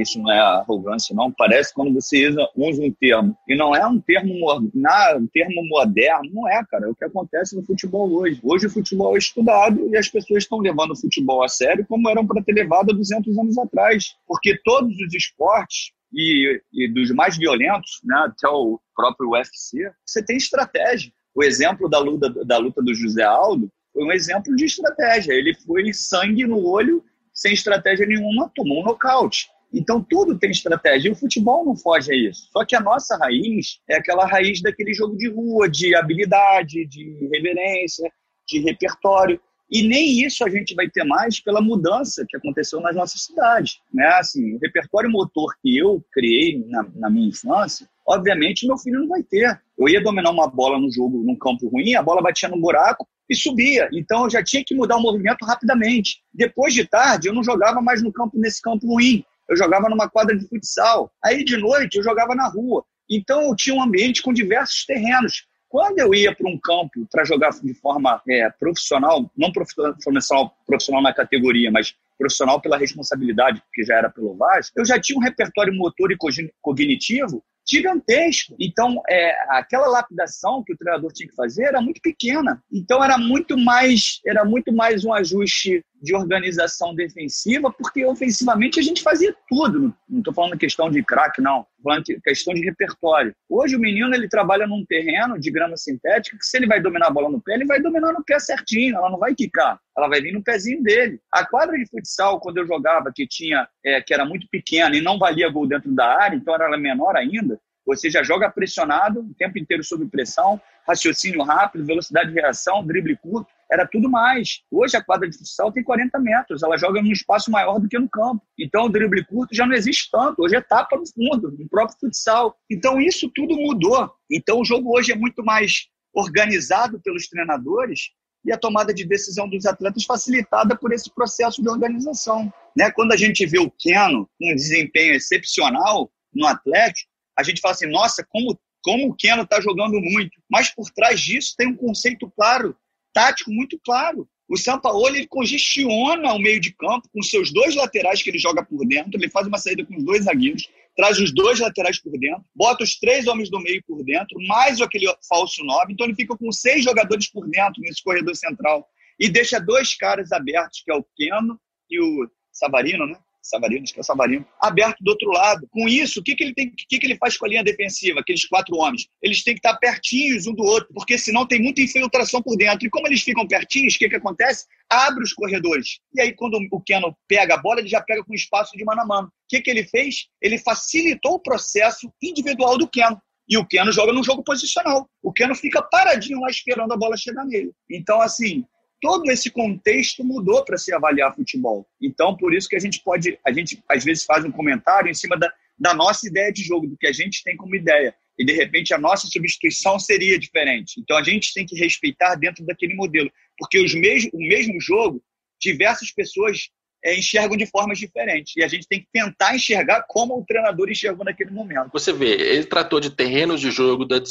isso 0.00 0.20
não 0.20 0.32
é 0.32 0.38
arrogância, 0.38 1.14
não. 1.14 1.32
Parece 1.32 1.72
quando 1.72 1.94
você 1.94 2.28
usa, 2.28 2.48
usa 2.56 2.82
um 2.82 2.92
termo. 2.92 3.36
E 3.48 3.56
não 3.56 3.74
é 3.74 3.86
um 3.86 4.00
termo, 4.00 4.34
não, 4.74 5.18
um 5.18 5.26
termo 5.26 5.66
moderno, 5.68 6.30
não 6.32 6.48
é, 6.48 6.64
cara. 6.70 6.86
É 6.86 6.88
o 6.88 6.94
que 6.94 7.04
acontece 7.04 7.56
no 7.56 7.64
futebol 7.64 8.10
hoje. 8.12 8.40
Hoje 8.42 8.66
o 8.66 8.70
futebol 8.70 9.14
é 9.14 9.18
estudado 9.18 9.88
e 9.88 9.96
as 9.96 10.08
pessoas 10.08 10.42
estão 10.42 10.58
levando 10.58 10.92
o 10.92 11.00
futebol 11.00 11.42
a 11.42 11.48
sério 11.48 11.86
como 11.88 12.08
eram 12.08 12.26
para 12.26 12.42
ter 12.42 12.52
levado 12.52 12.90
há 12.90 12.94
200 12.94 13.38
anos 13.38 13.58
atrás. 13.58 14.14
Porque 14.26 14.58
todos 14.64 14.94
os 15.00 15.14
esportes, 15.14 15.92
e, 16.12 16.60
e 16.72 16.88
dos 16.92 17.10
mais 17.10 17.36
violentos, 17.36 18.00
né, 18.04 18.14
até 18.26 18.48
o 18.48 18.78
próprio 18.94 19.30
UFC, 19.30 19.90
você 20.04 20.22
tem 20.22 20.36
estratégia. 20.36 21.12
O 21.34 21.42
exemplo 21.42 21.88
da 21.88 21.98
luta, 21.98 22.28
da 22.44 22.58
luta 22.58 22.82
do 22.82 22.94
José 22.94 23.22
Aldo 23.22 23.70
foi 23.92 24.04
um 24.04 24.12
exemplo 24.12 24.54
de 24.54 24.66
estratégia. 24.66 25.32
Ele 25.32 25.54
foi 25.54 25.92
sangue 25.92 26.46
no 26.46 26.66
olho, 26.66 27.02
sem 27.32 27.54
estratégia 27.54 28.06
nenhuma, 28.06 28.50
tomou 28.54 28.80
um 28.80 28.84
nocaute. 28.84 29.48
Então 29.72 30.04
tudo 30.08 30.38
tem 30.38 30.50
estratégia 30.50 31.08
e 31.08 31.12
o 31.12 31.16
futebol 31.16 31.64
não 31.64 31.74
foge 31.74 32.12
a 32.12 32.16
isso. 32.16 32.48
Só 32.52 32.64
que 32.64 32.76
a 32.76 32.80
nossa 32.80 33.16
raiz 33.16 33.80
é 33.88 33.96
aquela 33.96 34.26
raiz 34.26 34.60
daquele 34.60 34.92
jogo 34.92 35.16
de 35.16 35.28
rua, 35.30 35.68
de 35.68 35.94
habilidade, 35.94 36.86
de 36.86 37.28
reverência, 37.32 38.12
de 38.46 38.60
repertório. 38.60 39.40
E 39.70 39.88
nem 39.88 40.22
isso 40.22 40.44
a 40.44 40.50
gente 40.50 40.74
vai 40.74 40.86
ter 40.90 41.02
mais 41.02 41.40
pela 41.40 41.62
mudança 41.62 42.26
que 42.28 42.36
aconteceu 42.36 42.78
nas 42.80 42.94
nossas 42.94 43.24
cidades. 43.24 43.80
Né? 43.92 44.06
Assim, 44.18 44.54
o 44.54 44.58
repertório 44.58 45.10
motor 45.10 45.54
que 45.62 45.78
eu 45.78 46.04
criei 46.12 46.62
na, 46.68 46.86
na 46.94 47.08
minha 47.08 47.30
infância, 47.30 47.88
obviamente 48.06 48.66
meu 48.66 48.76
filho 48.76 49.00
não 49.00 49.08
vai 49.08 49.22
ter. 49.22 49.58
Eu 49.78 49.88
ia 49.88 50.02
dominar 50.02 50.30
uma 50.30 50.46
bola 50.46 50.78
no 50.78 50.92
jogo, 50.92 51.24
num 51.24 51.36
campo 51.36 51.68
ruim, 51.68 51.94
a 51.94 52.02
bola 52.02 52.20
batia 52.20 52.50
no 52.50 52.60
buraco 52.60 53.08
e 53.30 53.34
subia. 53.34 53.88
Então 53.94 54.24
eu 54.24 54.30
já 54.30 54.44
tinha 54.44 54.62
que 54.62 54.74
mudar 54.74 54.98
o 54.98 55.02
movimento 55.02 55.46
rapidamente. 55.46 56.22
Depois 56.34 56.74
de 56.74 56.86
tarde, 56.86 57.28
eu 57.28 57.34
não 57.34 57.42
jogava 57.42 57.80
mais 57.80 58.02
no 58.02 58.12
campo 58.12 58.38
nesse 58.38 58.60
campo 58.60 58.86
ruim 58.86 59.24
eu 59.48 59.56
jogava 59.56 59.88
numa 59.88 60.08
quadra 60.08 60.36
de 60.36 60.46
futsal. 60.48 61.12
Aí 61.24 61.44
de 61.44 61.56
noite 61.56 61.96
eu 61.96 62.02
jogava 62.02 62.34
na 62.34 62.48
rua. 62.48 62.84
Então 63.10 63.42
eu 63.42 63.56
tinha 63.56 63.74
um 63.74 63.82
ambiente 63.82 64.22
com 64.22 64.32
diversos 64.32 64.84
terrenos. 64.84 65.46
Quando 65.68 65.98
eu 65.98 66.14
ia 66.14 66.34
para 66.34 66.50
um 66.50 66.58
campo 66.58 67.06
para 67.10 67.24
jogar 67.24 67.50
de 67.50 67.74
forma 67.74 68.20
é, 68.28 68.50
profissional, 68.50 69.30
não 69.36 69.50
profissional, 69.50 70.54
profissional 70.66 71.02
na 71.02 71.14
categoria, 71.14 71.70
mas 71.70 71.94
profissional 72.18 72.60
pela 72.60 72.76
responsabilidade, 72.76 73.62
que 73.72 73.82
já 73.82 73.96
era 73.96 74.10
pelo 74.10 74.36
Vaz, 74.36 74.70
eu 74.76 74.84
já 74.84 75.00
tinha 75.00 75.18
um 75.18 75.22
repertório 75.22 75.74
motor 75.74 76.12
e 76.12 76.16
cognitivo 76.60 77.42
gigantesco. 77.66 78.54
Então, 78.60 79.00
é, 79.08 79.34
aquela 79.50 79.86
lapidação 79.86 80.62
que 80.64 80.72
o 80.72 80.76
treinador 80.76 81.12
tinha 81.12 81.28
que 81.28 81.34
fazer 81.34 81.64
era 81.64 81.80
muito 81.80 82.00
pequena. 82.00 82.62
Então, 82.72 83.02
era 83.02 83.16
muito 83.16 83.56
mais, 83.56 84.20
era 84.26 84.44
muito 84.44 84.72
mais 84.72 85.04
um 85.04 85.12
ajuste 85.12 85.84
de 86.02 86.14
organização 86.14 86.94
defensiva, 86.94 87.72
porque 87.72 88.04
ofensivamente 88.04 88.80
a 88.80 88.82
gente 88.82 89.02
fazia 89.02 89.34
tudo. 89.48 89.94
Não 90.08 90.18
estou 90.18 90.34
falando 90.34 90.58
questão 90.58 90.90
de 90.90 91.02
craque, 91.04 91.40
não. 91.40 91.60
Estou 91.60 91.84
falando 91.84 92.04
questão 92.24 92.52
de 92.52 92.64
repertório. 92.64 93.32
Hoje 93.48 93.76
o 93.76 93.80
menino 93.80 94.12
ele 94.12 94.28
trabalha 94.28 94.66
num 94.66 94.84
terreno 94.84 95.38
de 95.38 95.50
grama 95.50 95.76
sintética 95.76 96.36
que 96.36 96.44
se 96.44 96.56
ele 96.56 96.66
vai 96.66 96.80
dominar 96.80 97.06
a 97.06 97.10
bola 97.10 97.30
no 97.30 97.40
pé, 97.40 97.54
ele 97.54 97.66
vai 97.66 97.80
dominar 97.80 98.12
no 98.12 98.24
pé 98.24 98.38
certinho, 98.40 98.96
ela 98.96 99.08
não 99.08 99.18
vai 99.18 99.32
quicar. 99.34 99.78
Ela 99.96 100.08
vai 100.08 100.20
vir 100.20 100.32
no 100.32 100.42
pezinho 100.42 100.82
dele. 100.82 101.20
A 101.30 101.46
quadra 101.46 101.78
de 101.78 101.88
futsal, 101.88 102.40
quando 102.40 102.58
eu 102.58 102.66
jogava, 102.66 103.12
que 103.14 103.26
tinha, 103.26 103.68
é, 103.84 104.00
que 104.00 104.12
era 104.12 104.24
muito 104.24 104.48
pequena 104.50 104.96
e 104.96 105.00
não 105.00 105.18
valia 105.18 105.50
gol 105.50 105.68
dentro 105.68 105.92
da 105.94 106.06
área, 106.20 106.34
então 106.34 106.54
era 106.54 106.76
menor 106.76 107.14
ainda, 107.14 107.60
você 107.86 108.08
já 108.08 108.22
joga 108.22 108.50
pressionado, 108.50 109.20
o 109.20 109.34
tempo 109.34 109.58
inteiro 109.58 109.82
sob 109.82 110.06
pressão, 110.06 110.60
raciocínio 110.86 111.42
rápido, 111.42 111.84
velocidade 111.84 112.30
de 112.32 112.40
reação, 112.40 112.84
drible 112.84 113.16
curto, 113.16 113.52
era 113.72 113.86
tudo 113.86 114.10
mais. 114.10 114.60
Hoje 114.70 114.96
a 114.96 115.02
quadra 115.02 115.28
de 115.28 115.38
futsal 115.38 115.72
tem 115.72 115.82
40 115.82 116.18
metros, 116.18 116.62
ela 116.62 116.76
joga 116.76 117.00
num 117.00 117.10
espaço 117.10 117.50
maior 117.50 117.80
do 117.80 117.88
que 117.88 117.98
no 117.98 118.08
campo. 118.08 118.42
Então 118.58 118.84
o 118.84 118.88
drible 118.90 119.24
curto 119.24 119.54
já 119.54 119.66
não 119.66 119.74
existe 119.74 120.10
tanto, 120.10 120.42
hoje 120.42 120.56
é 120.56 120.60
tapa 120.60 120.96
no 120.96 121.06
fundo, 121.06 121.50
no 121.58 121.68
próprio 121.68 121.96
futsal. 121.98 122.54
Então 122.70 123.00
isso 123.00 123.30
tudo 123.34 123.56
mudou. 123.56 124.12
Então 124.30 124.60
o 124.60 124.64
jogo 124.64 124.94
hoje 124.94 125.12
é 125.12 125.16
muito 125.16 125.42
mais 125.42 125.86
organizado 126.14 127.00
pelos 127.00 127.26
treinadores 127.26 128.10
e 128.44 128.52
a 128.52 128.58
tomada 128.58 128.92
de 128.92 129.06
decisão 129.06 129.48
dos 129.48 129.64
atletas 129.64 130.04
facilitada 130.04 130.76
por 130.76 130.92
esse 130.92 131.10
processo 131.14 131.62
de 131.62 131.68
organização. 131.68 132.52
Né? 132.76 132.90
Quando 132.90 133.12
a 133.12 133.16
gente 133.16 133.46
vê 133.46 133.58
o 133.58 133.70
Keno 133.70 134.28
com 134.38 134.52
um 134.52 134.54
desempenho 134.54 135.14
excepcional 135.14 136.12
no 136.34 136.46
Atlético, 136.46 137.10
a 137.38 137.42
gente 137.42 137.60
fala 137.60 137.72
assim, 137.72 137.86
nossa, 137.86 138.26
como, 138.28 138.58
como 138.82 139.08
o 139.08 139.14
Keno 139.14 139.42
está 139.42 139.60
jogando 139.60 139.98
muito. 140.00 140.38
Mas 140.50 140.68
por 140.68 140.90
trás 140.90 141.20
disso 141.20 141.54
tem 141.56 141.68
um 141.68 141.76
conceito 141.76 142.30
claro, 142.36 142.76
tático 143.12 143.50
muito 143.52 143.78
claro. 143.84 144.28
O 144.48 144.56
Sampaoli 144.56 145.18
ele 145.18 145.26
congestiona 145.26 146.34
o 146.34 146.38
meio 146.38 146.60
de 146.60 146.74
campo 146.74 147.08
com 147.12 147.22
seus 147.22 147.52
dois 147.52 147.74
laterais 147.74 148.22
que 148.22 148.28
ele 148.28 148.38
joga 148.38 148.64
por 148.64 148.86
dentro, 148.86 149.12
ele 149.14 149.30
faz 149.30 149.46
uma 149.46 149.56
saída 149.56 149.84
com 149.84 149.96
os 149.96 150.04
dois 150.04 150.24
zagueiros, 150.24 150.68
traz 150.94 151.18
os 151.18 151.32
dois 151.32 151.58
laterais 151.58 151.98
por 151.98 152.12
dentro, 152.18 152.44
bota 152.54 152.84
os 152.84 152.98
três 152.98 153.26
homens 153.26 153.48
do 153.50 153.60
meio 153.60 153.82
por 153.86 154.04
dentro, 154.04 154.36
mais 154.46 154.80
aquele 154.80 155.06
falso 155.26 155.64
nove, 155.64 155.92
então 155.92 156.06
ele 156.06 156.14
fica 156.14 156.36
com 156.36 156.52
seis 156.52 156.84
jogadores 156.84 157.30
por 157.30 157.48
dentro 157.48 157.80
nesse 157.80 158.02
corredor 158.02 158.36
central 158.36 158.86
e 159.18 159.28
deixa 159.28 159.58
dois 159.58 159.94
caras 159.94 160.32
abertos, 160.32 160.82
que 160.84 160.92
é 160.92 160.94
o 160.94 161.06
Keno 161.16 161.58
e 161.90 162.00
o 162.00 162.28
Savarino, 162.52 163.06
né? 163.06 163.18
Savarino, 163.42 163.82
acho 163.82 163.92
que 163.92 164.00
é 164.00 164.02
Savarino, 164.02 164.46
aberto 164.60 164.98
do 165.00 165.10
outro 165.10 165.28
lado. 165.30 165.66
Com 165.70 165.88
isso, 165.88 166.20
o 166.20 166.22
que, 166.22 166.34
que 166.34 166.44
ele 166.44 166.54
tem, 166.54 166.68
o 166.68 166.74
que, 166.76 166.98
que 166.98 167.06
ele 167.06 167.16
faz 167.16 167.36
com 167.36 167.44
a 167.44 167.48
linha 167.48 167.64
defensiva, 167.64 168.20
aqueles 168.20 168.46
quatro 168.46 168.76
homens? 168.76 169.08
Eles 169.20 169.42
têm 169.42 169.54
que 169.54 169.58
estar 169.58 169.76
pertinhos 169.78 170.46
um 170.46 170.54
do 170.54 170.62
outro, 170.62 170.88
porque 170.94 171.18
senão 171.18 171.46
tem 171.46 171.60
muita 171.60 171.80
infiltração 171.80 172.40
por 172.40 172.56
dentro. 172.56 172.86
E 172.86 172.90
como 172.90 173.06
eles 173.08 173.22
ficam 173.22 173.46
pertinhos, 173.46 173.94
o 173.94 173.98
que, 173.98 174.08
que 174.08 174.16
acontece? 174.16 174.66
Abre 174.88 175.24
os 175.24 175.32
corredores. 175.32 175.98
E 176.14 176.20
aí, 176.20 176.32
quando 176.32 176.58
o 176.70 176.80
Keno 176.80 177.16
pega 177.26 177.54
a 177.54 177.58
bola, 177.58 177.80
ele 177.80 177.88
já 177.88 178.00
pega 178.00 178.22
com 178.24 178.34
espaço 178.34 178.76
de 178.76 178.84
mano 178.84 179.02
a 179.02 179.06
mano. 179.06 179.28
O 179.28 179.30
que, 179.48 179.60
que 179.60 179.70
ele 179.70 179.84
fez? 179.84 180.28
Ele 180.40 180.58
facilitou 180.58 181.34
o 181.34 181.40
processo 181.40 182.12
individual 182.22 182.78
do 182.78 182.88
Keno. 182.88 183.20
E 183.48 183.58
o 183.58 183.66
Keno 183.66 183.90
joga 183.90 184.12
num 184.12 184.22
jogo 184.22 184.42
posicional. 184.44 185.08
O 185.22 185.32
Keno 185.32 185.54
fica 185.54 185.82
paradinho 185.82 186.40
lá 186.40 186.48
esperando 186.48 186.92
a 186.92 186.96
bola 186.96 187.16
chegar 187.16 187.44
nele. 187.44 187.72
Então, 187.90 188.20
assim, 188.20 188.64
todo 189.02 189.28
esse 189.32 189.50
contexto 189.50 190.24
mudou 190.24 190.64
para 190.64 190.78
se 190.78 190.94
avaliar 190.94 191.34
futebol. 191.34 191.84
Então, 192.00 192.36
por 192.36 192.54
isso 192.54 192.68
que 192.68 192.76
a 192.76 192.78
gente 192.78 193.02
pode, 193.02 193.36
a 193.44 193.52
gente 193.52 193.82
às 193.88 194.04
vezes 194.04 194.24
faz 194.24 194.44
um 194.44 194.52
comentário 194.52 195.10
em 195.10 195.14
cima 195.14 195.36
da, 195.36 195.52
da 195.76 195.92
nossa 195.92 196.28
ideia 196.28 196.52
de 196.52 196.62
jogo, 196.62 196.86
do 196.86 196.96
que 196.96 197.08
a 197.08 197.12
gente 197.12 197.42
tem 197.42 197.56
como 197.56 197.74
ideia. 197.74 198.14
E 198.38 198.44
de 198.44 198.52
repente 198.52 198.94
a 198.94 198.98
nossa 198.98 199.26
substituição 199.26 199.98
seria 199.98 200.38
diferente. 200.38 201.00
Então 201.00 201.18
a 201.18 201.22
gente 201.22 201.52
tem 201.52 201.66
que 201.66 201.76
respeitar 201.76 202.36
dentro 202.36 202.64
daquele 202.64 202.94
modelo, 202.94 203.30
porque 203.58 203.80
os 203.80 203.92
o 203.92 204.38
mesmo 204.38 204.80
jogo, 204.80 205.20
diversas 205.60 206.12
pessoas 206.12 206.70
é, 207.04 207.18
enxergam 207.18 207.56
de 207.56 207.66
formas 207.66 207.98
diferentes. 207.98 208.56
E 208.56 208.62
a 208.62 208.68
gente 208.68 208.86
tem 208.86 209.00
que 209.00 209.08
tentar 209.12 209.54
enxergar 209.54 210.04
como 210.08 210.38
o 210.38 210.44
treinador 210.44 210.88
enxergou 210.88 211.24
naquele 211.24 211.50
momento. 211.50 211.90
Você 211.92 212.12
vê, 212.12 212.30
ele 212.30 212.64
tratou 212.64 213.00
de 213.00 213.10
terrenos 213.10 213.60
de 213.60 213.70
jogo, 213.70 214.04
do 214.04 214.22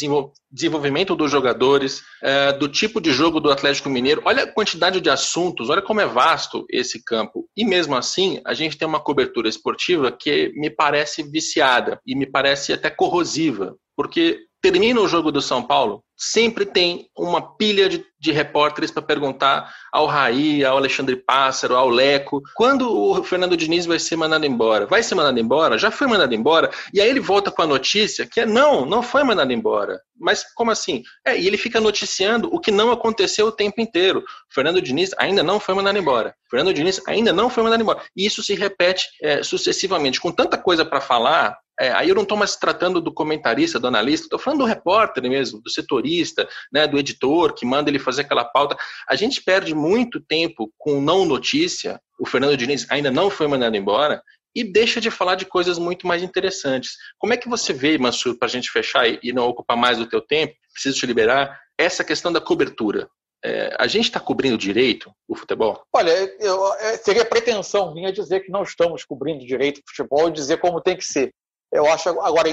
desenvolvimento 0.52 1.16
dos 1.16 1.32
jogadores, 1.32 2.02
é, 2.22 2.54
do 2.54 2.68
tipo 2.68 3.02
de 3.02 3.12
jogo 3.12 3.40
do 3.40 3.52
Atlético 3.52 3.90
Mineiro. 3.90 4.22
Olha 4.26 4.44
a 4.44 4.52
quantidade 4.52 5.02
de 5.02 5.10
assuntos, 5.10 5.70
olha 5.70 5.82
como 5.82 6.02
é 6.02 6.06
vasto 6.06 6.66
esse 6.70 7.04
campo. 7.04 7.48
E 7.56 7.66
mesmo 7.66 7.96
assim, 7.96 8.42
a 8.46 8.54
gente 8.54 8.78
tem 8.78 8.88
uma 8.88 9.00
cobertura 9.00 9.50
esportiva 9.50 10.12
que 10.12 10.52
me 10.56 10.70
parece 10.70 11.24
viciada 11.24 12.00
e 12.06 12.16
me 12.16 12.26
parece 12.26 12.74
até 12.74 12.90
corrosiva. 12.90 13.76
Porque 13.96 14.40
termina 14.62 15.02
o 15.02 15.08
jogo 15.08 15.32
do 15.32 15.42
São 15.42 15.64
Paulo, 15.64 16.04
sempre 16.16 16.66
tem 16.66 17.08
uma 17.18 17.56
pilha 17.56 17.90
de, 17.90 18.06
de 18.20 18.32
repórteres 18.32 18.92
para 18.92 19.02
perguntar 19.02 19.74
ao 19.92 20.06
Raí, 20.06 20.64
ao 20.64 20.78
Alexandre 20.78 21.16
Pássaro, 21.16 21.76
ao 21.76 21.90
Leco, 21.90 22.44
quando 22.56 22.88
o 22.88 23.24
Fernando 23.24 23.58
Diniz 23.58 23.88
vai 23.88 23.98
ser 23.98 24.16
mandado 24.16 24.46
embora? 24.46 24.86
Vai 24.86 25.02
ser 25.02 25.16
mandado 25.16 25.40
embora? 25.40 25.80
Já 25.80 25.90
foi 25.90 26.06
mandado 26.06 26.36
embora? 26.36 26.70
E 26.94 27.02
aí 27.02 27.10
ele 27.10 27.20
volta 27.20 27.50
com 27.50 27.64
a 27.64 27.68
notícia 27.68 28.28
que 28.28 28.42
é 28.42 28.46
não, 28.46 28.86
não 28.86 29.02
foi 29.02 29.24
mandado 29.24 29.52
embora. 29.52 30.00
Mas 30.20 30.46
como 30.54 30.70
assim? 30.70 31.02
É, 31.26 31.36
e 31.36 31.48
ele 31.48 31.58
fica 31.58 31.82
noticiando 31.82 32.48
o 32.54 32.60
que 32.60 32.70
não 32.70 32.92
aconteceu 32.92 33.48
o 33.48 33.52
tempo 33.52 33.82
inteiro. 33.82 34.24
Fernando 34.48 34.80
Diniz 34.80 35.12
ainda 35.18 35.42
não 35.42 35.60
foi 35.60 35.74
mandado 35.74 35.98
embora. 35.98 36.36
Fernando 36.48 36.74
Diniz 36.76 37.02
ainda 37.08 37.34
não 37.34 37.50
foi 37.50 37.64
mandado 37.64 37.82
embora. 37.82 38.04
E 38.16 38.28
isso 38.28 38.44
se 38.44 38.54
repete 38.54 39.08
é, 39.24 39.42
sucessivamente. 39.42 40.22
Com 40.22 40.32
tanta 40.32 40.56
coisa 40.56 40.86
para 40.86 41.02
falar, 41.02 41.58
é, 41.82 41.92
aí 41.94 42.10
eu 42.10 42.16
não 42.16 42.22
estou 42.22 42.38
mais 42.38 42.56
tratando 42.56 43.02
do 43.02 43.12
comentarista, 43.12 43.80
do 43.80 43.88
analista, 43.88 44.28
estou 44.28 44.38
falando 44.38 44.60
do 44.60 44.66
repórter 44.66 45.24
mesmo, 45.24 45.60
do 45.60 45.70
setorista, 45.70 46.48
né, 46.72 46.86
do 46.86 47.00
editor 47.00 47.56
que 47.56 47.66
manda 47.66 47.90
ele 47.90 47.98
fazer 47.98 48.22
aquela 48.22 48.46
pauta. 48.46 48.78
A 49.08 49.16
gente 49.16 49.42
perde 49.42 49.74
muito 49.74 50.20
tempo 50.22 50.72
com 50.78 51.02
não 51.02 51.26
notícia. 51.26 52.00
O 52.20 52.26
Fernando 52.28 52.56
Diniz 52.56 52.86
ainda 52.88 53.10
não 53.10 53.32
foi 53.32 53.48
mandado 53.48 53.76
embora 53.76 54.22
e 54.56 54.64
deixa 54.64 55.02
de 55.02 55.10
falar 55.10 55.34
de 55.34 55.46
coisas 55.46 55.80
muito 55.80 56.06
mais 56.06 56.22
interessantes. 56.22 56.98
Como 57.18 57.34
é 57.34 57.38
que 57.38 57.50
você 57.50 57.74
vê, 57.74 57.98
Mansur, 57.98 58.38
para 58.38 58.48
a 58.48 58.52
gente 58.52 58.70
fechar 58.70 59.08
e 59.08 59.34
não 59.34 59.48
ocupar 59.48 59.76
mais 59.76 59.98
do 59.98 60.06
teu 60.06 60.22
tempo, 60.22 60.54
preciso 60.72 61.00
te 61.00 61.08
liberar, 61.08 61.60
essa 61.80 62.04
questão 62.04 62.32
da 62.32 62.40
cobertura? 62.40 63.10
É, 63.44 63.76
a 63.80 63.88
gente 63.88 64.06
está 64.06 64.20
cobrindo 64.20 64.56
direito 64.56 65.12
o 65.28 65.36
futebol? 65.36 65.82
Olha, 65.92 66.12
eu, 66.40 66.74
é, 66.76 66.98
seria 66.98 67.26
pretensão 67.26 67.92
minha 67.92 68.12
dizer 68.12 68.42
que 68.42 68.52
não 68.52 68.62
estamos 68.62 69.04
cobrindo 69.04 69.44
direito 69.44 69.80
o 69.80 69.84
futebol 69.90 70.30
e 70.30 70.34
dizer 70.34 70.60
como 70.60 70.80
tem 70.80 70.96
que 70.96 71.04
ser. 71.04 71.34
Eu 71.72 71.86
acho, 71.88 72.10
agora, 72.10 72.50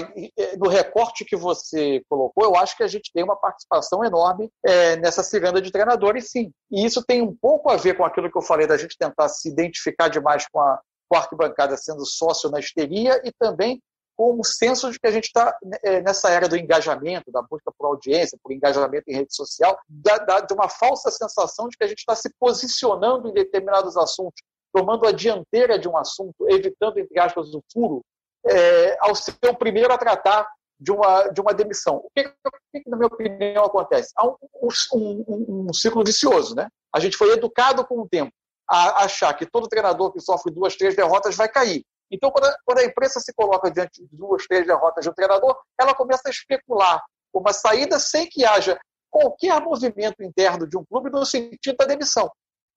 no 0.59 0.69
recorte 0.69 1.25
que 1.25 1.35
você 1.35 2.01
colocou, 2.09 2.45
eu 2.45 2.55
acho 2.55 2.77
que 2.77 2.85
a 2.85 2.87
gente 2.87 3.11
tem 3.12 3.25
uma 3.25 3.35
participação 3.35 4.05
enorme 4.05 4.49
é, 4.64 4.97
nessa 4.97 5.25
ciranda 5.25 5.61
de 5.61 5.73
treinadores, 5.73 6.31
sim. 6.31 6.53
E 6.71 6.85
isso 6.85 7.05
tem 7.05 7.21
um 7.21 7.35
pouco 7.35 7.69
a 7.69 7.77
ver 7.77 7.97
com 7.97 8.05
aquilo 8.05 8.31
que 8.31 8.39
eu 8.39 8.43
falei, 8.43 8.66
da 8.66 8.77
gente 8.77 8.97
tentar 8.97 9.29
se 9.29 9.49
identificar 9.49 10.09
demais 10.09 10.47
com 10.47 10.61
a, 10.61 10.81
com 11.09 11.16
a 11.16 11.21
arquibancada 11.21 11.77
sendo 11.77 12.07
sócio 12.07 12.49
na 12.49 12.61
histeria 12.61 13.21
e 13.25 13.33
também 13.33 13.83
com 14.16 14.39
o 14.39 14.45
senso 14.45 14.91
de 14.91 14.99
que 14.99 15.07
a 15.07 15.12
gente 15.12 15.27
está 15.27 15.57
é, 15.83 16.01
nessa 16.01 16.31
era 16.31 16.49
do 16.49 16.57
engajamento, 16.57 17.31
da 17.33 17.43
busca 17.43 17.73
por 17.77 17.87
audiência, 17.87 18.39
por 18.43 18.53
engajamento 18.53 19.05
em 19.09 19.14
rede 19.14 19.35
social, 19.35 19.79
da, 19.89 20.19
da, 20.19 20.41
de 20.41 20.55
uma 20.55 20.69
falsa 20.69 21.11
sensação 21.11 21.69
de 21.69 21.77
que 21.77 21.85
a 21.85 21.89
gente 21.89 21.99
está 21.99 22.14
se 22.14 22.29
posicionando 22.39 23.29
em 23.29 23.33
determinados 23.33 23.97
assuntos, 23.97 24.43
tomando 24.73 25.07
a 25.07 25.12
dianteira 25.12 25.79
de 25.79 25.89
um 25.89 25.97
assunto, 25.97 26.49
evitando, 26.49 26.99
entre 26.99 27.19
aspas, 27.19 27.55
o 27.55 27.62
furo 27.73 28.05
é, 28.49 28.96
ao 29.01 29.14
ser 29.14 29.34
o 29.49 29.57
primeiro 29.57 29.92
a 29.92 29.99
tratar 29.99 30.46
de 30.80 30.92
uma, 30.92 31.28
de 31.28 31.40
uma 31.40 31.53
demissão. 31.53 31.96
O 31.96 32.11
que, 32.14 32.26
o 32.26 32.51
que, 32.72 32.88
na 32.88 32.96
minha 32.96 33.09
opinião, 33.09 33.64
acontece? 33.64 34.12
Há 34.16 34.26
um, 34.26 34.36
um, 34.62 35.24
um, 35.28 35.66
um, 35.68 35.72
ciclo 35.74 36.05
vicioso. 36.05 36.55
Né? 36.55 36.68
A 36.94 37.01
gente 37.01 37.16
foi 37.16 37.32
educado 37.32 37.84
com 37.84 38.01
o 38.01 38.09
tempo 38.09 38.32
a 38.68 39.05
achar 39.05 39.32
que 39.34 39.46
todo 39.46 39.68
treinador 39.68 40.12
que 40.12 40.20
sofre 40.20 40.53
duas, 40.53 40.76
três 40.76 40.94
derrotas 40.94 41.34
vai 41.34 41.49
cair. 41.49 41.82
Então, 42.11 42.30
quando 42.30 42.44
a, 42.44 42.57
quando 42.64 42.78
a 42.78 42.84
imprensa 42.84 43.18
se 43.20 43.32
coloca 43.34 43.70
diante 43.70 44.03
de 44.03 44.16
duas, 44.16 44.46
três 44.46 44.66
derrotas 44.66 45.05
de 45.05 45.11
um 45.11 45.14
treinador, 45.14 45.57
ela 45.78 45.94
começa 45.94 46.22
a 46.26 46.30
especular 46.30 47.03
uma 47.32 47.53
saída 47.53 47.99
sem 47.99 48.28
que 48.28 48.44
haja 48.44 48.78
qualquer 49.11 49.61
movimento 49.61 50.22
interno 50.22 50.66
de 50.66 50.76
um 50.76 50.84
clube 50.84 51.11
no 51.11 51.24
sentido 51.24 51.76
da 51.76 51.86
demissão. 51.86 52.30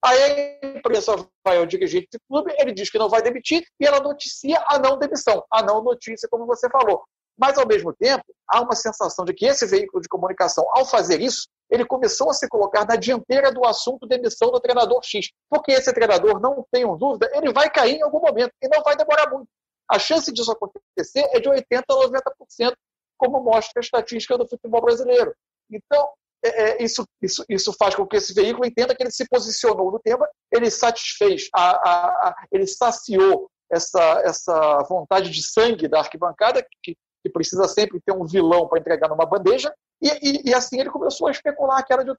Aí 0.04 0.60
a 0.64 0.68
imprensa 0.78 1.14
vai 1.45 1.58
ao 1.58 1.66
dirigente 1.66 2.08
do 2.12 2.20
clube, 2.28 2.54
ele 2.58 2.74
diz 2.74 2.89
que 2.89 2.97
não 2.97 3.08
vai 3.08 3.22
demitir 3.22 3.64
e 3.80 3.86
ela 3.86 3.99
noticia 3.99 4.64
a 4.68 4.80
não 4.80 4.97
demissão, 4.97 5.45
a 5.52 5.62
não 5.62 5.84
notícia, 5.84 6.28
como 6.30 6.47
você 6.47 6.68
falou. 6.70 7.04
Mas, 7.38 7.58
ao 7.58 7.68
mesmo 7.68 7.93
tempo, 7.93 8.24
há 8.47 8.62
uma 8.62 8.76
sensação 8.76 9.24
de 9.26 9.34
que 9.34 9.45
esse 9.45 9.66
veículo 9.66 10.02
de 10.02 10.10
comunicação, 10.10 10.66
ao 10.72 10.86
fazer 10.86 11.22
isso, 11.22 11.47
ele 11.70 11.86
começou 11.86 12.30
a 12.30 12.34
se 12.34 12.47
colocar 12.47 12.86
na 12.86 12.95
dianteira 12.95 13.52
do 13.52 13.66
assunto 13.66 14.06
demissão 14.06 14.52
do 14.52 14.60
treinador 14.60 15.02
X. 15.04 15.30
Porque 15.49 15.72
esse 15.72 15.91
treinador, 15.93 16.39
não 16.39 16.66
tenho 16.72 16.95
dúvida, 16.97 17.32
ele 17.34 17.52
vai 17.54 17.70
cair 17.70 17.95
em 17.95 18.04
algum 18.04 18.20
momento 18.20 18.52
e 18.62 18.68
não 18.68 18.84
vai 18.84 18.95
demorar 18.95 19.30
muito. 19.30 19.47
A 19.89 19.97
chance 19.97 20.32
disso 20.32 20.52
acontecer 20.52 21.30
é 21.32 21.39
de 21.39 21.49
80% 21.49 21.84
a 21.89 22.64
90%, 22.64 22.74
como 23.18 23.41
mostra 23.41 23.80
a 23.80 23.82
estatística 23.82 24.38
do 24.38 24.47
futebol 24.47 24.82
brasileiro. 24.82 25.34
Então, 25.70 26.10
é, 26.44 26.50
é, 26.50 26.84
isso, 26.84 27.06
isso, 27.22 27.46
isso 27.48 27.74
faz 27.74 27.96
com 27.96 28.06
que 28.06 28.18
esse 28.18 28.34
veículo 28.34 28.66
entenda 28.66 28.96
que 28.96 29.04
ele 29.04 29.12
se 29.12 29.28
posicionou 29.28 29.92
no 29.92 30.00
tema, 30.00 30.28
ele 30.52 30.70
satisfez, 30.72 31.48
a, 31.54 31.72
a, 31.72 32.30
a, 32.30 32.46
ele 32.52 32.66
saciou 32.68 33.50
essa, 33.72 34.22
essa 34.26 34.84
vontade 34.89 35.30
de 35.30 35.44
sangue 35.44 35.88
da 35.88 36.00
arquibancada, 36.00 36.66
que, 36.84 36.96
que 37.24 37.30
precisa 37.30 37.68
sempre 37.68 38.02
ter 38.06 38.14
um 38.14 38.26
vilão 38.26 38.68
para 38.68 38.80
entregar 38.80 39.08
numa 39.08 39.26
bandeja, 39.26 39.74
e, 40.02 40.08
e, 40.08 40.50
e, 40.50 40.54
assim 40.54 40.80
ele 40.80 40.89
começou 40.89 41.28
a 41.28 41.32
especular 41.32 41.86
que 41.86 41.94
era 41.94 42.04
de 42.04 42.10
um 42.10 42.16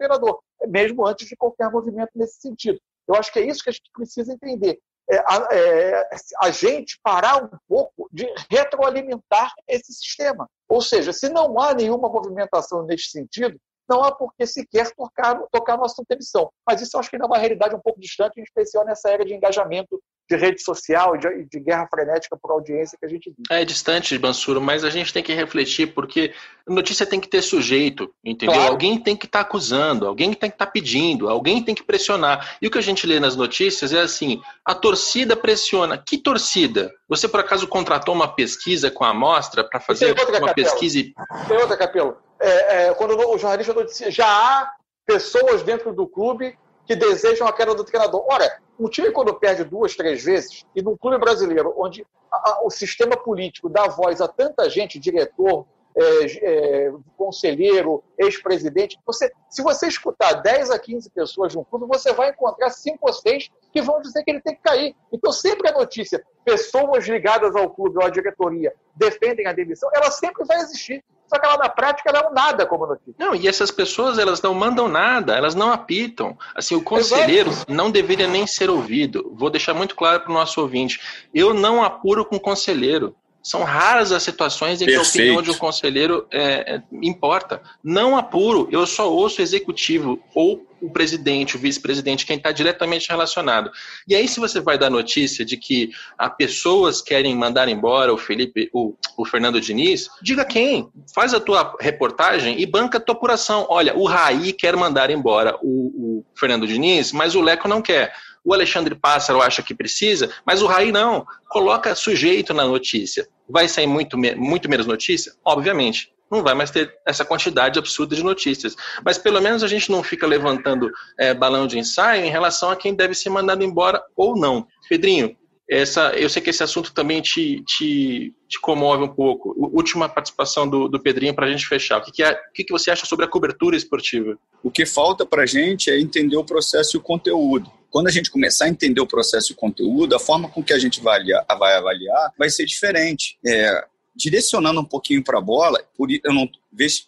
mesmo 0.68 1.04
antes 1.04 1.26
de 1.26 1.36
qualquer 1.36 1.68
movimento 1.68 2.10
nesse 2.14 2.40
sentido. 2.40 2.78
Eu 3.08 3.16
acho 3.16 3.32
que 3.32 3.40
é 3.40 3.46
isso 3.46 3.62
que 3.62 3.70
a 3.70 3.72
gente 3.72 3.90
precisa 3.92 4.32
entender. 4.32 4.78
É, 5.10 5.16
é, 5.52 6.08
a, 6.40 6.50
gente 6.50 6.98
parar 7.02 7.42
um 7.42 7.50
pouco 7.68 8.08
de 8.12 8.24
retroalimentar 8.48 9.52
esse 9.66 9.92
sistema. 9.92 10.48
Ou 10.68 10.80
seja, 10.80 11.12
se 11.12 11.28
não 11.28 11.58
há 11.58 11.74
nenhuma 11.74 12.08
movimentação 12.08 12.84
nesse 12.84 13.10
sentido, 13.10 13.58
não 13.88 14.02
há 14.02 14.12
por 14.12 14.32
que 14.34 14.46
sequer 14.46 14.90
tocar, 14.94 15.38
tocar 15.50 15.76
no 15.76 15.84
assunto 15.84 16.10
emissão. 16.10 16.50
Mas 16.66 16.80
isso 16.80 16.96
eu 16.96 17.00
acho 17.00 17.10
que 17.10 17.16
ainda 17.16 17.26
é 17.26 17.28
uma 17.28 17.38
realidade 17.38 17.74
um 17.74 17.80
pouco 17.80 18.00
distante, 18.00 18.40
em 18.40 18.42
especial 18.42 18.84
nessa 18.84 19.10
era 19.10 19.24
de 19.24 19.34
engajamento 19.34 20.00
de 20.30 20.36
rede 20.36 20.62
social 20.62 21.14
e 21.16 21.18
de, 21.18 21.44
de, 21.50 21.60
guerra 21.60 21.86
frenética 21.88 22.36
por 22.40 22.52
audiência 22.52 22.96
que 22.98 23.04
a 23.04 23.08
gente 23.08 23.28
vive. 23.30 23.42
É 23.50 23.64
distante, 23.64 24.16
Bansuro, 24.16 24.60
mas 24.60 24.84
a 24.84 24.88
gente 24.88 25.12
tem 25.12 25.22
que 25.22 25.34
refletir, 25.34 25.92
porque 25.92 26.32
notícia 26.66 27.04
tem 27.04 27.20
que 27.20 27.28
ter 27.28 27.42
sujeito, 27.42 28.14
entendeu? 28.24 28.54
Claro. 28.54 28.70
Alguém 28.70 28.98
tem 28.98 29.16
que 29.16 29.26
estar 29.26 29.40
tá 29.40 29.44
acusando, 29.44 30.06
alguém 30.06 30.32
tem 30.32 30.48
que 30.48 30.54
estar 30.54 30.66
tá 30.66 30.72
pedindo, 30.72 31.28
alguém 31.28 31.62
tem 31.62 31.74
que 31.74 31.82
pressionar. 31.82 32.56
E 32.62 32.66
o 32.66 32.70
que 32.70 32.78
a 32.78 32.82
gente 32.82 33.06
lê 33.06 33.20
nas 33.20 33.36
notícias 33.36 33.92
é 33.92 34.00
assim: 34.00 34.40
a 34.64 34.74
torcida 34.74 35.36
pressiona. 35.36 35.98
Que 35.98 36.16
torcida? 36.16 36.90
Você, 37.08 37.28
por 37.28 37.40
acaso, 37.40 37.66
contratou 37.66 38.14
uma 38.14 38.32
pesquisa 38.34 38.90
com 38.90 39.04
a 39.04 39.10
amostra 39.10 39.62
para 39.64 39.80
fazer 39.80 40.12
uma 40.12 40.14
capelo. 40.14 40.54
pesquisa? 40.54 41.12
Tem 41.48 41.56
outra, 41.58 41.76
Capelo 41.76 42.16
é, 42.42 42.86
é, 42.88 42.94
quando 42.94 43.16
o 43.16 43.38
jornalista 43.38 43.72
noticia, 43.72 44.10
já 44.10 44.26
há 44.26 44.72
pessoas 45.06 45.62
dentro 45.62 45.92
do 45.92 46.06
clube 46.06 46.58
que 46.84 46.96
desejam 46.96 47.46
a 47.46 47.52
queda 47.52 47.74
do 47.74 47.84
treinador. 47.84 48.24
Ora, 48.28 48.60
um 48.78 48.88
time 48.88 49.10
quando 49.10 49.34
perde 49.34 49.64
duas, 49.64 49.94
três 49.94 50.24
vezes, 50.24 50.64
e 50.74 50.82
num 50.82 50.96
clube 50.96 51.18
brasileiro 51.18 51.72
onde 51.76 52.06
a, 52.30 52.50
a, 52.50 52.60
o 52.64 52.70
sistema 52.70 53.16
político 53.16 53.68
dá 53.68 53.86
voz 53.86 54.20
a 54.20 54.26
tanta 54.26 54.68
gente, 54.68 54.98
diretor, 54.98 55.66
é, 55.94 56.86
é, 56.86 56.92
conselheiro, 57.16 58.02
ex-presidente. 58.18 58.98
Você, 59.06 59.30
se 59.50 59.62
você 59.62 59.86
escutar 59.86 60.32
10 60.34 60.70
a 60.70 60.78
15 60.78 61.10
pessoas 61.10 61.52
de 61.52 61.58
um 61.58 61.64
clube, 61.64 61.86
você 61.86 62.12
vai 62.12 62.30
encontrar 62.30 62.70
5 62.70 62.98
ou 63.02 63.12
6 63.12 63.50
que 63.70 63.82
vão 63.82 64.00
dizer 64.00 64.22
que 64.24 64.30
ele 64.30 64.40
tem 64.40 64.54
que 64.54 64.62
cair. 64.62 64.96
Então, 65.12 65.30
sempre 65.30 65.68
a 65.68 65.72
notícia, 65.72 66.24
pessoas 66.44 67.06
ligadas 67.06 67.54
ao 67.54 67.70
clube 67.70 67.98
ou 67.98 68.04
à 68.04 68.10
diretoria 68.10 68.74
defendem 68.96 69.46
a 69.46 69.52
demissão, 69.52 69.90
ela 69.94 70.10
sempre 70.10 70.44
vai 70.46 70.58
existir. 70.60 71.04
Só 71.32 71.38
que 71.38 71.46
ela, 71.46 71.56
na 71.56 71.68
prática, 71.70 72.10
ela 72.10 72.18
é 72.18 72.28
um 72.28 72.34
nada 72.34 72.66
como 72.66 72.86
notícia. 72.86 73.14
Não, 73.18 73.34
e 73.34 73.48
essas 73.48 73.70
pessoas, 73.70 74.18
elas 74.18 74.42
não 74.42 74.52
mandam 74.52 74.86
nada, 74.86 75.34
elas 75.34 75.54
não 75.54 75.72
apitam. 75.72 76.36
Assim, 76.54 76.74
o 76.74 76.82
conselheiro 76.82 77.48
Exato. 77.48 77.72
não 77.72 77.90
deveria 77.90 78.28
nem 78.28 78.46
ser 78.46 78.68
ouvido. 78.68 79.32
Vou 79.34 79.48
deixar 79.48 79.72
muito 79.72 79.96
claro 79.96 80.20
para 80.20 80.30
o 80.30 80.34
nosso 80.34 80.60
ouvinte. 80.60 81.00
Eu 81.32 81.54
não 81.54 81.82
apuro 81.82 82.22
com 82.26 82.38
conselheiro. 82.38 83.16
São 83.42 83.64
raras 83.64 84.12
as 84.12 84.22
situações 84.22 84.80
em 84.80 84.86
Perfeito. 84.86 85.12
que 85.12 85.18
a 85.18 85.22
opinião 85.22 85.42
de 85.42 85.50
um 85.50 85.58
conselheiro 85.58 86.26
é, 86.30 86.76
é, 86.76 86.82
importa. 87.02 87.60
Não 87.82 88.16
apuro, 88.16 88.68
eu 88.70 88.86
só 88.86 89.12
ouço 89.12 89.40
o 89.40 89.42
executivo 89.42 90.22
ou 90.34 90.66
o 90.80 90.90
presidente, 90.90 91.56
o 91.56 91.58
vice-presidente, 91.58 92.26
quem 92.26 92.36
está 92.36 92.50
diretamente 92.50 93.08
relacionado. 93.08 93.70
E 94.06 94.16
aí, 94.16 94.26
se 94.26 94.40
você 94.40 94.60
vai 94.60 94.76
dar 94.76 94.90
notícia 94.90 95.44
de 95.44 95.56
que 95.56 95.90
há 96.18 96.28
pessoas 96.28 97.00
querem 97.00 97.36
mandar 97.36 97.68
embora 97.68 98.12
o 98.12 98.18
Felipe, 98.18 98.68
o, 98.72 98.94
o 99.16 99.24
Fernando 99.24 99.60
Diniz, 99.60 100.08
diga 100.20 100.44
quem. 100.44 100.88
Faz 101.14 101.32
a 101.32 101.40
tua 101.40 101.76
reportagem 101.80 102.60
e 102.60 102.66
banca 102.66 102.98
a 102.98 103.00
tua 103.00 103.14
apuração. 103.14 103.66
Olha, 103.68 103.96
o 103.96 104.04
Raí 104.06 104.52
quer 104.52 104.76
mandar 104.76 105.08
embora 105.08 105.56
o, 105.62 106.20
o 106.20 106.24
Fernando 106.34 106.66
Diniz, 106.66 107.12
mas 107.12 107.36
o 107.36 107.40
Leco 107.40 107.68
não 107.68 107.80
quer. 107.80 108.12
O 108.44 108.52
Alexandre 108.52 108.94
Pássaro 108.94 109.40
acha 109.40 109.62
que 109.62 109.74
precisa, 109.74 110.30
mas 110.44 110.62
o 110.62 110.66
Raí 110.66 110.90
não. 110.90 111.24
Coloca 111.48 111.94
sujeito 111.94 112.52
na 112.52 112.64
notícia. 112.64 113.28
Vai 113.48 113.68
sair 113.68 113.86
muito, 113.86 114.18
muito 114.18 114.68
menos 114.68 114.86
notícia? 114.86 115.32
Obviamente. 115.44 116.12
Não 116.30 116.42
vai 116.42 116.54
mais 116.54 116.70
ter 116.70 116.90
essa 117.06 117.26
quantidade 117.26 117.78
absurda 117.78 118.16
de 118.16 118.22
notícias. 118.22 118.74
Mas 119.04 119.18
pelo 119.18 119.40
menos 119.40 119.62
a 119.62 119.68
gente 119.68 119.90
não 119.90 120.02
fica 120.02 120.26
levantando 120.26 120.90
é, 121.18 121.34
balão 121.34 121.66
de 121.66 121.78
ensaio 121.78 122.24
em 122.24 122.30
relação 122.30 122.70
a 122.70 122.76
quem 122.76 122.94
deve 122.94 123.14
ser 123.14 123.28
mandado 123.28 123.62
embora 123.62 124.02
ou 124.16 124.34
não. 124.34 124.66
Pedrinho, 124.88 125.36
essa, 125.68 126.10
eu 126.10 126.28
sei 126.28 126.42
que 126.42 126.50
esse 126.50 126.62
assunto 126.62 126.92
também 126.92 127.22
te, 127.22 127.62
te, 127.64 128.34
te 128.48 128.60
comove 128.60 129.04
um 129.04 129.08
pouco. 129.08 129.54
última 129.72 130.08
participação 130.08 130.68
do, 130.68 130.88
do 130.88 131.00
Pedrinho 131.00 131.34
para 131.34 131.46
a 131.46 131.50
gente 131.50 131.66
fechar. 131.66 131.98
O, 131.98 132.04
que, 132.04 132.12
que, 132.12 132.22
é, 132.22 132.32
o 132.32 132.52
que, 132.52 132.64
que 132.64 132.72
você 132.72 132.90
acha 132.90 133.06
sobre 133.06 133.24
a 133.24 133.28
cobertura 133.28 133.76
esportiva? 133.76 134.36
O 134.62 134.70
que 134.70 134.84
falta 134.84 135.24
para 135.24 135.42
a 135.42 135.46
gente 135.46 135.90
é 135.90 135.98
entender 135.98 136.36
o 136.36 136.44
processo 136.44 136.96
e 136.96 136.98
o 136.98 137.02
conteúdo. 137.02 137.70
Quando 137.90 138.08
a 138.08 138.10
gente 138.10 138.30
começar 138.30 138.66
a 138.66 138.68
entender 138.68 139.00
o 139.00 139.06
processo 139.06 139.52
e 139.52 139.54
o 139.54 139.56
conteúdo, 139.56 140.14
a 140.14 140.18
forma 140.18 140.48
com 140.48 140.62
que 140.62 140.72
a 140.72 140.78
gente 140.78 141.00
vai 141.00 141.16
avaliar, 141.16 141.46
vai, 141.58 141.74
avaliar, 141.76 142.32
vai 142.38 142.50
ser 142.50 142.64
diferente. 142.64 143.38
É, 143.46 143.84
direcionando 144.14 144.80
um 144.80 144.84
pouquinho 144.84 145.22
para 145.22 145.38
a 145.38 145.42
bola, 145.42 145.82
por, 145.96 146.08
eu 146.10 146.32
não 146.32 146.48
deixa, 146.72 147.04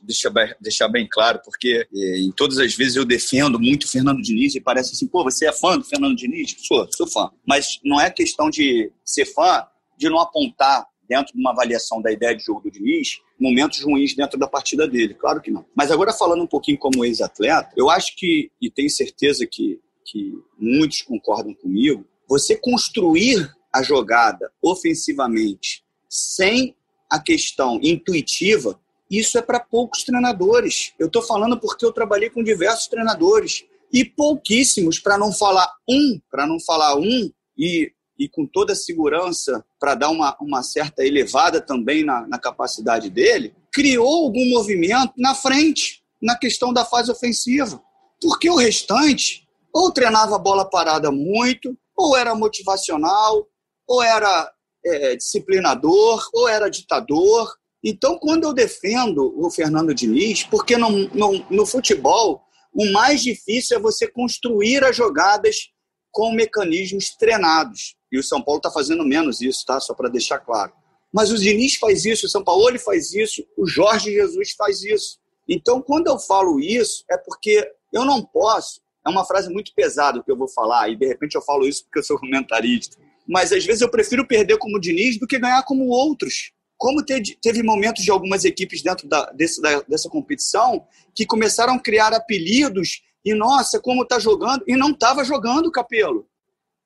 deixar 0.61 0.89
bem 0.89 1.09
claro, 1.11 1.41
porque 1.45 1.87
em 1.93 2.31
todas 2.33 2.59
as 2.59 2.75
vezes 2.75 2.97
eu 2.97 3.05
defendo 3.05 3.59
muito 3.59 3.85
o 3.85 3.89
Fernando 3.89 4.23
Diniz 4.23 4.55
e 4.55 4.61
parece 4.61 4.93
assim, 4.93 5.07
pô, 5.07 5.25
você 5.25 5.47
é 5.47 5.53
fã 5.53 5.79
do 5.79 5.85
Fernando 5.85 6.17
Diniz? 6.17 6.55
Sou, 6.59 6.87
sou 6.93 7.07
fã. 7.07 7.31
Mas 7.47 7.81
não 7.85 8.01
é 8.01 8.11
questão 8.11 8.51
de 8.51 8.93
ser 9.05 9.25
fã, 9.27 9.67
de 9.97 10.09
não 10.09 10.21
apontar 10.21 10.87
dentro 11.09 11.35
de 11.35 11.41
uma 11.41 11.51
avaliação 11.51 12.01
da 12.01 12.13
ideia 12.13 12.35
de 12.35 12.45
jogo 12.45 12.63
do 12.63 12.71
Diniz, 12.71 13.21
momentos 13.39 13.83
ruins 13.83 14.15
dentro 14.15 14.39
da 14.39 14.47
partida 14.47 14.87
dele. 14.87 15.15
Claro 15.15 15.41
que 15.41 15.51
não. 15.51 15.65
Mas 15.75 15.91
agora 15.91 16.13
falando 16.13 16.43
um 16.43 16.47
pouquinho 16.47 16.79
como 16.79 17.05
ex-atleta, 17.05 17.71
eu 17.77 17.91
acho 17.91 18.15
que, 18.17 18.51
e 18.61 18.71
tenho 18.71 18.91
certeza 18.91 19.47
que 19.47 19.81
que 20.05 20.33
muitos 20.59 21.03
concordam 21.03 21.55
comigo, 21.55 22.07
você 22.29 22.57
construir 22.57 23.51
a 23.73 23.83
jogada 23.83 24.53
ofensivamente 24.63 25.83
sem 26.09 26.77
a 27.11 27.21
questão 27.21 27.81
intuitiva, 27.83 28.79
isso 29.11 29.39
é 29.39 29.43
para 29.43 29.61
poucos 29.61 30.03
treinadores. 30.03 30.93
Eu 30.99 31.07
estou 31.07 31.23
falando 31.23 31.59
porque 31.59 31.85
eu 31.85 31.93
trabalhei 31.93 32.31
com 32.31 32.43
diversos 32.43 32.87
treinadores 32.87 33.65
e 33.93 34.05
pouquíssimos, 34.05 34.99
para 34.99 35.17
não 35.17 35.33
falar 35.33 35.71
um, 35.89 36.21
para 36.31 36.47
não 36.47 36.59
falar 36.59 36.97
um, 36.97 37.31
e, 37.57 37.93
e 38.19 38.29
com 38.29 38.45
toda 38.45 38.73
a 38.73 38.77
segurança, 38.77 39.65
para 39.79 39.95
dar 39.95 40.11
uma, 40.11 40.37
uma 40.41 40.63
certa 40.63 41.05
elevada 41.05 41.61
também 41.61 42.05
na, 42.05 42.27
na 42.27 42.39
capacidade 42.39 43.09
dele, 43.09 43.55
criou 43.73 44.25
algum 44.25 44.49
movimento 44.51 45.13
na 45.17 45.35
frente, 45.35 46.03
na 46.21 46.37
questão 46.37 46.73
da 46.73 46.85
fase 46.85 47.11
ofensiva. 47.11 47.81
Porque 48.21 48.49
o 48.49 48.57
restante 48.57 49.45
ou 49.73 49.91
treinava 49.91 50.37
a 50.37 50.39
bola 50.39 50.69
parada 50.69 51.11
muito, 51.11 51.77
ou 51.97 52.17
era 52.17 52.35
motivacional, 52.35 53.47
ou 53.89 54.03
era 54.03 54.53
é, 54.85 55.17
disciplinador, 55.17 56.29
ou 56.33 56.49
era 56.49 56.71
ditador. 56.71 57.53
Então, 57.85 58.19
quando 58.19 58.45
eu 58.45 58.55
defendo 58.55 59.35
o 59.37 59.51
Fernando 59.51 59.95
Diniz, 59.95 60.43
porque 60.45 60.79
no, 60.79 60.89
no, 60.91 61.47
no 61.51 61.67
futebol 61.67 62.41
o 62.73 62.91
mais 62.91 63.23
difícil 63.23 63.77
é 63.77 63.81
você 63.81 64.09
construir 64.09 64.83
as 64.83 64.97
jogadas 64.97 65.69
com 66.11 66.33
mecanismos 66.33 67.11
treinados. 67.11 67.95
E 68.11 68.19
o 68.19 68.23
São 68.23 68.43
Paulo 68.43 68.59
está 68.59 68.71
fazendo 68.71 69.05
menos 69.05 69.41
isso, 69.41 69.65
tá? 69.67 69.79
Só 69.81 69.93
para 69.93 70.09
deixar 70.09 70.39
claro. 70.39 70.73
Mas 71.13 71.31
o 71.31 71.39
Diniz 71.39 71.77
faz 71.77 72.05
isso, 72.05 72.27
o 72.27 72.29
São 72.29 72.43
Paulo 72.43 72.77
faz 72.79 73.13
isso, 73.13 73.47
o 73.57 73.67
Jorge 73.67 74.13
Jesus 74.13 74.53
faz 74.57 74.83
isso. 74.83 75.19
Então, 75.49 75.83
quando 75.83 76.09
eu 76.09 76.19
falo 76.19 76.59
isso, 76.59 77.05
é 77.11 77.19
porque 77.19 77.71
eu 77.93 78.05
não 78.05 78.25
posso. 78.25 78.81
É 79.07 79.11
uma 79.11 79.25
frase 79.25 79.53
muito 79.53 79.73
pesada 79.75 80.23
que 80.23 80.31
eu 80.31 80.37
vou 80.37 80.49
falar, 80.49 80.89
e 80.89 80.97
de 80.97 81.07
repente 81.07 81.35
eu 81.35 81.43
falo 81.43 81.69
isso 81.69 81.85
porque 81.85 81.99
eu 81.99 82.05
sou 82.05 82.19
comentarista. 82.19 82.97
Mas 83.29 83.53
às 83.53 83.65
vezes 83.65 83.83
eu 83.83 83.91
prefiro 83.91 84.27
perder 84.27 84.59
como 84.59 84.81
Diniz 84.81 85.19
do 85.19 85.27
que 85.27 85.39
ganhar 85.39 85.63
como 85.65 85.89
outros. 85.89 86.54
Como 86.77 87.05
teve, 87.05 87.37
teve 87.41 87.63
momentos 87.63 88.05
de 88.05 88.11
algumas 88.11 88.45
equipes 88.45 88.83
dentro 88.83 89.09
da, 89.09 89.31
desse, 89.33 89.61
da, 89.61 89.81
dessa 89.83 90.09
competição 90.09 90.87
que 91.15 91.25
começaram 91.25 91.75
a 91.75 91.81
criar 91.81 92.13
apelidos 92.13 93.03
e, 93.25 93.35
nossa, 93.35 93.81
como 93.81 94.03
está 94.03 94.19
jogando, 94.19 94.63
e 94.67 94.77
não 94.77 94.91
estava 94.91 95.25
jogando, 95.25 95.71
Capelo. 95.71 96.27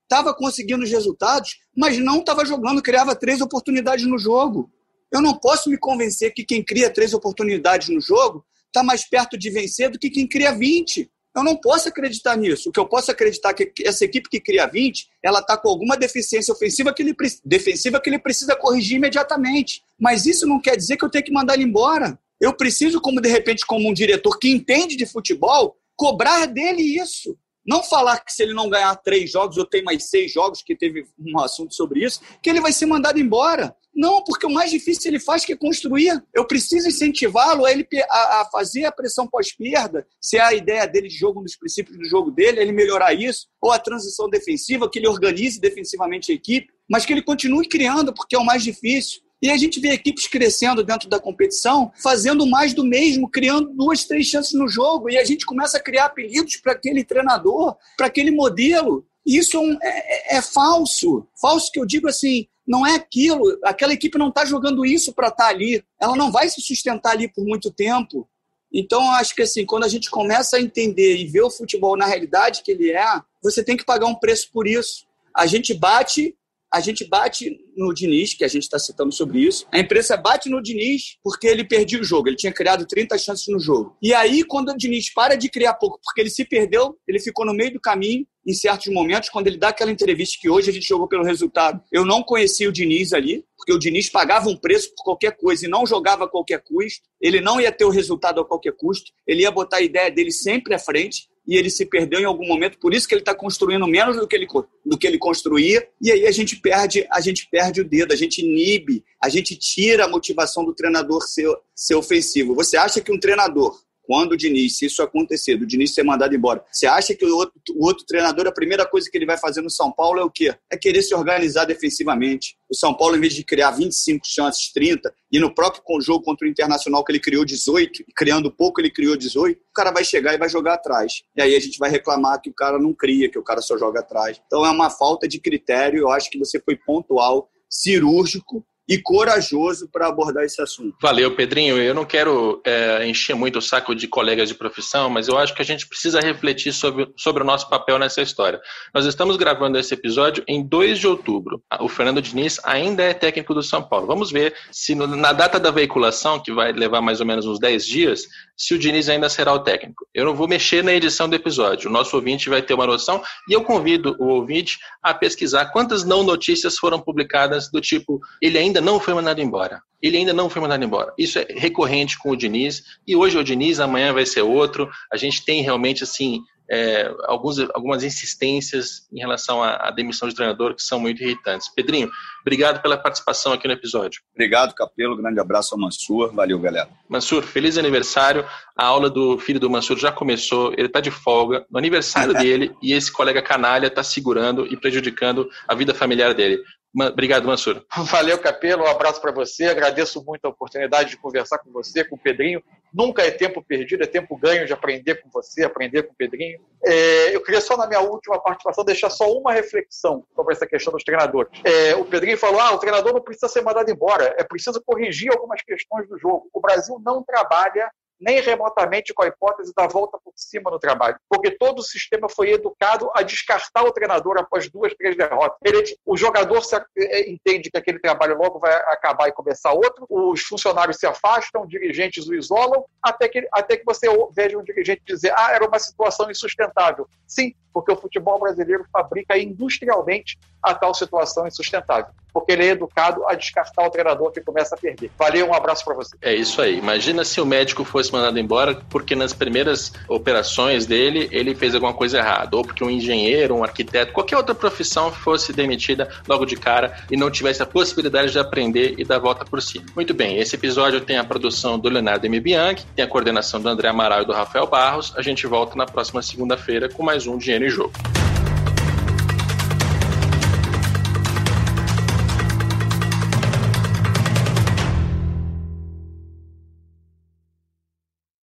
Estava 0.04 0.32
conseguindo 0.34 0.84
os 0.84 0.90
resultados, 0.90 1.58
mas 1.76 1.98
não 1.98 2.20
estava 2.20 2.44
jogando, 2.44 2.82
criava 2.82 3.16
três 3.16 3.40
oportunidades 3.40 4.06
no 4.06 4.18
jogo. 4.18 4.70
Eu 5.12 5.20
não 5.20 5.38
posso 5.38 5.68
me 5.68 5.76
convencer 5.76 6.32
que 6.32 6.44
quem 6.44 6.62
cria 6.64 6.90
três 6.90 7.12
oportunidades 7.12 7.88
no 7.88 8.00
jogo 8.00 8.44
está 8.66 8.82
mais 8.82 9.08
perto 9.08 9.36
de 9.36 9.50
vencer 9.50 9.90
do 9.90 9.98
que 9.98 10.10
quem 10.10 10.28
cria 10.28 10.52
20. 10.52 11.10
Eu 11.36 11.44
não 11.44 11.56
posso 11.56 11.88
acreditar 11.88 12.36
nisso. 12.36 12.68
O 12.68 12.72
que 12.72 12.80
eu 12.80 12.88
posso 12.88 13.10
acreditar 13.10 13.50
é 13.50 13.54
que 13.54 13.86
essa 13.86 14.04
equipe 14.04 14.28
que 14.28 14.40
cria 14.40 14.66
20, 14.66 15.08
ela 15.22 15.40
está 15.40 15.56
com 15.56 15.68
alguma 15.68 15.96
deficiência 15.96 16.52
ofensiva 16.52 16.92
que 16.92 17.02
ele, 17.02 17.14
defensiva 17.44 18.00
que 18.00 18.10
ele 18.10 18.18
precisa 18.18 18.56
corrigir 18.56 18.96
imediatamente. 18.96 19.82
Mas 19.98 20.26
isso 20.26 20.46
não 20.46 20.60
quer 20.60 20.76
dizer 20.76 20.96
que 20.96 21.04
eu 21.04 21.10
tenho 21.10 21.24
que 21.24 21.32
mandar 21.32 21.54
ele 21.54 21.64
embora. 21.64 22.18
Eu 22.40 22.54
preciso, 22.56 23.00
como 23.00 23.20
de 23.20 23.28
repente, 23.28 23.66
como 23.66 23.88
um 23.88 23.94
diretor 23.94 24.38
que 24.38 24.50
entende 24.50 24.96
de 24.96 25.06
futebol, 25.06 25.76
cobrar 25.96 26.46
dele 26.46 26.82
isso. 26.82 27.36
Não 27.68 27.82
falar 27.82 28.24
que 28.24 28.32
se 28.32 28.42
ele 28.42 28.54
não 28.54 28.70
ganhar 28.70 28.96
três 28.96 29.30
jogos 29.30 29.58
ou 29.58 29.66
tem 29.66 29.82
mais 29.82 30.08
seis 30.08 30.32
jogos, 30.32 30.62
que 30.62 30.74
teve 30.74 31.04
um 31.18 31.38
assunto 31.38 31.74
sobre 31.74 32.02
isso, 32.02 32.18
que 32.42 32.48
ele 32.48 32.62
vai 32.62 32.72
ser 32.72 32.86
mandado 32.86 33.20
embora. 33.20 33.76
Não, 33.94 34.24
porque 34.24 34.46
o 34.46 34.50
mais 34.50 34.70
difícil 34.70 35.10
ele 35.10 35.20
faz 35.20 35.44
que 35.44 35.52
é 35.52 35.56
construir. 35.56 36.18
Eu 36.32 36.46
preciso 36.46 36.88
incentivá-lo 36.88 37.66
a, 37.66 37.70
ele, 37.70 37.86
a, 38.08 38.40
a 38.40 38.44
fazer 38.50 38.86
a 38.86 38.92
pressão 38.92 39.28
pós-perda, 39.28 40.06
se 40.18 40.38
é 40.38 40.40
a 40.40 40.54
ideia 40.54 40.86
dele 40.86 41.08
de 41.08 41.18
jogo, 41.18 41.40
um 41.40 41.42
dos 41.42 41.56
princípios 41.56 41.98
do 41.98 42.06
jogo 42.06 42.30
dele, 42.30 42.58
ele 42.58 42.72
melhorar 42.72 43.12
isso, 43.12 43.48
ou 43.60 43.70
a 43.70 43.78
transição 43.78 44.30
defensiva, 44.30 44.88
que 44.88 44.98
ele 44.98 45.08
organize 45.08 45.60
defensivamente 45.60 46.32
a 46.32 46.34
equipe, 46.34 46.72
mas 46.88 47.04
que 47.04 47.12
ele 47.12 47.22
continue 47.22 47.68
criando, 47.68 48.14
porque 48.14 48.34
é 48.34 48.38
o 48.38 48.46
mais 48.46 48.64
difícil. 48.64 49.20
E 49.40 49.50
a 49.50 49.56
gente 49.56 49.78
vê 49.78 49.90
equipes 49.90 50.26
crescendo 50.26 50.82
dentro 50.82 51.08
da 51.08 51.20
competição, 51.20 51.92
fazendo 51.96 52.44
mais 52.46 52.74
do 52.74 52.84
mesmo, 52.84 53.30
criando 53.30 53.72
duas, 53.72 54.04
três 54.04 54.26
chances 54.26 54.52
no 54.52 54.68
jogo. 54.68 55.08
E 55.08 55.16
a 55.16 55.24
gente 55.24 55.46
começa 55.46 55.78
a 55.78 55.82
criar 55.82 56.06
apelidos 56.06 56.56
para 56.56 56.72
aquele 56.72 57.04
treinador, 57.04 57.76
para 57.96 58.06
aquele 58.06 58.32
modelo. 58.32 59.06
Isso 59.24 59.56
é, 59.56 59.60
um, 59.60 59.78
é, 59.80 60.34
é, 60.34 60.36
é, 60.38 60.42
falso. 60.42 61.26
Falso 61.40 61.70
que 61.70 61.78
eu 61.78 61.86
digo 61.86 62.08
assim, 62.08 62.48
não 62.66 62.84
é 62.84 62.94
aquilo. 62.94 63.42
Aquela 63.62 63.92
equipe 63.92 64.18
não 64.18 64.30
está 64.30 64.44
jogando 64.44 64.84
isso 64.84 65.12
para 65.12 65.28
estar 65.28 65.44
tá 65.44 65.50
ali. 65.50 65.84
Ela 66.00 66.16
não 66.16 66.32
vai 66.32 66.48
se 66.48 66.60
sustentar 66.60 67.12
ali 67.12 67.28
por 67.28 67.44
muito 67.44 67.70
tempo. 67.70 68.28
Então, 68.72 69.10
acho 69.12 69.34
que 69.34 69.42
assim, 69.42 69.64
quando 69.64 69.84
a 69.84 69.88
gente 69.88 70.10
começa 70.10 70.56
a 70.56 70.60
entender 70.60 71.16
e 71.16 71.26
ver 71.26 71.42
o 71.42 71.50
futebol 71.50 71.96
na 71.96 72.06
realidade 72.06 72.62
que 72.62 72.72
ele 72.72 72.90
é, 72.90 73.22
você 73.42 73.62
tem 73.62 73.76
que 73.76 73.84
pagar 73.84 74.06
um 74.06 74.14
preço 74.14 74.50
por 74.52 74.66
isso. 74.66 75.06
A 75.34 75.46
gente 75.46 75.72
bate 75.72 76.34
a 76.72 76.80
gente 76.80 77.06
bate 77.08 77.58
no 77.76 77.92
Diniz, 77.94 78.34
que 78.34 78.44
a 78.44 78.48
gente 78.48 78.64
está 78.64 78.78
citando 78.78 79.12
sobre 79.12 79.40
isso. 79.40 79.66
A 79.72 79.78
imprensa 79.78 80.16
bate 80.16 80.48
no 80.48 80.62
Diniz 80.62 81.16
porque 81.22 81.46
ele 81.46 81.64
perdia 81.64 82.00
o 82.00 82.04
jogo. 82.04 82.28
Ele 82.28 82.36
tinha 82.36 82.52
criado 82.52 82.86
30 82.86 83.16
chances 83.18 83.46
no 83.48 83.58
jogo. 83.58 83.96
E 84.02 84.12
aí, 84.12 84.44
quando 84.44 84.70
o 84.70 84.76
Diniz 84.76 85.12
para 85.12 85.36
de 85.36 85.48
criar 85.48 85.74
pouco, 85.74 85.98
porque 86.02 86.20
ele 86.20 86.30
se 86.30 86.44
perdeu, 86.44 86.96
ele 87.06 87.18
ficou 87.18 87.46
no 87.46 87.54
meio 87.54 87.72
do 87.72 87.80
caminho 87.80 88.26
em 88.46 88.54
certos 88.54 88.92
momentos, 88.92 89.28
quando 89.28 89.46
ele 89.46 89.58
dá 89.58 89.68
aquela 89.68 89.90
entrevista 89.90 90.38
que 90.40 90.48
hoje 90.48 90.70
a 90.70 90.72
gente 90.72 90.88
jogou 90.88 91.06
pelo 91.06 91.22
resultado. 91.22 91.82
Eu 91.92 92.04
não 92.04 92.22
conhecia 92.22 92.68
o 92.68 92.72
Diniz 92.72 93.12
ali, 93.12 93.44
porque 93.56 93.72
o 93.72 93.78
Diniz 93.78 94.08
pagava 94.08 94.48
um 94.48 94.56
preço 94.56 94.94
por 94.96 95.04
qualquer 95.04 95.36
coisa 95.36 95.66
e 95.66 95.68
não 95.68 95.86
jogava 95.86 96.24
a 96.24 96.28
qualquer 96.28 96.62
custo. 96.62 97.02
Ele 97.20 97.40
não 97.40 97.60
ia 97.60 97.70
ter 97.70 97.84
o 97.84 97.90
resultado 97.90 98.40
a 98.40 98.44
qualquer 98.44 98.72
custo. 98.72 99.12
Ele 99.26 99.42
ia 99.42 99.50
botar 99.50 99.78
a 99.78 99.82
ideia 99.82 100.10
dele 100.10 100.32
sempre 100.32 100.74
à 100.74 100.78
frente 100.78 101.28
e 101.48 101.56
ele 101.56 101.70
se 101.70 101.86
perdeu 101.86 102.20
em 102.20 102.26
algum 102.26 102.46
momento, 102.46 102.78
por 102.78 102.92
isso 102.92 103.08
que 103.08 103.14
ele 103.14 103.22
está 103.22 103.34
construindo 103.34 103.86
menos 103.86 104.18
do 104.18 104.28
que, 104.28 104.36
ele, 104.36 104.46
do 104.84 104.98
que 104.98 105.06
ele 105.06 105.16
construía, 105.16 105.88
e 105.98 106.12
aí 106.12 106.26
a 106.26 106.30
gente 106.30 106.56
perde, 106.56 107.06
a 107.10 107.22
gente 107.22 107.48
perde 107.50 107.80
o 107.80 107.88
dedo, 107.88 108.12
a 108.12 108.16
gente 108.16 108.44
inibe, 108.44 109.02
a 109.22 109.30
gente 109.30 109.56
tira 109.56 110.04
a 110.04 110.08
motivação 110.08 110.62
do 110.62 110.74
treinador 110.74 111.22
ser, 111.26 111.48
ser 111.74 111.94
ofensivo. 111.94 112.54
Você 112.54 112.76
acha 112.76 113.00
que 113.00 113.10
um 113.10 113.18
treinador 113.18 113.80
quando 114.08 114.32
o 114.32 114.36
Diniz, 114.38 114.78
se 114.78 114.86
isso 114.86 115.02
acontecer, 115.02 115.58
do 115.58 115.66
Diniz 115.66 115.92
ser 115.92 116.02
mandado 116.02 116.34
embora, 116.34 116.64
você 116.72 116.86
acha 116.86 117.14
que 117.14 117.26
o 117.26 117.36
outro, 117.36 117.60
o 117.76 117.84
outro 117.84 118.06
treinador, 118.06 118.46
a 118.46 118.52
primeira 118.52 118.86
coisa 118.86 119.06
que 119.10 119.18
ele 119.18 119.26
vai 119.26 119.36
fazer 119.36 119.60
no 119.60 119.68
São 119.68 119.92
Paulo 119.92 120.18
é 120.18 120.24
o 120.24 120.30
quê? 120.30 120.54
É 120.72 120.78
querer 120.78 121.02
se 121.02 121.14
organizar 121.14 121.66
defensivamente. 121.66 122.56
O 122.70 122.74
São 122.74 122.94
Paulo, 122.94 123.16
em 123.16 123.20
vez 123.20 123.34
de 123.34 123.44
criar 123.44 123.72
25 123.72 124.26
chances, 124.26 124.72
30, 124.72 125.12
e 125.30 125.38
no 125.38 125.54
próprio 125.54 125.82
jogo 126.00 126.24
contra 126.24 126.46
o 126.46 126.50
Internacional 126.50 127.04
que 127.04 127.12
ele 127.12 127.20
criou 127.20 127.44
18, 127.44 128.00
e 128.08 128.12
criando 128.16 128.50
pouco 128.50 128.80
ele 128.80 128.90
criou 128.90 129.14
18, 129.14 129.60
o 129.60 129.72
cara 129.74 129.92
vai 129.92 130.02
chegar 130.02 130.32
e 130.32 130.38
vai 130.38 130.48
jogar 130.48 130.74
atrás. 130.74 131.22
E 131.36 131.42
aí 131.42 131.54
a 131.54 131.60
gente 131.60 131.78
vai 131.78 131.90
reclamar 131.90 132.40
que 132.40 132.48
o 132.48 132.54
cara 132.54 132.78
não 132.78 132.94
cria, 132.94 133.30
que 133.30 133.38
o 133.38 133.44
cara 133.44 133.60
só 133.60 133.76
joga 133.76 134.00
atrás. 134.00 134.40
Então 134.46 134.64
é 134.64 134.70
uma 134.70 134.88
falta 134.88 135.28
de 135.28 135.38
critério, 135.38 136.00
eu 136.00 136.10
acho 136.10 136.30
que 136.30 136.38
você 136.38 136.58
foi 136.58 136.76
pontual, 136.76 137.50
cirúrgico, 137.68 138.64
e 138.88 138.96
corajoso 138.96 139.88
para 139.92 140.08
abordar 140.08 140.44
esse 140.44 140.62
assunto. 140.62 140.96
Valeu, 141.00 141.34
Pedrinho. 141.34 141.76
Eu 141.76 141.94
não 141.94 142.06
quero 142.06 142.62
é, 142.64 143.06
encher 143.06 143.36
muito 143.36 143.58
o 143.58 143.62
saco 143.62 143.94
de 143.94 144.08
colegas 144.08 144.48
de 144.48 144.54
profissão, 144.54 145.10
mas 145.10 145.28
eu 145.28 145.36
acho 145.36 145.54
que 145.54 145.60
a 145.60 145.64
gente 145.64 145.86
precisa 145.86 146.20
refletir 146.20 146.72
sobre, 146.72 147.12
sobre 147.16 147.42
o 147.42 147.46
nosso 147.46 147.68
papel 147.68 147.98
nessa 147.98 148.22
história. 148.22 148.60
Nós 148.94 149.04
estamos 149.04 149.36
gravando 149.36 149.78
esse 149.78 149.92
episódio 149.92 150.42
em 150.48 150.66
2 150.66 150.98
de 150.98 151.06
outubro. 151.06 151.62
O 151.80 151.88
Fernando 151.88 152.22
Diniz 152.22 152.58
ainda 152.64 153.02
é 153.02 153.12
técnico 153.12 153.52
do 153.52 153.62
São 153.62 153.82
Paulo. 153.82 154.06
Vamos 154.06 154.30
ver 154.30 154.54
se 154.72 154.94
no, 154.94 155.06
na 155.06 155.32
data 155.32 155.60
da 155.60 155.70
veiculação, 155.70 156.40
que 156.40 156.52
vai 156.52 156.72
levar 156.72 157.02
mais 157.02 157.20
ou 157.20 157.26
menos 157.26 157.44
uns 157.44 157.58
10 157.58 157.86
dias, 157.86 158.26
se 158.56 158.74
o 158.74 158.78
Diniz 158.78 159.08
ainda 159.08 159.28
será 159.28 159.52
o 159.52 159.60
técnico. 159.60 160.06
Eu 160.14 160.24
não 160.24 160.34
vou 160.34 160.48
mexer 160.48 160.82
na 160.82 160.92
edição 160.92 161.28
do 161.28 161.36
episódio. 161.36 161.88
O 161.88 161.92
nosso 161.92 162.16
ouvinte 162.16 162.48
vai 162.48 162.62
ter 162.62 162.74
uma 162.74 162.86
noção 162.86 163.22
e 163.48 163.52
eu 163.52 163.62
convido 163.62 164.16
o 164.18 164.26
ouvinte 164.28 164.78
a 165.02 165.14
pesquisar 165.14 165.66
quantas 165.66 166.04
não 166.04 166.24
notícias 166.24 166.76
foram 166.76 166.98
publicadas 166.98 167.70
do 167.70 167.80
tipo 167.80 168.20
ele 168.42 168.58
ainda 168.58 168.77
ainda 168.78 168.80
não 168.80 169.00
foi 169.00 169.14
mandado 169.14 169.40
embora. 169.40 169.82
Ele 170.00 170.16
ainda 170.16 170.32
não 170.32 170.48
foi 170.48 170.62
mandado 170.62 170.84
embora. 170.84 171.12
Isso 171.18 171.38
é 171.38 171.46
recorrente 171.50 172.18
com 172.18 172.30
o 172.30 172.36
Diniz. 172.36 172.82
E 173.06 173.16
hoje 173.16 173.36
é 173.36 173.40
o 173.40 173.44
Diniz, 173.44 173.80
amanhã 173.80 174.12
vai 174.12 174.24
ser 174.24 174.42
outro. 174.42 174.88
A 175.12 175.16
gente 175.16 175.44
tem 175.44 175.62
realmente, 175.62 176.04
assim, 176.04 176.42
é, 176.70 177.10
alguns, 177.24 177.58
algumas 177.74 178.04
insistências 178.04 179.08
em 179.12 179.18
relação 179.18 179.62
à, 179.62 179.88
à, 179.88 179.90
demissão 179.90 180.28
de 180.28 180.34
treinador 180.34 180.74
que 180.74 180.82
são 180.82 181.00
muito 181.00 181.22
irritantes. 181.22 181.68
Pedrinho, 181.74 182.10
obrigado 182.42 182.82
pela 182.82 182.96
participação 182.96 183.52
aqui 183.52 183.66
no 183.66 183.72
episódio. 183.72 184.20
Obrigado, 184.34 184.74
Capelo. 184.74 185.16
Grande 185.16 185.40
abraço 185.40 185.74
ao 185.74 185.80
Mansur. 185.80 186.32
Valeu, 186.34 186.58
galera. 186.58 186.88
Mansur, 187.08 187.42
feliz 187.42 187.78
aniversário. 187.78 188.44
A 188.76 188.84
aula 188.84 189.08
do 189.08 189.38
filho 189.38 189.58
do 189.58 189.70
Mansur 189.70 189.98
já 189.98 190.12
começou. 190.12 190.72
Ele 190.74 190.86
está 190.88 191.00
de 191.00 191.10
folga 191.10 191.64
no 191.70 191.78
aniversário 191.78 192.34
dele 192.38 192.74
e 192.82 192.92
esse 192.92 193.10
colega 193.10 193.40
canalha 193.40 193.86
está 193.86 194.02
segurando 194.02 194.66
e 194.66 194.76
prejudicando 194.76 195.48
a 195.66 195.74
vida 195.74 195.94
familiar 195.94 196.34
dele. 196.34 196.62
Obrigado, 197.06 197.46
Mansur. 197.46 197.84
Valeu, 198.10 198.38
Capelo. 198.38 198.84
Um 198.84 198.88
abraço 198.88 199.20
para 199.20 199.32
você. 199.32 199.66
Agradeço 199.66 200.24
muito 200.24 200.44
a 200.44 200.48
oportunidade 200.48 201.10
de 201.10 201.16
conversar 201.16 201.58
com 201.58 201.70
você, 201.70 202.04
com 202.04 202.16
o 202.16 202.18
Pedrinho. 202.18 202.62
Nunca 202.92 203.22
é 203.22 203.30
tempo 203.30 203.62
perdido, 203.62 204.02
é 204.02 204.06
tempo 204.06 204.36
ganho 204.36 204.66
de 204.66 204.72
aprender 204.72 205.16
com 205.16 205.28
você, 205.30 205.64
aprender 205.64 206.04
com 206.04 206.12
o 206.12 206.16
Pedrinho. 206.16 206.58
É, 206.84 207.34
eu 207.34 207.42
queria 207.42 207.60
só, 207.60 207.76
na 207.76 207.86
minha 207.86 208.00
última 208.00 208.40
participação, 208.40 208.84
deixar 208.84 209.10
só 209.10 209.30
uma 209.30 209.52
reflexão 209.52 210.24
sobre 210.34 210.54
essa 210.54 210.66
questão 210.66 210.92
dos 210.92 211.04
treinadores. 211.04 211.52
É, 211.64 211.94
o 211.96 212.04
Pedrinho 212.04 212.38
falou: 212.38 212.60
ah, 212.60 212.72
o 212.72 212.78
treinador 212.78 213.12
não 213.12 213.20
precisa 213.20 213.48
ser 213.48 213.62
mandado 213.62 213.90
embora, 213.90 214.34
é 214.38 214.44
preciso 214.44 214.82
corrigir 214.84 215.30
algumas 215.30 215.62
questões 215.62 216.08
do 216.08 216.18
jogo. 216.18 216.48
O 216.52 216.60
Brasil 216.60 217.00
não 217.04 217.22
trabalha 217.22 217.90
nem 218.20 218.40
remotamente 218.40 219.14
com 219.14 219.22
a 219.22 219.26
hipótese 219.26 219.72
da 219.74 219.86
volta 219.86 220.18
por 220.22 220.32
cima 220.34 220.70
no 220.70 220.78
trabalho, 220.78 221.18
porque 221.28 221.50
todo 221.52 221.78
o 221.78 221.82
sistema 221.82 222.28
foi 222.28 222.50
educado 222.50 223.10
a 223.14 223.22
descartar 223.22 223.84
o 223.84 223.92
treinador 223.92 224.38
após 224.38 224.68
duas, 224.70 224.94
três 224.94 225.16
derrotas. 225.16 225.58
Ele, 225.64 225.96
o 226.04 226.16
jogador 226.16 226.62
se, 226.62 226.76
é, 226.96 227.30
entende 227.30 227.70
que 227.70 227.78
aquele 227.78 227.98
trabalho 227.98 228.36
logo 228.36 228.58
vai 228.58 228.74
acabar 228.74 229.28
e 229.28 229.32
começar 229.32 229.72
outro, 229.72 230.06
os 230.08 230.42
funcionários 230.42 230.98
se 230.98 231.06
afastam, 231.06 231.66
dirigentes 231.66 232.28
o 232.28 232.34
isolam, 232.34 232.84
até 233.02 233.28
que, 233.28 233.46
até 233.52 233.76
que 233.76 233.84
você 233.84 234.06
veja 234.32 234.58
um 234.58 234.64
dirigente 234.64 235.02
dizer: 235.06 235.32
ah, 235.36 235.52
era 235.52 235.66
uma 235.66 235.78
situação 235.78 236.30
insustentável. 236.30 237.08
Sim, 237.26 237.54
porque 237.72 237.92
o 237.92 237.96
futebol 237.96 238.40
brasileiro 238.40 238.84
fabrica 238.92 239.38
industrialmente 239.38 240.38
a 240.62 240.74
tal 240.74 240.94
situação 240.94 241.46
insustentável. 241.46 242.12
Porque 242.38 242.52
ele 242.52 242.66
é 242.66 242.70
educado 242.70 243.26
a 243.26 243.34
descartar 243.34 243.84
o 243.84 243.90
treinador 243.90 244.30
que 244.30 244.40
começa 244.40 244.76
a 244.76 244.78
perder. 244.78 245.10
Valeu, 245.18 245.48
um 245.48 245.54
abraço 245.54 245.84
para 245.84 245.94
você. 245.94 246.16
É 246.22 246.32
isso 246.32 246.62
aí. 246.62 246.78
Imagina 246.78 247.24
se 247.24 247.40
o 247.40 247.46
médico 247.46 247.84
fosse 247.84 248.12
mandado 248.12 248.38
embora 248.38 248.80
porque 248.88 249.16
nas 249.16 249.32
primeiras 249.32 249.92
operações 250.08 250.86
dele 250.86 251.28
ele 251.32 251.54
fez 251.54 251.74
alguma 251.74 251.92
coisa 251.92 252.18
errada, 252.18 252.56
ou 252.56 252.62
porque 252.62 252.84
um 252.84 252.90
engenheiro, 252.90 253.56
um 253.56 253.64
arquiteto, 253.64 254.12
qualquer 254.12 254.36
outra 254.36 254.54
profissão 254.54 255.10
fosse 255.10 255.52
demitida 255.52 256.08
logo 256.28 256.44
de 256.44 256.56
cara 256.56 256.96
e 257.10 257.16
não 257.16 257.28
tivesse 257.28 257.60
a 257.60 257.66
possibilidade 257.66 258.30
de 258.30 258.38
aprender 258.38 258.94
e 258.98 259.04
dar 259.04 259.18
volta 259.18 259.44
por 259.44 259.60
cima. 259.60 259.86
Muito 259.96 260.14
bem, 260.14 260.38
esse 260.38 260.54
episódio 260.54 261.00
tem 261.00 261.18
a 261.18 261.24
produção 261.24 261.76
do 261.76 261.88
Leonardo 261.88 262.24
M. 262.26 262.38
Bianchi, 262.38 262.86
tem 262.94 263.04
a 263.04 263.08
coordenação 263.08 263.60
do 263.60 263.68
André 263.68 263.88
Amaral 263.88 264.22
e 264.22 264.26
do 264.26 264.32
Rafael 264.32 264.66
Barros. 264.66 265.12
A 265.16 265.22
gente 265.22 265.46
volta 265.46 265.74
na 265.74 265.86
próxima 265.86 266.22
segunda-feira 266.22 266.88
com 266.88 267.02
mais 267.02 267.26
um 267.26 267.36
Dinheiro 267.36 267.64
em 267.64 267.70
Jogo. 267.70 267.92